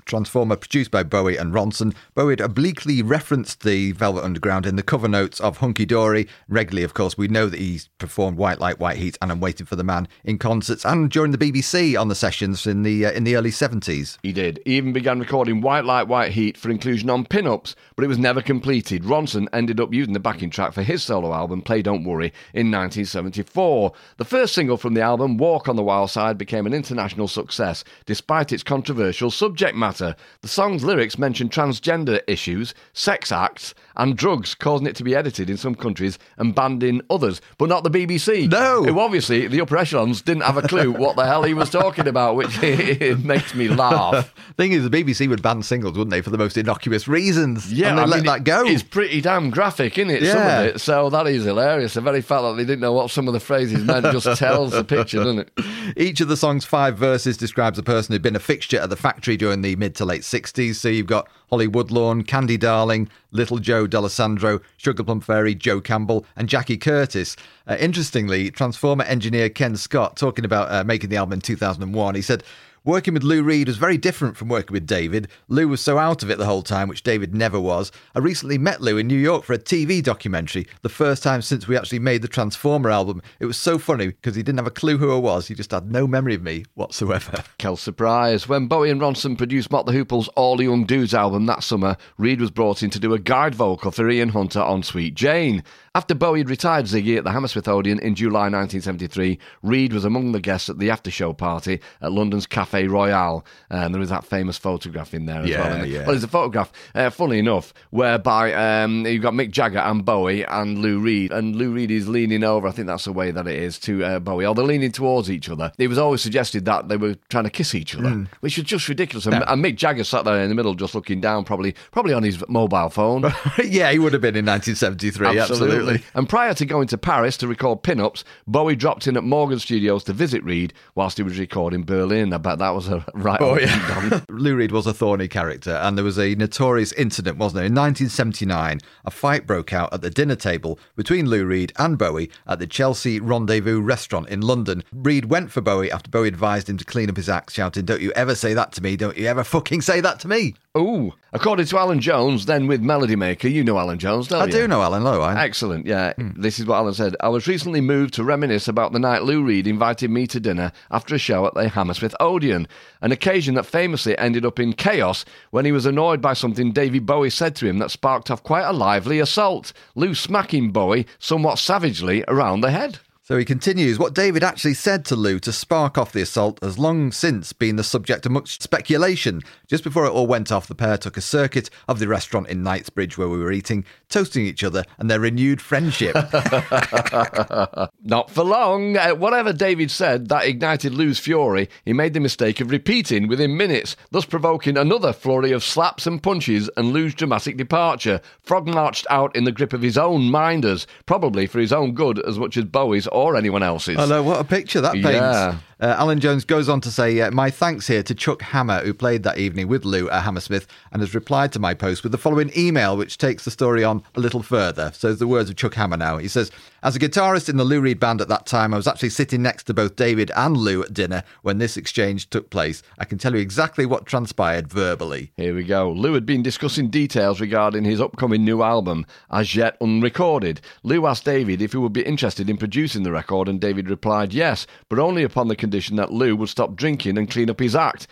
Transformer, 0.45 0.59
produced 0.59 0.91
by 0.91 1.01
Bowie 1.03 1.37
and 1.37 1.53
Ronson, 1.53 1.95
Bowie 2.13 2.33
had 2.33 2.41
obliquely 2.41 3.01
referenced 3.01 3.63
the 3.63 3.93
Velvet 3.93 4.23
Underground 4.23 4.67
in 4.67 4.75
the 4.75 4.83
cover 4.83 5.07
notes 5.07 5.39
of 5.39 5.57
Hunky 5.57 5.85
Dory. 5.85 6.27
Regularly, 6.47 6.83
of 6.83 6.93
course, 6.93 7.17
we 7.17 7.27
know 7.27 7.47
that 7.47 7.59
he's 7.59 7.87
performed 7.97 8.37
White 8.37 8.59
Light, 8.59 8.79
White 8.79 8.97
Heat 8.97 9.17
and 9.21 9.31
I'm 9.31 9.39
Waiting 9.39 9.65
for 9.65 9.75
the 9.75 9.83
Man 9.83 10.07
in 10.23 10.37
concerts 10.37 10.85
and 10.85 11.09
during 11.09 11.31
the 11.31 11.37
BBC 11.37 11.99
on 11.99 12.09
the 12.09 12.15
sessions 12.15 12.67
in 12.67 12.83
the 12.83 13.07
uh, 13.07 13.11
in 13.11 13.23
the 13.23 13.35
early 13.35 13.49
70s. 13.49 14.17
He 14.21 14.31
did. 14.33 14.59
He 14.65 14.77
even 14.77 14.93
began 14.93 15.19
recording 15.19 15.61
White 15.61 15.85
Light, 15.85 16.07
White 16.07 16.33
Heat 16.33 16.57
for 16.57 16.69
inclusion 16.69 17.09
on 17.09 17.25
Pin-Ups, 17.25 17.75
but 17.95 18.05
it 18.05 18.09
was 18.09 18.19
never 18.19 18.41
completed. 18.41 19.03
Ronson 19.03 19.47
ended 19.51 19.79
up 19.79 19.93
using 19.93 20.13
the 20.13 20.19
backing 20.19 20.51
track 20.51 20.73
for 20.73 20.83
his 20.83 21.03
solo 21.03 21.33
album, 21.33 21.61
Play 21.61 21.81
Don't 21.81 22.03
Worry, 22.03 22.33
in 22.53 22.69
1974. 22.69 23.93
The 24.17 24.25
first 24.25 24.53
single 24.53 24.77
from 24.77 24.93
the 24.93 25.01
album, 25.01 25.37
Walk 25.37 25.67
on 25.67 25.75
the 25.75 25.83
Wild 25.83 26.11
Side, 26.11 26.37
became 26.37 26.67
an 26.67 26.73
international 26.73 27.27
success, 27.27 27.83
despite 28.05 28.51
its 28.51 28.63
controversial 28.63 29.31
subject 29.31 29.75
matter. 29.75 30.15
The 30.41 30.47
song's 30.47 30.83
lyrics 30.83 31.17
mention 31.17 31.49
transgender 31.49 32.21
issues, 32.27 32.73
sex 32.93 33.31
acts, 33.31 33.73
and 33.97 34.17
drugs, 34.17 34.55
causing 34.55 34.87
it 34.87 34.95
to 34.97 35.03
be 35.03 35.15
edited 35.15 35.49
in 35.49 35.57
some 35.57 35.75
countries 35.75 36.17
and 36.37 36.53
banned 36.55 36.83
in 36.83 37.01
others, 37.09 37.41
but 37.57 37.69
not 37.69 37.83
the 37.83 37.89
BBC. 37.89 38.49
No. 38.49 38.83
Who 38.83 38.99
obviously, 38.99 39.47
the 39.47 39.61
upper 39.61 39.77
echelons 39.77 40.21
didn't 40.21 40.43
have 40.43 40.57
a 40.57 40.61
clue 40.67 40.91
what 40.91 41.15
the 41.15 41.25
hell 41.25 41.43
he 41.43 41.53
was 41.53 41.69
talking 41.69 42.07
about, 42.07 42.35
which 42.35 42.61
makes 43.23 43.55
me 43.55 43.67
laugh. 43.67 44.33
Thing 44.57 44.71
is, 44.71 44.87
the 44.87 44.89
BBC 45.03 45.27
would 45.29 45.41
ban 45.41 45.61
singles, 45.63 45.97
wouldn't 45.97 46.11
they, 46.11 46.21
for 46.21 46.29
the 46.29 46.37
most 46.37 46.57
innocuous 46.57 47.07
reasons? 47.07 47.71
Yeah, 47.71 47.89
and 47.89 47.97
they 47.97 48.03
I 48.03 48.05
let 48.05 48.17
mean, 48.17 48.25
that 48.25 48.43
go. 48.43 48.65
It's 48.65 48.83
pretty 48.83 49.21
damn 49.21 49.49
graphic, 49.49 49.97
isn't 49.97 50.09
it? 50.09 50.25
Some 50.25 50.37
Yeah. 50.37 50.59
of 50.61 50.75
it. 50.75 50.81
So 50.81 51.09
that 51.09 51.27
is 51.27 51.43
hilarious. 51.45 51.93
The 51.95 52.01
very 52.01 52.21
fact 52.21 52.43
that 52.43 52.53
they 52.57 52.63
didn't 52.63 52.81
know 52.81 52.93
what 52.93 53.11
some 53.11 53.27
of 53.27 53.33
the 53.33 53.39
phrases 53.39 53.83
meant 53.83 54.05
just 54.11 54.25
tells 54.39 54.71
the 54.71 54.83
picture, 54.83 55.17
doesn't 55.23 55.39
it? 55.39 55.51
Each 55.97 56.21
of 56.21 56.27
the 56.27 56.37
song's 56.37 56.65
five 56.65 56.97
verses 56.97 57.37
describes 57.37 57.77
a 57.79 57.83
person 57.83 58.13
who'd 58.13 58.21
been 58.21 58.35
a 58.35 58.39
fixture 58.39 58.79
at 58.79 58.89
the 58.89 58.95
factory 58.95 59.37
during 59.37 59.61
the 59.61 59.75
mid 59.75 59.95
to 59.95 60.05
late 60.05 60.21
60s. 60.21 60.75
So 60.75 60.89
you've 60.89 61.07
got 61.07 61.27
Holly 61.55 61.67
Woodlawn, 61.67 62.23
Candy 62.23 62.57
Darling, 62.57 63.07
Little 63.31 63.59
Joe 63.59 63.87
Dallesandro, 63.87 64.61
Sugar 64.75 65.05
Plum 65.05 65.21
Fairy, 65.21 65.55
Joe 65.55 65.79
Campbell, 65.79 66.25
and 66.35 66.49
Jackie 66.49 66.75
Curtis. 66.75 67.37
Uh, 67.65 67.77
interestingly, 67.79 68.51
Transformer 68.51 69.05
engineer 69.05 69.47
Ken 69.47 69.77
Scott, 69.77 70.17
talking 70.17 70.43
about 70.43 70.69
uh, 70.69 70.83
making 70.83 71.11
the 71.11 71.15
album 71.15 71.31
in 71.35 71.39
2001, 71.39 72.15
he 72.15 72.21
said, 72.21 72.43
Working 72.85 73.15
with 73.15 73.23
Lou 73.23 73.41
Reed 73.41 73.67
was 73.67 73.77
very 73.77 73.97
different 73.97 74.37
from 74.37 74.47
working 74.47 74.71
with 74.71 74.85
David. 74.85 75.27
Lou 75.47 75.67
was 75.67 75.81
so 75.81 75.97
out 75.97 76.21
of 76.21 76.29
it 76.29 76.37
the 76.37 76.45
whole 76.45 76.61
time, 76.61 76.87
which 76.87 77.01
David 77.01 77.33
never 77.33 77.59
was. 77.59 77.91
I 78.13 78.19
recently 78.19 78.59
met 78.59 78.79
Lou 78.79 78.99
in 78.99 79.07
New 79.07 79.17
York 79.17 79.43
for 79.43 79.53
a 79.53 79.57
TV 79.57 80.03
documentary, 80.03 80.67
the 80.83 80.89
first 80.89 81.23
time 81.23 81.41
since 81.41 81.67
we 81.67 81.75
actually 81.75 81.97
made 81.97 82.21
the 82.21 82.27
Transformer 82.27 82.91
album. 82.91 83.23
It 83.39 83.47
was 83.47 83.57
so 83.57 83.79
funny 83.79 84.09
because 84.09 84.35
he 84.35 84.43
didn't 84.43 84.59
have 84.59 84.67
a 84.67 84.71
clue 84.71 84.99
who 84.99 85.11
I 85.11 85.17
was. 85.17 85.47
He 85.47 85.55
just 85.55 85.71
had 85.71 85.91
no 85.91 86.05
memory 86.05 86.35
of 86.35 86.43
me 86.43 86.65
whatsoever. 86.75 87.43
Quelle 87.59 87.75
surprise. 87.75 88.47
When 88.47 88.67
Bowie 88.67 88.91
and 88.91 89.01
Ronson 89.01 89.35
produced 89.35 89.71
Mott 89.71 89.87
the 89.87 89.91
Hoople's 89.91 90.27
All 90.35 90.55
the 90.55 90.65
Young 90.65 90.85
Dudes 90.85 91.15
album 91.15 91.47
that 91.47 91.63
summer, 91.63 91.97
Reed 92.19 92.39
was 92.39 92.51
brought 92.51 92.83
in 92.83 92.91
to 92.91 92.99
do 92.99 93.15
a 93.15 93.19
guide 93.19 93.55
vocal 93.55 93.89
for 93.89 94.07
Ian 94.07 94.29
Hunter 94.29 94.61
on 94.61 94.83
Sweet 94.83 95.15
Jane. 95.15 95.63
After 95.95 96.13
Bowie 96.13 96.39
had 96.39 96.49
retired 96.49 96.85
Ziggy 96.85 97.17
at 97.17 97.23
the 97.23 97.31
Hammersmith 97.31 97.69
Odeon 97.69 97.99
in 97.99 98.15
July 98.15 98.49
1973, 98.49 99.39
Reed 99.63 99.93
was 99.93 100.03
among 100.03 100.33
the 100.33 100.41
guests 100.41 100.69
at 100.69 100.77
the 100.77 100.91
after 100.91 101.09
show 101.09 101.31
party 101.31 101.79
at 102.01 102.11
London's 102.11 102.45
Cafe 102.45 102.74
Royal. 102.83 103.45
And 103.69 103.93
there 103.95 104.01
is 104.01 104.09
that 104.09 104.25
famous 104.25 104.57
photograph 104.57 105.13
in 105.13 105.25
there 105.25 105.41
as 105.41 105.49
Yeah, 105.49 105.77
well. 105.77 105.85
yeah. 105.85 105.97
Well, 105.99 106.07
there's 106.07 106.23
a 106.23 106.27
photograph, 106.27 106.71
uh, 106.93 107.09
funny 107.09 107.39
enough, 107.39 107.73
whereby 107.89 108.53
um, 108.83 109.05
you've 109.05 109.21
got 109.21 109.33
Mick 109.33 109.51
Jagger 109.51 109.79
and 109.79 110.03
Bowie 110.05 110.43
and 110.45 110.79
Lou 110.79 110.99
Reed. 110.99 111.31
And 111.31 111.55
Lou 111.55 111.71
Reed 111.71 111.91
is 111.91 112.07
leaning 112.07 112.43
over, 112.43 112.67
I 112.67 112.71
think 112.71 112.87
that's 112.87 113.05
the 113.05 113.13
way 113.13 113.31
that 113.31 113.47
it 113.47 113.55
is, 113.57 113.79
to 113.79 114.03
uh, 114.03 114.19
Bowie. 114.19 114.45
Or 114.45 114.53
they're 114.53 114.65
leaning 114.65 114.91
towards 114.91 115.31
each 115.31 115.49
other. 115.49 115.71
It 115.77 115.87
was 115.87 115.97
always 115.97 116.21
suggested 116.21 116.65
that 116.65 116.89
they 116.89 116.97
were 116.97 117.15
trying 117.29 117.45
to 117.45 117.49
kiss 117.49 117.73
each 117.73 117.95
other, 117.95 118.09
Hmm. 118.09 118.23
which 118.41 118.57
was 118.57 118.65
just 118.65 118.87
ridiculous. 118.89 119.25
And, 119.25 119.35
and 119.47 119.63
Mick 119.63 119.75
Jagger 119.75 120.03
sat 120.03 120.25
there 120.25 120.41
in 120.41 120.49
the 120.49 120.55
middle 120.55 120.75
just 120.75 120.93
looking 120.95 121.21
down, 121.21 121.43
probably 121.45 121.73
probably 121.91 122.13
on 122.13 122.23
his 122.23 122.43
mobile 122.49 122.89
phone. 122.89 123.23
yeah, 123.65 123.91
he 123.91 123.99
would 123.99 124.13
have 124.13 124.21
been 124.21 124.35
in 124.35 124.45
1973, 124.45 125.39
absolutely. 125.39 126.03
And 126.13 126.27
prior 126.27 126.53
to 126.53 126.65
going 126.65 126.87
to 126.87 126.97
Paris 126.97 127.37
to 127.37 127.47
record 127.47 127.83
pin-ups, 127.83 128.23
Bowie 128.47 128.75
dropped 128.75 129.07
in 129.07 129.17
at 129.17 129.23
Morgan 129.23 129.59
Studios 129.59 130.03
to 130.05 130.13
visit 130.13 130.43
Reed 130.43 130.73
whilst 130.95 131.17
he 131.17 131.23
was 131.23 131.39
recording 131.39 131.83
Berlin. 131.83 132.33
I 132.33 132.37
bet 132.37 132.57
that 132.65 132.75
was 132.75 132.87
a 132.89 133.05
right 133.13 133.39
Oh, 133.41 133.57
yeah. 133.59 134.21
Lou 134.29 134.55
Reed 134.55 134.71
was 134.71 134.87
a 134.87 134.93
thorny 134.93 135.27
character, 135.27 135.71
and 135.71 135.97
there 135.97 136.03
was 136.05 136.17
a 136.17 136.33
notorious 136.35 136.91
incident, 136.93 137.37
wasn't 137.37 137.57
there? 137.57 137.65
In 137.65 137.73
1979, 137.75 138.79
a 139.05 139.11
fight 139.11 139.45
broke 139.45 139.71
out 139.73 139.93
at 139.93 140.01
the 140.01 140.09
dinner 140.09 140.35
table 140.35 140.79
between 140.95 141.27
Lou 141.29 141.45
Reed 141.45 141.71
and 141.77 141.97
Bowie 141.97 142.31
at 142.47 142.59
the 142.59 142.67
Chelsea 142.67 143.19
Rendezvous 143.19 143.81
restaurant 143.81 144.29
in 144.29 144.41
London. 144.41 144.83
Reed 144.91 145.25
went 145.25 145.51
for 145.51 145.61
Bowie 145.61 145.91
after 145.91 146.09
Bowie 146.09 146.27
advised 146.27 146.69
him 146.69 146.77
to 146.77 146.85
clean 146.85 147.09
up 147.09 147.17
his 147.17 147.29
act, 147.29 147.51
shouting, 147.51 147.85
Don't 147.85 148.01
you 148.01 148.11
ever 148.13 148.33
say 148.35 148.53
that 148.53 148.71
to 148.73 148.81
me! 148.83 148.95
Don't 148.95 149.17
you 149.17 149.27
ever 149.27 149.43
fucking 149.43 149.81
say 149.81 150.01
that 150.01 150.19
to 150.21 150.27
me! 150.27 150.55
Ooh. 150.77 151.13
According 151.31 151.65
to 151.67 151.77
Alan 151.77 151.99
Jones, 152.01 152.45
then 152.45 152.67
with 152.67 152.81
Melody 152.81 153.15
Maker, 153.15 153.47
you 153.47 153.63
know 153.63 153.77
Alan 153.77 153.99
Jones, 153.99 154.27
don't 154.27 154.41
I 154.41 154.45
you? 154.45 154.51
do 154.51 154.67
know 154.67 154.81
Alan 154.81 155.03
Lowe. 155.03 155.21
I, 155.21 155.43
Excellent, 155.43 155.85
yeah. 155.85 156.13
Hmm. 156.13 156.41
This 156.41 156.59
is 156.59 156.65
what 156.65 156.75
Alan 156.77 156.93
said. 156.93 157.15
I 157.21 157.29
was 157.29 157.47
recently 157.47 157.81
moved 157.81 158.13
to 158.15 158.23
reminisce 158.23 158.67
about 158.67 158.91
the 158.91 158.99
night 158.99 159.23
Lou 159.23 159.43
Reed 159.43 159.67
invited 159.67 160.09
me 160.09 160.27
to 160.27 160.39
dinner 160.39 160.71
after 160.91 161.15
a 161.15 161.17
show 161.17 161.45
at 161.45 161.53
the 161.53 161.69
Hammersmith 161.69 162.15
Odeon, 162.19 162.54
an 163.01 163.11
occasion 163.11 163.55
that 163.55 163.65
famously 163.65 164.17
ended 164.17 164.45
up 164.45 164.59
in 164.59 164.73
chaos 164.73 165.25
when 165.51 165.65
he 165.65 165.71
was 165.71 165.85
annoyed 165.85 166.21
by 166.21 166.33
something 166.33 166.71
Davy 166.71 166.99
Bowie 166.99 167.29
said 167.29 167.55
to 167.57 167.67
him 167.67 167.79
that 167.79 167.91
sparked 167.91 168.31
off 168.31 168.43
quite 168.43 168.63
a 168.63 168.71
lively 168.71 169.19
assault. 169.19 169.73
Lou 169.95 170.15
smacking 170.15 170.71
Bowie 170.71 171.05
somewhat 171.19 171.59
savagely 171.59 172.23
around 172.27 172.61
the 172.61 172.71
head. 172.71 172.99
So 173.27 173.37
he 173.37 173.43
continues, 173.43 173.97
what 173.97 174.13
David 174.13 174.43
actually 174.43 174.75
said 174.75 175.03
to 175.05 175.15
Lou 175.15 175.39
to 175.39 175.51
spark 175.51 175.97
off 175.97 176.11
the 176.11 176.21
assault 176.21 176.59
has 176.61 176.77
long 176.77 177.11
since 177.11 177.53
been 177.53 177.75
the 177.75 177.83
subject 177.83 178.27
of 178.27 178.31
much 178.31 178.61
speculation. 178.61 179.41
Just 179.65 179.83
before 179.83 180.05
it 180.05 180.11
all 180.11 180.27
went 180.27 180.51
off, 180.51 180.67
the 180.67 180.75
pair 180.75 180.95
took 180.95 181.17
a 181.17 181.21
circuit 181.21 181.71
of 181.87 181.97
the 181.97 182.07
restaurant 182.07 182.49
in 182.49 182.61
Knightsbridge 182.61 183.17
where 183.17 183.27
we 183.27 183.39
were 183.39 183.51
eating, 183.51 183.83
toasting 184.09 184.45
each 184.45 184.63
other 184.63 184.83
and 184.99 185.09
their 185.09 185.19
renewed 185.19 185.59
friendship. 185.59 186.13
Not 188.03 188.29
for 188.29 188.43
long. 188.43 188.95
Uh, 188.95 189.15
whatever 189.15 189.53
David 189.53 189.89
said 189.89 190.29
that 190.29 190.45
ignited 190.45 190.93
Lou's 190.93 191.17
fury, 191.17 191.67
he 191.83 191.93
made 191.93 192.13
the 192.13 192.19
mistake 192.19 192.61
of 192.61 192.69
repeating 192.69 193.27
within 193.27 193.57
minutes, 193.57 193.95
thus 194.11 194.25
provoking 194.25 194.77
another 194.77 195.11
flurry 195.11 195.51
of 195.51 195.63
slaps 195.63 196.05
and 196.05 196.21
punches 196.21 196.69
and 196.77 196.93
Lou's 196.93 197.15
dramatic 197.15 197.57
departure. 197.57 198.21
Frog 198.43 198.67
marched 198.67 199.07
out 199.09 199.35
in 199.35 199.45
the 199.45 199.51
grip 199.51 199.73
of 199.73 199.81
his 199.81 199.97
own 199.97 200.29
minders, 200.29 200.85
probably 201.07 201.47
for 201.47 201.59
his 201.59 201.73
own 201.73 201.93
good 201.93 202.19
as 202.19 202.37
much 202.37 202.55
as 202.55 202.65
Bowie's 202.65 203.07
or 203.15 203.35
anyone 203.35 203.63
else's. 203.63 203.97
I 203.97 204.05
know, 204.05 204.21
what 204.23 204.39
a 204.39 204.43
picture 204.43 204.81
that 204.81 204.93
paints. 204.93 205.07
Yeah. 205.07 205.57
Uh, 205.77 205.93
Alan 205.97 206.21
Jones 206.21 206.45
goes 206.45 206.69
on 206.69 206.79
to 206.81 206.89
say, 206.89 207.19
uh, 207.19 207.31
My 207.31 207.49
thanks 207.49 207.87
here 207.87 208.01
to 208.03 208.15
Chuck 208.15 208.41
Hammer, 208.41 208.79
who 208.79 208.93
played 208.93 209.23
that 209.23 209.37
evening 209.37 209.67
with 209.67 209.83
Lou 209.83 210.09
at 210.09 210.23
Hammersmith 210.23 210.67
and 210.93 211.01
has 211.01 211.13
replied 211.13 211.51
to 211.51 211.59
my 211.59 211.73
post 211.73 212.01
with 212.03 212.13
the 212.13 212.17
following 212.17 212.49
email, 212.55 212.95
which 212.95 213.17
takes 213.17 213.43
the 213.43 213.51
story 213.51 213.83
on 213.83 214.01
a 214.15 214.21
little 214.21 214.41
further. 214.41 214.91
So, 214.93 215.13
the 215.13 215.27
words 215.27 215.49
of 215.49 215.57
Chuck 215.57 215.73
Hammer 215.73 215.97
now. 215.97 216.17
He 216.17 216.29
says, 216.29 216.49
As 216.81 216.95
a 216.95 216.99
guitarist 216.99 217.49
in 217.49 217.57
the 217.57 217.65
Lou 217.65 217.81
Reed 217.81 217.99
band 217.99 218.21
at 218.21 218.29
that 218.29 218.45
time, 218.45 218.73
I 218.73 218.77
was 218.77 218.87
actually 218.87 219.09
sitting 219.09 219.41
next 219.41 219.65
to 219.65 219.73
both 219.73 219.97
David 219.97 220.31
and 220.37 220.55
Lou 220.55 220.81
at 220.81 220.93
dinner 220.93 221.23
when 221.41 221.57
this 221.57 221.75
exchange 221.75 222.29
took 222.29 222.49
place. 222.49 222.81
I 222.97 223.03
can 223.03 223.17
tell 223.17 223.33
you 223.33 223.41
exactly 223.41 223.85
what 223.85 224.05
transpired 224.05 224.69
verbally. 224.69 225.33
Here 225.35 225.53
we 225.53 225.65
go. 225.65 225.91
Lou 225.91 226.13
had 226.13 226.25
been 226.25 226.41
discussing 226.41 226.89
details 226.89 227.41
regarding 227.41 227.83
his 227.83 227.99
upcoming 227.99 228.45
new 228.45 228.63
album, 228.63 229.05
as 229.29 229.55
yet 229.55 229.75
unrecorded. 229.81 230.61
Lou 230.83 231.05
asked 231.05 231.25
David 231.25 231.61
if 231.61 231.73
he 231.73 231.77
would 231.79 231.91
be 231.91 232.05
interested 232.05 232.49
in 232.49 232.55
producing 232.55 233.03
the 233.03 233.11
record, 233.11 233.49
and 233.49 233.59
David 233.59 233.89
replied 233.89 234.33
yes, 234.33 234.65
but 234.87 234.99
only 234.99 235.23
upon 235.23 235.49
the 235.49 235.64
condition 235.65 235.95
that 235.95 236.13
Lou 236.13 236.35
would 236.35 236.49
stop 236.49 236.75
drinking 236.75 237.17
and 237.17 237.27
clean 237.27 237.49
up 237.49 237.59
his 237.59 237.75
act. 237.75 238.05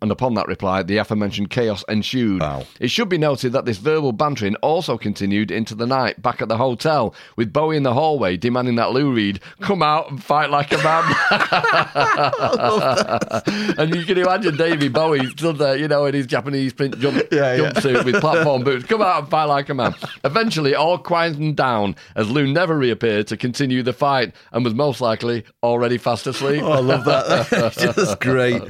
And 0.00 0.12
upon 0.12 0.34
that 0.34 0.46
reply, 0.48 0.82
the 0.82 0.98
aforementioned 0.98 1.48
chaos 1.50 1.82
ensued. 1.88 2.40
Wow. 2.42 2.64
It 2.78 2.90
should 2.90 3.08
be 3.08 3.16
noted 3.18 3.52
that 3.52 3.64
this 3.64 3.78
verbal 3.78 4.12
bantering 4.12 4.54
also 4.56 4.98
continued 4.98 5.50
into 5.50 5.74
the 5.74 5.86
night 5.86 6.20
back 6.20 6.42
at 6.42 6.48
the 6.48 6.58
hotel, 6.58 7.14
with 7.36 7.52
Bowie 7.52 7.78
in 7.78 7.82
the 7.82 7.94
hallway 7.94 8.36
demanding 8.36 8.76
that 8.76 8.92
Lou 8.92 9.12
Reed 9.12 9.40
come 9.60 9.82
out 9.82 10.10
and 10.10 10.22
fight 10.22 10.50
like 10.50 10.72
a 10.72 10.78
man. 10.78 11.14
and 13.78 13.94
you 13.94 14.04
can 14.04 14.18
imagine 14.18 14.56
Davy 14.56 14.88
Bowie 14.88 15.26
stood 15.30 15.56
there, 15.56 15.76
you 15.76 15.88
know, 15.88 16.04
in 16.04 16.14
his 16.14 16.26
Japanese 16.26 16.72
print 16.74 16.98
jump, 16.98 17.16
Yeah, 17.32 17.54
yeah. 17.54 17.70
jumpsuit 17.72 18.04
with 18.04 18.20
platform 18.20 18.62
boots. 18.64 18.84
Come 18.84 19.00
out 19.02 19.22
and 19.22 19.30
fight 19.30 19.44
like 19.44 19.70
a 19.70 19.74
man. 19.74 19.94
Eventually, 20.22 20.74
all 20.74 20.98
quietened 20.98 21.56
down 21.56 21.96
as 22.14 22.30
Lou 22.30 22.46
never 22.46 22.76
reappeared 22.76 23.26
to 23.28 23.36
continue 23.38 23.82
the 23.82 23.94
fight 23.94 24.34
and 24.52 24.64
was 24.64 24.74
most 24.74 25.00
likely 25.00 25.44
already 25.62 25.96
fast 25.98 26.26
asleep. 26.26 26.62
Oh, 26.62 26.72
I 26.72 26.80
love 26.80 27.04
that. 27.06 27.48
That's 27.50 28.14
great. 28.16 28.62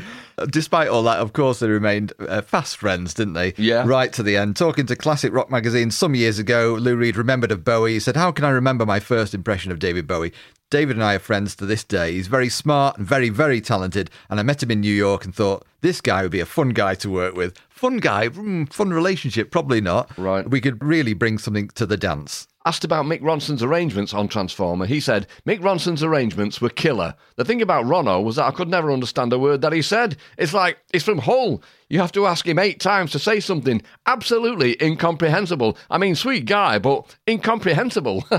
Despite 0.46 0.88
all 0.88 1.02
that, 1.04 1.18
of 1.18 1.32
course, 1.32 1.58
they 1.60 1.68
remained 1.68 2.12
uh, 2.18 2.42
fast 2.42 2.76
friends, 2.76 3.14
didn't 3.14 3.34
they? 3.34 3.54
Yeah. 3.56 3.84
Right 3.86 4.12
to 4.14 4.22
the 4.22 4.36
end. 4.36 4.56
Talking 4.56 4.86
to 4.86 4.96
Classic 4.96 5.32
Rock 5.32 5.50
Magazine 5.50 5.90
some 5.90 6.14
years 6.14 6.38
ago, 6.38 6.76
Lou 6.80 6.96
Reed 6.96 7.16
remembered 7.16 7.52
of 7.52 7.64
Bowie. 7.64 7.94
He 7.94 8.00
said, 8.00 8.16
How 8.16 8.32
can 8.32 8.44
I 8.44 8.50
remember 8.50 8.86
my 8.86 9.00
first 9.00 9.34
impression 9.34 9.72
of 9.72 9.78
David 9.78 10.06
Bowie? 10.06 10.32
David 10.70 10.96
and 10.96 11.04
I 11.04 11.16
are 11.16 11.18
friends 11.18 11.54
to 11.56 11.66
this 11.66 11.84
day. 11.84 12.12
He's 12.12 12.28
very 12.28 12.48
smart 12.48 12.96
and 12.96 13.06
very, 13.06 13.28
very 13.28 13.60
talented. 13.60 14.10
And 14.30 14.40
I 14.40 14.42
met 14.42 14.62
him 14.62 14.70
in 14.70 14.80
New 14.80 14.94
York 14.94 15.24
and 15.24 15.34
thought, 15.34 15.66
this 15.82 16.00
guy 16.00 16.22
would 16.22 16.32
be 16.32 16.40
a 16.40 16.46
fun 16.46 16.70
guy 16.70 16.94
to 16.94 17.10
work 17.10 17.34
with. 17.34 17.58
Fun 17.68 17.98
guy, 17.98 18.28
mm, 18.28 18.72
fun 18.72 18.90
relationship, 18.90 19.50
probably 19.50 19.82
not. 19.82 20.16
Right. 20.16 20.48
We 20.48 20.62
could 20.62 20.82
really 20.82 21.12
bring 21.12 21.36
something 21.36 21.68
to 21.74 21.84
the 21.84 21.98
dance. 21.98 22.48
Asked 22.64 22.84
about 22.84 23.06
Mick 23.06 23.20
Ronson's 23.20 23.62
arrangements 23.62 24.14
on 24.14 24.28
Transformer, 24.28 24.86
he 24.86 25.00
said, 25.00 25.26
Mick 25.44 25.58
Ronson's 25.58 26.04
arrangements 26.04 26.60
were 26.60 26.68
killer. 26.68 27.14
The 27.34 27.44
thing 27.44 27.60
about 27.60 27.86
Ronno 27.86 28.22
was 28.22 28.36
that 28.36 28.44
I 28.44 28.52
could 28.52 28.68
never 28.68 28.92
understand 28.92 29.32
a 29.32 29.38
word 29.38 29.62
that 29.62 29.72
he 29.72 29.82
said. 29.82 30.16
It's 30.38 30.54
like, 30.54 30.78
it's 30.92 31.04
from 31.04 31.18
Hull. 31.18 31.60
You 31.92 32.00
have 32.00 32.12
to 32.12 32.26
ask 32.26 32.48
him 32.48 32.58
eight 32.58 32.80
times 32.80 33.12
to 33.12 33.18
say 33.18 33.38
something 33.38 33.82
absolutely 34.06 34.82
incomprehensible. 34.82 35.76
I 35.90 35.98
mean, 35.98 36.14
sweet 36.14 36.46
guy, 36.46 36.78
but 36.78 37.14
incomprehensible. 37.28 38.24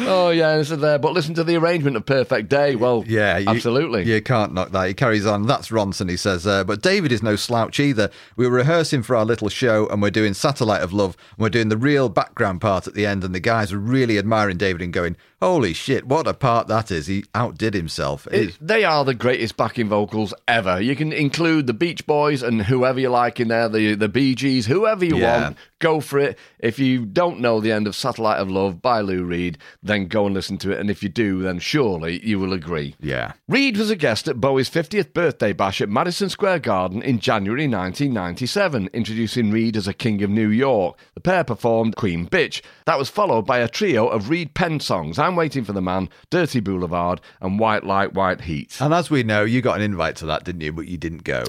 oh, 0.00 0.30
yeah, 0.34 0.56
this 0.56 0.72
is 0.72 0.80
there. 0.80 0.98
But 0.98 1.12
listen 1.12 1.34
to 1.34 1.44
the 1.44 1.54
arrangement 1.54 1.96
of 1.96 2.04
Perfect 2.04 2.48
Day. 2.48 2.74
Well, 2.74 3.04
Yeah, 3.06 3.38
you, 3.38 3.48
absolutely. 3.48 4.02
You 4.02 4.20
can't 4.20 4.52
knock 4.52 4.72
that. 4.72 4.88
He 4.88 4.94
carries 4.94 5.24
on. 5.24 5.46
That's 5.46 5.68
Ronson, 5.68 6.10
he 6.10 6.16
says. 6.16 6.48
Uh, 6.48 6.64
but 6.64 6.82
David 6.82 7.12
is 7.12 7.22
no 7.22 7.36
slouch 7.36 7.78
either. 7.78 8.10
We 8.34 8.48
were 8.48 8.56
rehearsing 8.56 9.04
for 9.04 9.14
our 9.14 9.24
little 9.24 9.48
show 9.48 9.86
and 9.86 10.02
we're 10.02 10.10
doing 10.10 10.34
Satellite 10.34 10.82
of 10.82 10.92
Love 10.92 11.16
and 11.30 11.44
we're 11.44 11.48
doing 11.48 11.68
the 11.68 11.76
real 11.76 12.08
background 12.08 12.60
part 12.60 12.88
at 12.88 12.94
the 12.94 13.06
end. 13.06 13.22
And 13.22 13.32
the 13.32 13.38
guys 13.38 13.70
were 13.70 13.78
really 13.78 14.18
admiring 14.18 14.56
David 14.56 14.82
and 14.82 14.92
going, 14.92 15.16
Holy 15.42 15.72
shit, 15.72 16.06
what 16.06 16.28
a 16.28 16.34
part 16.34 16.68
that 16.68 16.92
is. 16.92 17.08
He 17.08 17.24
outdid 17.34 17.74
himself. 17.74 18.28
It 18.30 18.56
they 18.60 18.84
are 18.84 19.04
the 19.04 19.12
greatest 19.12 19.56
backing 19.56 19.88
vocals 19.88 20.32
ever. 20.46 20.80
You 20.80 20.94
can 20.94 21.12
include 21.12 21.66
the 21.66 21.74
Beach 21.74 22.06
Boys 22.06 22.44
and 22.44 22.62
whoever 22.62 23.00
you 23.00 23.08
like 23.08 23.40
in 23.40 23.48
there, 23.48 23.68
the 23.68 23.96
the 23.96 24.08
Bee 24.08 24.36
Gees, 24.36 24.66
whoever 24.66 25.04
you 25.04 25.16
Yeah. 25.16 25.42
want. 25.42 25.56
Go 25.82 26.00
for 26.00 26.18
it. 26.20 26.38
If 26.60 26.78
you 26.78 27.04
don't 27.04 27.40
know 27.40 27.60
the 27.60 27.72
end 27.72 27.88
of 27.88 27.96
Satellite 27.96 28.38
of 28.38 28.48
Love 28.48 28.80
by 28.80 29.00
Lou 29.00 29.24
Reed, 29.24 29.58
then 29.82 30.06
go 30.06 30.26
and 30.26 30.34
listen 30.34 30.56
to 30.58 30.70
it. 30.70 30.78
And 30.78 30.88
if 30.88 31.02
you 31.02 31.08
do, 31.08 31.42
then 31.42 31.58
surely 31.58 32.24
you 32.24 32.38
will 32.38 32.52
agree. 32.52 32.94
yeah. 33.00 33.32
Reed 33.48 33.76
was 33.76 33.90
a 33.90 33.96
guest 33.96 34.28
at 34.28 34.40
Bowie's 34.40 34.70
50th 34.70 35.12
birthday 35.12 35.52
bash 35.52 35.80
at 35.80 35.88
Madison 35.88 36.28
Square 36.28 36.60
Garden 36.60 37.02
in 37.02 37.18
January 37.18 37.66
1997, 37.66 38.90
introducing 38.92 39.50
Reed 39.50 39.76
as 39.76 39.88
a 39.88 39.92
King 39.92 40.22
of 40.22 40.30
New 40.30 40.48
York. 40.48 40.96
The 41.14 41.20
pair 41.20 41.42
performed 41.42 41.96
Queen 41.96 42.28
Bitch. 42.28 42.62
That 42.86 42.98
was 42.98 43.08
followed 43.08 43.44
by 43.44 43.58
a 43.58 43.68
trio 43.68 44.06
of 44.06 44.30
Reed 44.30 44.54
Penn 44.54 44.78
songs 44.78 45.18
I'm 45.18 45.34
Waiting 45.34 45.64
for 45.64 45.72
the 45.72 45.82
Man, 45.82 46.08
Dirty 46.30 46.60
Boulevard, 46.60 47.20
and 47.40 47.58
White 47.58 47.82
Light, 47.84 48.14
White 48.14 48.42
Heat. 48.42 48.80
And 48.80 48.94
as 48.94 49.10
we 49.10 49.24
know, 49.24 49.42
you 49.42 49.60
got 49.60 49.76
an 49.76 49.82
invite 49.82 50.14
to 50.16 50.26
that, 50.26 50.44
didn't 50.44 50.60
you? 50.60 50.72
But 50.72 50.86
you 50.86 50.96
didn't 50.96 51.24
go. 51.24 51.42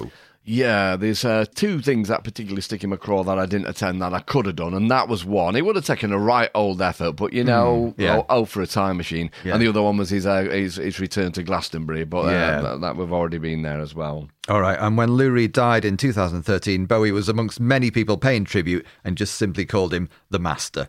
Yeah, 0.46 0.96
there's 0.96 1.24
uh, 1.24 1.46
two 1.54 1.80
things 1.80 2.08
that 2.08 2.22
particularly 2.22 2.60
stick 2.60 2.84
in 2.84 2.90
my 2.90 2.96
craw 2.96 3.24
that 3.24 3.38
I 3.38 3.46
didn't 3.46 3.66
attend 3.66 4.02
that 4.02 4.12
I 4.12 4.20
could 4.20 4.44
have 4.44 4.56
done, 4.56 4.74
and 4.74 4.90
that 4.90 5.08
was 5.08 5.24
one. 5.24 5.56
It 5.56 5.64
would 5.64 5.74
have 5.76 5.86
taken 5.86 6.12
a 6.12 6.18
right 6.18 6.50
old 6.54 6.82
effort, 6.82 7.12
but 7.12 7.32
you 7.32 7.44
know, 7.44 7.94
yeah. 7.96 8.18
oh, 8.18 8.26
oh, 8.28 8.44
for 8.44 8.60
a 8.60 8.66
time 8.66 8.98
machine. 8.98 9.30
Yeah. 9.42 9.54
And 9.54 9.62
the 9.62 9.68
other 9.68 9.80
one 9.82 9.96
was 9.96 10.10
his, 10.10 10.26
uh, 10.26 10.42
his 10.42 10.76
his 10.76 11.00
return 11.00 11.32
to 11.32 11.42
Glastonbury, 11.42 12.04
but 12.04 12.26
uh, 12.26 12.30
Yeah. 12.30 12.60
that, 12.60 12.80
that 12.82 12.96
we've 12.96 13.12
already 13.12 13.38
been 13.38 13.62
there 13.62 13.80
as 13.80 13.94
well. 13.94 14.28
All 14.48 14.60
right, 14.60 14.78
and 14.78 14.98
when 14.98 15.12
Lou 15.12 15.30
Reed 15.30 15.52
died 15.52 15.86
in 15.86 15.96
2013, 15.96 16.84
Bowie 16.84 17.12
was 17.12 17.30
amongst 17.30 17.58
many 17.58 17.90
people 17.90 18.18
paying 18.18 18.44
tribute 18.44 18.84
and 19.02 19.16
just 19.16 19.36
simply 19.36 19.64
called 19.64 19.94
him 19.94 20.10
the 20.28 20.38
Master. 20.38 20.88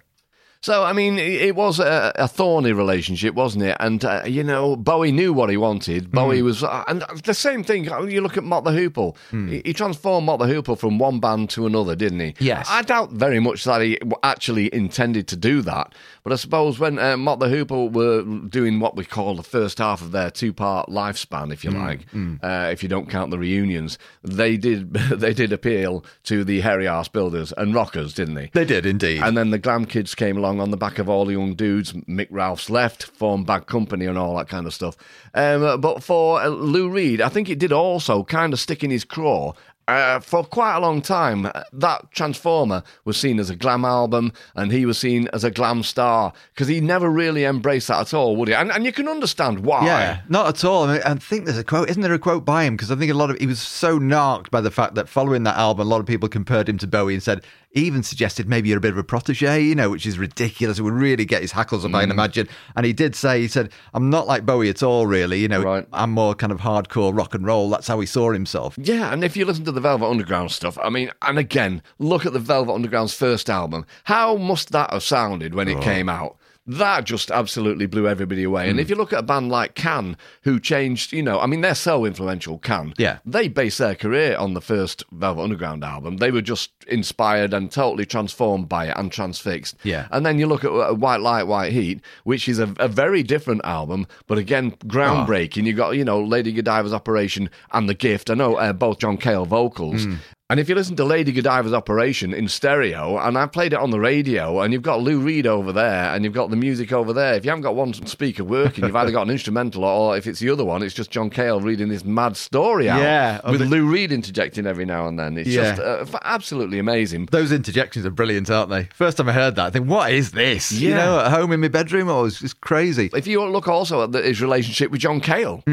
So, 0.66 0.84
I 0.84 0.94
mean, 0.94 1.20
it 1.20 1.56
was 1.56 1.80
a, 1.80 2.12
a 2.16 2.28
thorny 2.28 2.74
relationship, 2.74 3.36
wasn't 3.36 3.66
it? 3.66 3.78
And, 3.80 4.04
uh, 4.04 4.24
you 4.26 4.44
know, 4.44 4.76
Bowie 4.76 5.12
knew 5.12 5.32
what 5.32 5.52
he 5.52 5.58
wanted. 5.58 6.10
Bowie 6.10 6.40
Hmm. 6.40 6.46
was. 6.46 6.64
Uh, 6.64 6.84
and 6.88 7.04
the 7.24 7.36
same 7.36 7.64
thing, 7.64 7.88
uh, 7.92 8.02
you 8.02 8.20
look 8.22 8.36
at 8.36 8.44
Mott 8.44 8.64
the 8.64 8.72
Hoople. 8.72 9.16
He, 9.30 9.62
he 9.64 9.74
transformed 9.74 10.26
Mott 10.26 10.40
the 10.40 10.48
Hoople 10.48 10.76
from 10.76 10.98
one 10.98 11.20
band 11.20 11.52
to 11.52 11.68
another, 11.68 11.96
didn't 11.96 12.20
he? 12.20 12.34
Yes. 12.40 12.68
I 12.68 12.82
doubt 12.82 13.12
very 13.12 13.40
much 13.40 13.64
that 13.66 13.80
he 13.84 14.00
actually 14.24 14.74
intended 14.74 15.28
to 15.28 15.36
do 15.36 15.62
that. 15.62 15.94
But 16.26 16.34
I 16.34 16.38
suppose 16.38 16.80
when 16.80 16.98
uh, 16.98 17.18
Mott 17.18 17.40
the 17.40 17.46
Hoople 17.46 17.92
were 17.92 18.24
doing 18.50 18.80
what 18.80 18.96
we 18.96 19.06
call 19.06 19.36
the 19.36 19.44
first 19.44 19.78
half 19.78 20.02
of 20.02 20.12
their 20.12 20.32
two 20.32 20.54
part 20.54 20.90
lifespan, 20.90 21.54
if 21.54 21.64
you 21.64 21.70
Hmm. 21.70 21.78
like, 21.86 22.08
Uh, 22.44 22.70
if 22.72 22.82
you 22.82 22.90
don't 22.90 23.08
count 23.08 23.30
the 23.30 23.38
reunions, 23.38 24.00
they 24.24 24.58
did, 24.58 24.92
they 24.94 25.36
did 25.36 25.54
appeal 25.54 26.04
to 26.24 26.44
the 26.44 26.62
hairy 26.62 26.88
arse 26.88 27.08
builders 27.10 27.54
and 27.58 27.76
rockers, 27.76 28.12
didn't 28.16 28.34
they? 28.34 28.50
They 28.54 28.66
did 28.66 28.88
indeed. 28.88 29.22
And 29.22 29.38
then 29.38 29.52
the 29.52 29.60
glam 29.60 29.86
kids 29.86 30.16
came 30.16 30.36
along 30.36 30.60
on 30.60 30.72
the 30.72 30.78
back 30.78 30.98
of 30.98 31.08
all 31.08 31.26
the 31.26 31.34
young 31.34 31.54
dudes. 31.54 31.94
Mick 31.94 32.28
Ralphs 32.32 32.72
left, 32.72 33.04
formed 33.04 33.46
Bad 33.46 33.68
Company, 33.68 34.08
and 34.08 34.18
all 34.18 34.36
that 34.38 34.50
kind 34.50 34.66
of 34.66 34.74
stuff. 34.74 34.98
Um, 35.36 35.80
but 35.80 36.02
for 36.02 36.42
uh, 36.42 36.48
Lou 36.48 36.90
Reed, 36.90 37.22
I 37.22 37.30
think 37.30 37.50
it 37.52 37.60
did 37.60 37.72
also 37.72 38.24
kind 38.24 38.52
of 38.52 38.60
stick 38.60 38.84
in 38.84 38.90
his 38.90 39.04
craw. 39.04 39.54
Uh, 39.88 40.20
for 40.20 40.44
quite 40.44 40.76
a 40.76 40.80
long 40.80 41.00
time, 41.00 41.46
uh, 41.46 41.64
that 41.72 42.10
Transformer 42.12 42.82
was 43.04 43.18
seen 43.18 43.40
as 43.40 43.52
a 43.52 43.56
glam 43.56 43.86
album, 43.86 44.34
and 44.56 44.72
he 44.72 44.84
was 44.84 44.98
seen 44.98 45.28
as 45.32 45.44
a 45.44 45.52
glam 45.52 45.84
star 45.84 46.34
because 46.54 46.68
he 46.68 46.82
never 46.82 47.08
really 47.08 47.46
embraced 47.46 47.90
that 47.90 48.02
at 48.02 48.14
all, 48.14 48.36
would 48.36 48.48
he? 48.48 48.56
And, 48.56 48.72
and 48.72 48.84
you 48.84 48.92
can 48.92 49.08
understand 49.08 49.60
why. 49.60 49.86
Yeah, 49.86 50.22
not 50.28 50.48
at 50.48 50.64
all. 50.64 50.86
I, 50.86 50.94
mean, 50.94 51.02
I 51.06 51.14
think 51.16 51.46
there's 51.46 51.60
a 51.60 51.64
quote. 51.64 51.88
Isn't 51.88 52.02
there 52.02 52.14
a 52.14 52.20
quote 52.20 52.44
by 52.44 52.64
him? 52.64 52.76
Because 52.76 52.90
I 52.90 52.96
think 52.96 53.12
a 53.12 53.16
lot 53.16 53.30
of 53.30 53.38
he 53.38 53.46
was 53.46 53.62
so 53.62 54.00
narked 54.00 54.50
by 54.50 54.60
the 54.60 54.72
fact 54.72 54.96
that 54.96 55.08
following 55.08 55.44
that 55.44 55.56
album, 55.56 55.86
a 55.86 55.90
lot 55.90 56.00
of 56.00 56.08
people 56.08 56.30
compared 56.30 56.68
him 56.68 56.80
to 56.80 56.88
Bowie 56.88 57.14
and 57.14 57.22
said 57.22 57.44
he 57.76 57.82
even 57.86 58.02
suggested 58.02 58.50
maybe 58.50 58.70
you're 58.70 58.80
a 58.80 58.82
bit 58.82 58.92
of 58.94 58.98
a 58.98 59.04
protege, 59.04 59.62
you 59.62 59.76
know, 59.76 59.92
which 59.92 60.06
is 60.08 60.18
ridiculous. 60.18 60.80
It 60.80 60.82
would 60.82 60.94
really 60.94 61.26
get 61.26 61.42
his 61.44 61.52
hackles 61.52 61.86
up, 61.86 61.94
I 61.94 62.00
Mm. 62.00 62.02
can 62.04 62.12
imagine. 62.12 62.48
And 62.76 62.86
he 62.86 62.94
did 62.94 63.16
say, 63.16 63.42
he 63.42 63.48
said, 63.48 63.70
"I'm 63.94 64.10
not 64.10 64.26
like 64.26 64.46
Bowie 64.46 64.70
at 64.70 64.82
all, 64.82 65.06
really. 65.06 65.40
You 65.42 65.50
know, 65.50 65.62
Right. 65.62 65.86
I'm 65.94 66.12
more 66.12 66.34
kind 66.34 66.52
of 66.52 66.62
hardcore 66.62 67.16
rock 67.16 67.36
and 67.36 67.46
roll. 67.46 67.70
That's 67.70 67.88
how 67.88 68.00
he 68.00 68.06
saw 68.08 68.32
himself." 68.32 68.76
Yeah, 68.82 69.12
and 69.14 69.24
if 69.24 69.38
you 69.38 69.46
listen 69.46 69.66
to 69.66 69.72
the 69.72 69.82
Velvet 69.82 70.08
Underground 70.08 70.52
stuff, 70.52 70.78
I 70.82 70.90
mean, 70.90 71.12
and 71.22 71.38
again, 71.38 71.82
look 72.00 72.26
at 72.26 72.34
the 72.34 72.40
Velvet 72.40 72.74
Underground's 72.74 73.14
first 73.14 73.50
album. 73.50 73.86
How 74.06 74.36
must 74.38 74.72
that 74.72 74.92
have 74.92 75.04
sounded 75.04 75.54
when 75.54 75.68
it 75.68 75.82
came 75.82 76.10
out? 76.10 76.38
That 76.68 77.04
just 77.04 77.30
absolutely 77.30 77.86
blew 77.86 78.08
everybody 78.08 78.44
away. 78.44 78.70
And 78.70 78.80
if 78.80 78.90
you 78.90 78.96
look 78.96 79.14
at 79.14 79.20
a 79.20 79.24
band 79.24 79.50
like 79.50 79.76
Can, 79.76 80.18
who 80.42 80.60
changed, 80.60 81.14
you 81.14 81.22
know, 81.22 81.40
I 81.40 81.46
mean, 81.46 81.62
they're 81.62 81.76
so 81.76 82.06
influential, 82.06 82.58
Can. 82.58 82.94
Yeah. 82.98 83.20
They 83.24 83.48
based 83.48 83.78
their 83.78 83.94
career 83.94 84.36
on 84.36 84.56
the 84.56 84.62
first 84.62 85.04
Velvet 85.12 85.44
Underground 85.44 85.84
album. 85.84 86.18
They 86.18 86.32
were 86.32 86.42
just 86.42 86.72
inspired 86.88 87.54
and 87.54 87.72
totally 87.72 88.06
transformed 88.06 88.68
by 88.68 88.88
it 88.88 88.98
and 88.98 89.12
transfixed. 89.12 89.76
Yeah. 89.84 90.08
And 90.10 90.26
then 90.26 90.40
you 90.40 90.48
look 90.48 90.64
at 90.64 90.72
uh, 90.72 90.94
White 90.94 91.22
Light, 91.22 91.44
White 91.44 91.72
Heat, 91.72 92.02
which 92.24 92.50
is 92.50 92.58
a, 92.58 92.74
a 92.80 92.88
very 92.88 93.22
different 93.22 93.62
album, 93.64 94.08
but 94.26 94.40
again, 94.40 94.72
groundbreaking. 94.88 95.66
You 95.66 95.74
got, 95.74 95.92
you 95.92 96.04
know, 96.04 96.20
Lady 96.20 96.52
Godiva's 96.52 96.94
Operation 96.94 97.50
and 97.74 97.88
The 97.88 97.94
Gift. 97.94 98.32
I 98.32 98.34
know 98.34 98.56
uh, 98.56 98.74
both 98.74 99.00
John 99.00 99.18
Cale 99.18 99.46
vocals. 99.46 100.08
And 100.52 100.60
if 100.60 100.70
you 100.70 100.76
listen 100.76 100.96
to 100.98 101.04
Lady 101.04 101.32
Godiva's 101.34 101.74
Operation 101.74 102.32
in 102.32 102.48
stereo, 102.48 103.18
and 103.18 103.36
I 103.36 103.48
played 103.48 103.74
it 103.74 103.80
on 103.80 103.90
the 103.90 104.00
radio, 104.00 104.62
and 104.62 104.72
you've 104.72 104.84
got 104.84 105.02
Lou 105.02 105.20
Reed 105.20 105.48
over 105.48 105.72
there, 105.72 106.14
and 106.14 106.24
you've 106.24 106.36
got 106.36 106.52
the 106.52 106.56
music 106.56 106.94
over 106.94 107.14
there, 107.14 107.34
if 107.34 107.44
you 107.44 107.50
haven't 107.50 107.64
got 107.64 107.74
one 107.74 107.96
speaker 108.06 108.44
working, 108.44 108.86
you've 108.86 108.96
either 108.96 109.12
got 109.12 109.24
an 109.24 109.32
instrumental, 109.32 109.84
or 109.84 110.16
if 110.16 110.28
it's 110.28 110.40
the 110.40 110.52
other 110.52 110.64
one, 110.64 110.84
it's 110.84 110.94
just 110.94 111.10
John 111.10 111.32
Cale 111.32 111.62
reading 111.62 111.90
this 111.90 112.06
mad 112.06 112.38
story 112.38 112.88
out. 112.88 113.02
Yeah, 113.02 113.42
With 113.50 113.64
it- 113.64 113.70
Lou 113.70 113.88
Reed 113.92 114.12
interjecting 114.12 114.68
every 114.68 114.86
now 114.86 115.08
and 115.08 115.18
then. 115.18 115.36
It's 115.36 115.50
Yeah. 115.50 115.78
just 115.78 116.14
uh, 116.14 116.20
absolutely 116.24 116.78
amazing. 116.78 117.28
Those 117.32 117.52
interjections 117.52 118.06
are 118.06 118.12
brilliant, 118.12 118.52
aren't 118.52 118.70
they? 118.70 118.84
First 118.94 119.18
time 119.18 119.28
I 119.30 119.32
heard 119.32 119.56
that, 119.56 119.66
I 119.66 119.70
think, 119.72 119.90
what 119.90 120.12
is 120.14 120.30
this? 120.30 120.72
You 120.72 120.92
know, 120.92 121.22
at 121.22 121.32
home 121.32 121.54
in 121.54 121.60
my 121.60 121.70
bedroom, 121.70 122.08
oh, 122.08 122.26
it's 122.26 122.40
just 122.42 122.62
crazy. 122.62 123.10
If 123.16 123.26
you 123.26 123.44
look 123.46 123.68
also 123.68 124.04
at 124.04 124.12
the, 124.12 124.22
his 124.22 124.44
relationship 124.44 124.92
with 124.92 125.02
John 125.02 125.22
Cale. 125.22 125.64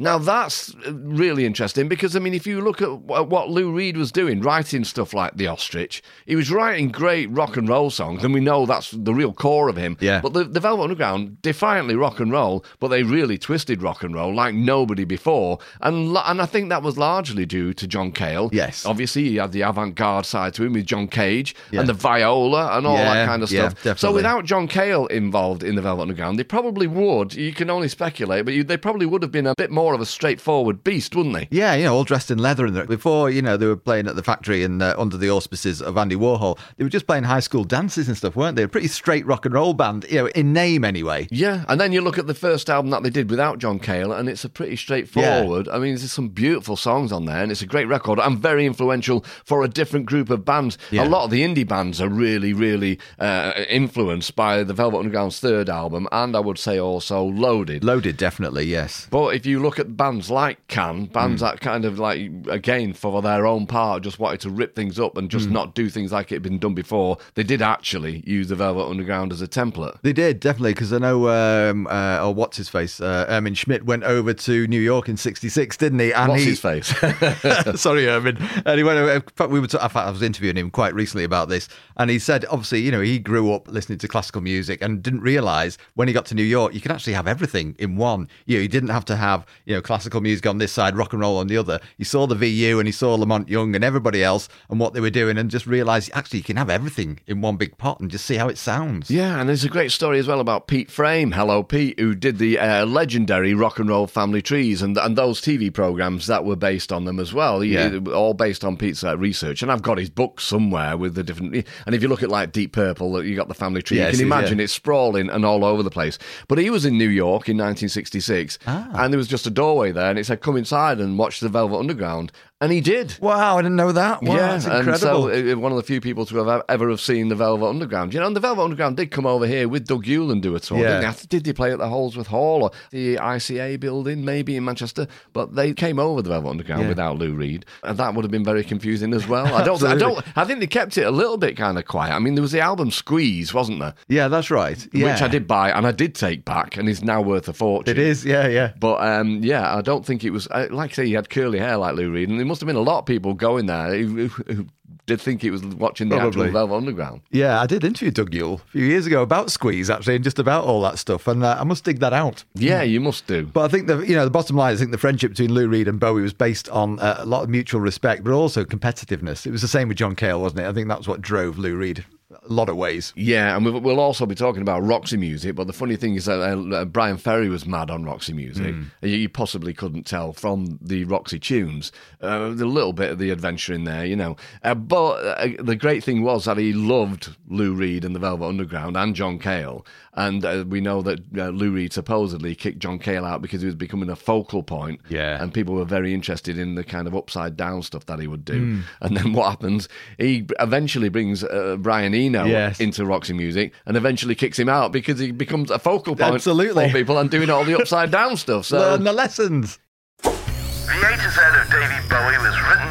Now 0.00 0.18
that's 0.18 0.72
uh, 0.86 0.92
really 0.94 1.44
interesting 1.44 1.88
because 1.88 2.14
I 2.14 2.20
mean, 2.20 2.32
if 2.32 2.46
you 2.46 2.60
look 2.60 2.80
at 2.80 3.00
what 3.00 3.50
Lou 3.50 3.72
Reed 3.72 3.96
was 3.96 4.12
doing, 4.12 4.40
writing 4.40 4.84
stuff 4.84 5.12
like 5.12 5.34
The 5.36 5.48
Ostrich, 5.48 6.04
he 6.24 6.36
was 6.36 6.52
writing 6.52 6.88
great 6.90 7.26
rock 7.30 7.56
and 7.56 7.68
roll 7.68 7.90
songs, 7.90 8.22
and 8.22 8.32
we 8.32 8.38
know 8.38 8.64
that's 8.64 8.92
the 8.92 9.12
real 9.12 9.32
core 9.32 9.68
of 9.68 9.74
him. 9.76 9.96
Yeah. 10.00 10.20
But 10.20 10.34
the, 10.34 10.44
the 10.44 10.60
Velvet 10.60 10.84
Underground, 10.84 11.42
defiantly 11.42 11.96
rock 11.96 12.20
and 12.20 12.30
roll, 12.30 12.64
but 12.78 12.88
they 12.88 13.02
really 13.02 13.38
twisted 13.38 13.82
rock 13.82 14.04
and 14.04 14.14
roll 14.14 14.32
like 14.32 14.54
nobody 14.54 15.04
before, 15.04 15.58
and 15.80 16.16
and 16.16 16.40
I 16.40 16.46
think 16.46 16.68
that 16.68 16.82
was 16.84 16.96
largely 16.96 17.44
due 17.44 17.74
to 17.74 17.86
John 17.88 18.12
Cale. 18.12 18.50
Yes. 18.52 18.86
obviously 18.86 19.24
he 19.24 19.36
had 19.36 19.50
the 19.50 19.62
avant-garde 19.62 20.26
side 20.26 20.54
to 20.54 20.64
him 20.64 20.74
with 20.74 20.86
John 20.86 21.08
Cage 21.08 21.56
Yeah. 21.72 21.80
and 21.80 21.88
the 21.88 21.92
viola 21.92 22.76
and 22.78 22.86
all 22.86 22.94
Yeah, 22.96 23.14
that 23.14 23.26
kind 23.26 23.42
of 23.42 23.50
yeah, 23.50 23.70
stuff. 23.70 23.98
So 23.98 24.12
without 24.12 24.44
John 24.44 24.68
Cale 24.68 25.06
involved 25.06 25.64
in 25.64 25.74
the 25.74 25.82
Velvet 25.82 26.02
Underground, 26.02 26.38
they 26.38 26.44
probably 26.44 26.86
would. 26.86 27.34
You 27.34 27.52
can 27.52 27.68
only 27.68 27.88
speculate, 27.88 28.44
but 28.44 28.54
you, 28.54 28.62
they 28.62 28.76
probably 28.76 29.04
would 29.06 29.22
have 29.22 29.32
been 29.32 29.46
a 29.48 29.54
bit 29.56 29.72
more 29.72 29.87
of 29.94 30.00
a 30.00 30.06
straightforward 30.06 30.84
beast, 30.84 31.14
wouldn't 31.14 31.34
they? 31.34 31.48
Yeah, 31.50 31.74
you 31.74 31.84
know, 31.84 31.94
all 31.94 32.04
dressed 32.04 32.30
in 32.30 32.38
leather. 32.38 32.66
And 32.66 32.88
before, 32.88 33.30
you 33.30 33.42
know, 33.42 33.56
they 33.56 33.66
were 33.66 33.76
playing 33.76 34.06
at 34.06 34.16
the 34.16 34.22
factory 34.22 34.62
and 34.64 34.82
uh, 34.82 34.94
under 34.98 35.16
the 35.16 35.30
auspices 35.30 35.80
of 35.80 35.96
Andy 35.96 36.16
Warhol. 36.16 36.58
They 36.76 36.84
were 36.84 36.90
just 36.90 37.06
playing 37.06 37.24
high 37.24 37.40
school 37.40 37.64
dances 37.64 38.08
and 38.08 38.16
stuff, 38.16 38.36
weren't 38.36 38.56
they? 38.56 38.62
A 38.62 38.68
pretty 38.68 38.88
straight 38.88 39.26
rock 39.26 39.44
and 39.44 39.54
roll 39.54 39.74
band, 39.74 40.06
you 40.08 40.18
know, 40.18 40.26
in 40.28 40.52
name 40.52 40.84
anyway. 40.84 41.28
Yeah, 41.30 41.64
and 41.68 41.80
then 41.80 41.92
you 41.92 42.00
look 42.00 42.18
at 42.18 42.26
the 42.26 42.34
first 42.34 42.70
album 42.70 42.90
that 42.90 43.02
they 43.02 43.10
did 43.10 43.30
without 43.30 43.58
John 43.58 43.78
Cale, 43.78 44.12
and 44.12 44.28
it's 44.28 44.44
a 44.44 44.48
pretty 44.48 44.76
straightforward. 44.76 45.68
I 45.68 45.78
mean, 45.78 45.94
there's 45.94 46.12
some 46.12 46.28
beautiful 46.28 46.76
songs 46.76 47.12
on 47.12 47.24
there, 47.24 47.42
and 47.42 47.52
it's 47.52 47.62
a 47.62 47.66
great 47.66 47.86
record 47.86 48.18
and 48.18 48.38
very 48.38 48.66
influential 48.66 49.24
for 49.44 49.62
a 49.62 49.68
different 49.68 50.06
group 50.06 50.30
of 50.30 50.44
bands. 50.44 50.78
Yeah. 50.90 51.04
A 51.04 51.08
lot 51.08 51.24
of 51.24 51.30
the 51.30 51.42
indie 51.42 51.66
bands 51.66 52.00
are 52.00 52.08
really, 52.08 52.52
really 52.52 52.98
uh, 53.18 53.52
influenced 53.68 54.34
by 54.36 54.62
the 54.62 54.74
Velvet 54.74 54.98
Underground's 54.98 55.40
third 55.40 55.68
album, 55.68 56.08
and 56.12 56.36
I 56.36 56.40
would 56.40 56.58
say 56.58 56.78
also 56.78 57.24
Loaded. 57.24 57.84
Loaded, 57.84 58.16
definitely, 58.16 58.64
yes. 58.64 59.06
But 59.10 59.34
if 59.34 59.46
you 59.46 59.60
look 59.60 59.77
at 59.78 59.96
bands 59.96 60.30
like 60.30 60.66
Can, 60.68 61.06
bands 61.06 61.40
that 61.40 61.60
kind 61.60 61.84
of 61.84 61.98
like, 61.98 62.30
again, 62.48 62.92
for 62.92 63.22
their 63.22 63.46
own 63.46 63.66
part, 63.66 64.02
just 64.02 64.18
wanted 64.18 64.40
to 64.40 64.50
rip 64.50 64.74
things 64.74 64.98
up 64.98 65.16
and 65.16 65.30
just 65.30 65.48
not 65.50 65.74
do 65.74 65.88
things 65.88 66.12
like 66.12 66.32
it 66.32 66.36
had 66.36 66.42
been 66.42 66.58
done 66.58 66.74
before, 66.74 67.18
they 67.34 67.42
did 67.42 67.62
actually 67.62 68.22
use 68.26 68.48
the 68.48 68.56
Velvet 68.56 68.88
Underground 68.88 69.32
as 69.32 69.42
a 69.42 69.48
template. 69.48 70.00
They 70.02 70.12
did, 70.12 70.40
definitely, 70.40 70.74
because 70.74 70.92
I 70.92 70.98
know, 70.98 71.28
um, 71.28 71.86
uh, 71.86 72.18
oh, 72.20 72.30
what's 72.30 72.56
his 72.56 72.68
face? 72.68 73.00
Uh, 73.00 73.26
Irmin 73.28 73.56
Schmidt 73.56 73.84
went 73.84 74.04
over 74.04 74.34
to 74.34 74.66
New 74.66 74.80
York 74.80 75.08
in 75.08 75.16
66, 75.16 75.76
didn't 75.76 75.98
he? 75.98 76.12
And 76.12 76.30
What's 76.30 76.42
he, 76.42 76.50
his 76.50 76.60
face? 76.60 76.86
Sorry, 77.80 78.04
Irmin. 78.04 78.62
And 78.66 78.78
he 78.78 78.84
went 78.84 78.98
over, 78.98 79.12
in 79.12 79.22
fact, 79.36 79.50
we 79.50 79.60
were, 79.60 79.66
t- 79.66 79.78
in 79.80 79.88
fact, 79.88 79.96
I 79.96 80.10
was 80.10 80.22
interviewing 80.22 80.56
him 80.56 80.70
quite 80.70 80.94
recently 80.94 81.24
about 81.24 81.48
this. 81.48 81.68
And 81.96 82.10
he 82.10 82.18
said, 82.18 82.44
obviously, 82.50 82.80
you 82.80 82.90
know, 82.90 83.00
he 83.00 83.18
grew 83.18 83.52
up 83.52 83.68
listening 83.68 83.98
to 83.98 84.08
classical 84.08 84.40
music 84.40 84.82
and 84.82 85.02
didn't 85.02 85.20
realize 85.20 85.78
when 85.94 86.08
he 86.08 86.14
got 86.14 86.26
to 86.26 86.34
New 86.34 86.42
York, 86.42 86.74
you 86.74 86.80
could 86.80 86.92
actually 86.92 87.12
have 87.12 87.26
everything 87.26 87.74
in 87.78 87.96
one. 87.96 88.28
You 88.46 88.56
know, 88.56 88.62
you 88.62 88.68
didn't 88.68 88.90
have 88.90 89.04
to 89.06 89.16
have, 89.16 89.46
you 89.68 89.74
know, 89.74 89.82
classical 89.82 90.20
music 90.20 90.46
on 90.46 90.58
this 90.58 90.72
side, 90.72 90.96
rock 90.96 91.12
and 91.12 91.20
roll 91.20 91.36
on 91.38 91.46
the 91.46 91.56
other. 91.58 91.78
He 91.98 92.04
saw 92.04 92.26
the 92.26 92.34
VU 92.34 92.78
and 92.80 92.88
he 92.88 92.92
saw 92.92 93.14
La 93.14 93.26
Monte 93.26 93.52
Young 93.52 93.74
and 93.74 93.84
everybody 93.84 94.24
else 94.24 94.48
and 94.70 94.80
what 94.80 94.94
they 94.94 95.00
were 95.00 95.10
doing 95.10 95.36
and 95.38 95.50
just 95.50 95.66
realized 95.66 96.10
actually 96.14 96.38
you 96.38 96.44
can 96.44 96.56
have 96.56 96.70
everything 96.70 97.20
in 97.26 97.40
one 97.42 97.56
big 97.56 97.76
pot 97.78 98.00
and 98.00 98.10
just 98.10 98.24
see 98.24 98.36
how 98.36 98.48
it 98.48 98.58
sounds. 98.58 99.10
Yeah, 99.10 99.38
and 99.38 99.48
there's 99.48 99.64
a 99.64 99.68
great 99.68 99.92
story 99.92 100.18
as 100.18 100.26
well 100.26 100.40
about 100.40 100.66
Pete 100.68 100.90
Frame, 100.90 101.32
Hello 101.32 101.62
Pete, 101.62 102.00
who 102.00 102.14
did 102.14 102.38
the 102.38 102.58
uh, 102.58 102.86
legendary 102.86 103.52
Rock 103.54 103.78
and 103.78 103.88
Roll 103.90 104.06
Family 104.06 104.40
Trees 104.42 104.80
and 104.82 104.96
and 104.96 105.16
those 105.16 105.40
TV 105.40 105.72
programs 105.72 106.26
that 106.28 106.44
were 106.46 106.56
based 106.56 106.90
on 106.92 107.04
them 107.04 107.20
as 107.20 107.32
well. 107.34 107.60
He- 107.60 107.74
Yeah. 107.74 107.98
all 108.14 108.32
based 108.34 108.64
on 108.64 108.76
Pete's 108.78 109.04
uh, 109.04 109.18
research. 109.18 109.62
And 109.62 109.70
I've 109.70 109.82
got 109.82 109.98
his 109.98 110.08
book 110.10 110.40
somewhere 110.40 110.96
with 110.96 111.14
the 111.14 111.22
different. 111.22 111.66
And 111.84 111.94
if 111.94 112.00
you 112.02 112.08
look 112.08 112.22
at 112.22 112.30
like 112.30 112.52
Deep 112.52 112.72
Purple, 112.72 113.22
you 113.22 113.36
got 113.36 113.48
the 113.48 113.54
Family 113.54 113.82
Tree. 113.82 113.98
Yes, 113.98 114.14
you 114.14 114.20
can 114.24 114.28
yeah. 114.28 114.38
imagine 114.38 114.60
it's 114.60 114.72
sprawling 114.72 115.28
and 115.28 115.44
all 115.44 115.62
over 115.64 115.82
the 115.82 115.90
place. 115.90 116.18
But 116.48 116.56
he 116.58 116.70
was 116.70 116.86
in 116.86 116.96
New 116.96 117.08
York 117.10 117.48
in 117.50 117.58
1966, 117.58 118.58
Ah. 118.66 118.88
and 118.94 119.12
there 119.12 119.18
was 119.18 119.28
just 119.28 119.46
a 119.46 119.50
doorway 119.58 119.90
there, 119.90 120.10
and 120.10 120.18
it 120.18 120.26
said, 120.26 120.40
"Come 120.40 120.56
inside 120.56 121.00
and 121.00 121.18
watch 121.18 121.40
the 121.40 121.48
Velvet 121.48 121.78
Underground," 121.78 122.30
and 122.60 122.72
he 122.72 122.80
did. 122.80 123.16
Wow, 123.20 123.56
I 123.58 123.62
didn't 123.62 123.76
know 123.76 123.92
that. 123.92 124.22
Wow, 124.22 124.34
yeah, 124.36 124.56
that's 124.58 124.66
and 124.66 124.96
so 124.98 125.28
uh, 125.30 125.54
one 125.56 125.70
of 125.72 125.76
the 125.76 125.82
few 125.84 126.00
people 126.00 126.26
to 126.26 126.44
have 126.44 126.62
ever 126.68 126.90
have 126.90 127.00
seen 127.00 127.28
the 127.28 127.34
Velvet 127.36 127.66
Underground. 127.66 128.12
You 128.14 128.20
know, 128.20 128.26
and 128.26 128.34
the 128.36 128.40
Velvet 128.40 128.62
Underground 128.62 128.96
did 128.96 129.10
come 129.10 129.26
over 129.26 129.46
here 129.46 129.68
with 129.68 129.86
Doug 129.86 130.06
Yule 130.06 130.30
and 130.32 130.42
do 130.42 130.54
a 130.56 130.60
tour. 130.60 130.78
Yeah. 130.78 131.00
Didn't 131.00 131.16
they? 131.20 131.26
Did 131.28 131.44
they 131.44 131.52
play 131.52 131.72
at 131.72 131.78
the 131.78 131.86
Houldsworth 131.86 132.26
Hall 132.26 132.64
or 132.64 132.70
the 132.90 133.16
ICA 133.16 133.78
building, 133.78 134.24
maybe 134.24 134.56
in 134.56 134.64
Manchester? 134.64 135.06
But 135.32 135.54
they 135.54 135.72
came 135.72 135.98
over 135.98 136.20
the 136.22 136.30
Velvet 136.30 136.48
Underground 136.50 136.82
Yeah. 136.82 136.88
without 136.88 137.18
Lou 137.18 137.34
Reed, 137.34 137.64
and 137.84 137.96
that 137.98 138.14
would 138.14 138.24
have 138.24 138.32
been 138.32 138.44
very 138.44 138.64
confusing 138.64 139.14
as 139.14 139.26
well. 139.28 139.46
I 139.54 139.62
don't, 139.64 139.82
I 139.84 139.94
don't, 139.94 140.24
I 140.36 140.44
think 140.44 140.60
they 140.60 140.66
kept 140.66 140.98
it 140.98 141.02
a 141.06 141.10
little 141.10 141.36
bit 141.38 141.56
kind 141.56 141.78
of 141.78 141.84
quiet. 141.86 142.12
I 142.14 142.18
mean, 142.18 142.34
there 142.34 142.42
was 142.42 142.52
the 142.52 142.60
album 142.60 142.90
Squeeze, 142.90 143.54
wasn't 143.54 143.80
there? 143.80 143.94
yeah, 144.08 144.28
that's 144.28 144.50
right. 144.50 144.86
Yeah. 144.92 145.12
Which 145.12 145.22
I 145.22 145.28
did 145.28 145.46
buy 145.46 145.70
and 145.70 145.86
I 145.86 145.92
did 145.92 146.14
take 146.14 146.44
back, 146.44 146.76
and 146.76 146.88
is 146.88 147.02
now 147.04 147.20
worth 147.22 147.48
a 147.48 147.52
fortune. 147.52 147.90
It 147.92 147.98
is, 147.98 148.24
yeah, 148.24 148.48
yeah. 148.48 148.72
But 148.80 148.96
um, 149.00 149.44
yeah, 149.44 149.76
I 149.76 149.80
don't 149.80 150.04
think 150.04 150.24
it 150.24 150.30
was. 150.30 150.48
uh, 150.50 150.66
Like 150.70 150.90
I 150.90 150.94
say, 150.94 151.06
he 151.06 151.12
had 151.12 151.30
curly 151.30 151.58
hair 151.60 151.76
like 151.76 151.94
Lou 151.94 152.10
Reed, 152.10 152.28
and 152.28 152.47
must 152.48 152.60
have 152.60 152.66
been 152.66 152.76
a 152.76 152.80
lot 152.80 152.98
of 153.00 153.06
people 153.06 153.34
going 153.34 153.66
there 153.66 153.96
who, 153.96 154.26
who, 154.28 154.52
who 154.52 154.66
did 155.06 155.20
think 155.20 155.42
it 155.42 155.50
was 155.50 155.64
watching 155.64 156.08
the 156.08 156.16
Probably. 156.16 156.42
actual 156.46 156.52
Velvet 156.52 156.74
Underground. 156.74 157.22
Yeah, 157.30 157.60
I 157.60 157.66
did 157.66 157.82
interview 157.82 158.10
Doug 158.10 158.34
Yule 158.34 158.60
a 158.68 158.70
few 158.70 158.84
years 158.84 159.06
ago 159.06 159.22
about 159.22 159.50
Squeeze, 159.50 159.90
actually, 159.90 160.16
and 160.16 160.22
just 160.24 160.38
about 160.38 160.64
all 160.64 160.80
that 160.82 160.98
stuff. 160.98 161.26
And 161.26 161.42
uh, 161.42 161.56
I 161.58 161.64
must 161.64 161.84
dig 161.84 161.98
that 162.00 162.12
out. 162.12 162.44
Yeah, 162.54 162.82
you 162.82 163.00
must 163.00 163.26
do. 163.26 163.46
But 163.46 163.64
I 163.64 163.68
think 163.68 163.86
the 163.86 164.00
you 164.00 164.14
know 164.14 164.24
the 164.24 164.30
bottom 164.30 164.56
line, 164.56 164.74
I 164.74 164.76
think 164.76 164.92
the 164.92 164.98
friendship 164.98 165.32
between 165.32 165.52
Lou 165.52 165.66
Reed 165.68 165.88
and 165.88 165.98
Bowie 165.98 166.22
was 166.22 166.34
based 166.34 166.68
on 166.68 167.00
uh, 167.00 167.16
a 167.18 167.26
lot 167.26 167.42
of 167.42 167.48
mutual 167.48 167.80
respect, 167.80 168.22
but 168.22 168.32
also 168.32 168.64
competitiveness. 168.64 169.46
It 169.46 169.50
was 169.50 169.62
the 169.62 169.68
same 169.68 169.88
with 169.88 169.96
John 169.96 170.14
Cale, 170.14 170.40
wasn't 170.40 170.60
it? 170.60 170.66
I 170.66 170.72
think 170.72 170.88
that's 170.88 171.08
what 171.08 171.22
drove 171.22 171.58
Lou 171.58 171.74
Reed 171.76 172.04
a 172.48 172.52
lot 172.52 172.68
of 172.68 172.76
ways. 172.76 173.12
Yeah, 173.16 173.56
and 173.56 173.64
we'll, 173.64 173.80
we'll 173.80 174.00
also 174.00 174.26
be 174.26 174.34
talking 174.34 174.62
about 174.62 174.82
Roxy 174.82 175.16
Music. 175.16 175.54
But 175.54 175.66
the 175.66 175.72
funny 175.72 175.96
thing 175.96 176.14
is 176.14 176.26
that 176.26 176.40
uh, 176.40 176.84
Bryan 176.84 177.16
Ferry 177.16 177.48
was 177.48 177.66
mad 177.66 177.90
on 177.90 178.04
Roxy 178.04 178.32
Music. 178.32 178.74
You, 179.02 179.08
you 179.08 179.28
possibly 179.28 179.72
couldn't 179.72 180.04
tell 180.04 180.32
from 180.32 180.78
the 180.80 181.04
Roxy 181.04 181.38
tunes. 181.38 181.92
Uh, 182.22 182.46
a 182.46 182.64
little 182.64 182.92
bit 182.92 183.10
of 183.10 183.18
the 183.18 183.30
adventure 183.30 183.72
in 183.72 183.84
there, 183.84 184.04
you 184.04 184.16
know. 184.16 184.36
Uh, 184.62 184.74
but 184.78 185.12
uh, 185.24 185.48
the 185.62 185.76
great 185.76 186.02
thing 186.04 186.22
was 186.22 186.44
that 186.46 186.56
he 186.58 186.72
loved 186.72 187.36
Lou 187.48 187.74
Reed 187.74 188.04
and 188.04 188.14
the 188.14 188.18
Velvet 188.18 188.46
Underground 188.46 188.96
and 188.96 189.14
John 189.14 189.38
Cale. 189.38 189.84
And 190.14 190.44
uh, 190.44 190.64
we 190.66 190.80
know 190.80 191.00
that 191.02 191.20
uh, 191.36 191.48
Lou 191.50 191.70
Reed 191.70 191.92
supposedly 191.92 192.54
kicked 192.56 192.80
John 192.80 192.98
Cale 192.98 193.24
out 193.24 193.40
because 193.40 193.60
he 193.60 193.66
was 193.66 193.74
becoming 193.76 194.10
a 194.10 194.16
focal 194.16 194.62
point. 194.64 195.00
Yeah. 195.08 195.40
And 195.40 195.54
people 195.54 195.74
were 195.74 195.84
very 195.84 196.12
interested 196.12 196.58
in 196.58 196.74
the 196.74 196.82
kind 196.82 197.06
of 197.06 197.14
upside 197.14 197.56
down 197.56 197.82
stuff 197.82 198.06
that 198.06 198.18
he 198.18 198.26
would 198.26 198.44
do. 198.44 198.80
And 199.00 199.16
then 199.16 199.32
what 199.32 199.50
happens? 199.50 199.88
He 200.18 200.46
eventually 200.58 201.08
brings 201.08 201.44
uh, 201.44 201.76
Brian 201.78 202.14
Eno 202.14 202.46
Yes. 202.46 202.80
into 202.80 203.04
Roxy 203.04 203.32
Music 203.34 203.72
and 203.86 203.96
eventually 203.96 204.34
kicks 204.34 204.58
him 204.58 204.68
out 204.68 204.90
because 204.92 205.18
he 205.20 205.30
becomes 205.30 205.70
a 205.70 205.78
focal 205.78 206.16
point 206.16 206.34
Absolutely. 206.34 206.88
for 206.90 206.98
people 206.98 207.18
and 207.18 207.30
doing 207.30 207.50
all 207.50 207.64
the 207.64 207.78
upside 207.78 208.10
down 208.10 208.36
stuff. 208.36 208.58
So 208.68 208.78
Learn 208.78 209.04
the 209.04 209.12
lessons. 209.12 209.78
The 210.22 210.30
A 210.30 211.16
to 211.16 211.30
Z 211.30 211.40
of 211.62 211.70
David 211.70 212.08
Bowie 212.10 212.38
was 212.42 212.56
written 212.68 212.87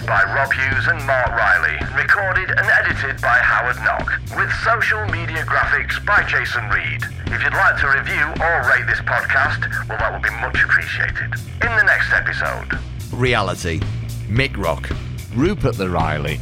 presented 0.00 0.06
by 0.06 0.34
Rob 0.34 0.52
Hughes 0.52 0.86
and 0.88 1.06
Marc 1.06 1.28
Riley, 1.28 1.78
recorded 1.96 2.50
and 2.50 2.66
edited 2.66 3.20
by 3.20 3.38
Howard 3.38 3.76
Knock, 3.76 4.20
with 4.36 4.52
social 4.64 5.04
media 5.06 5.44
graphics 5.44 6.04
by 6.04 6.22
Jason 6.24 6.68
Reed. 6.68 7.02
If 7.26 7.42
you'd 7.42 7.52
like 7.52 7.78
to 7.80 7.88
review 7.88 8.24
or 8.42 8.68
rate 8.68 8.86
this 8.86 9.00
podcast, 9.00 9.88
well, 9.88 9.98
that 9.98 10.12
would 10.12 10.22
be 10.22 10.30
much 10.40 10.62
appreciated. 10.62 11.34
In 11.62 11.76
the 11.76 11.84
next 11.84 12.12
episode. 12.12 12.78
Reality. 13.12 13.80
Mick 14.28 14.56
Rock. 14.56 14.88
Rupert 15.34 15.76
the 15.76 15.88
Riley. 15.88 16.40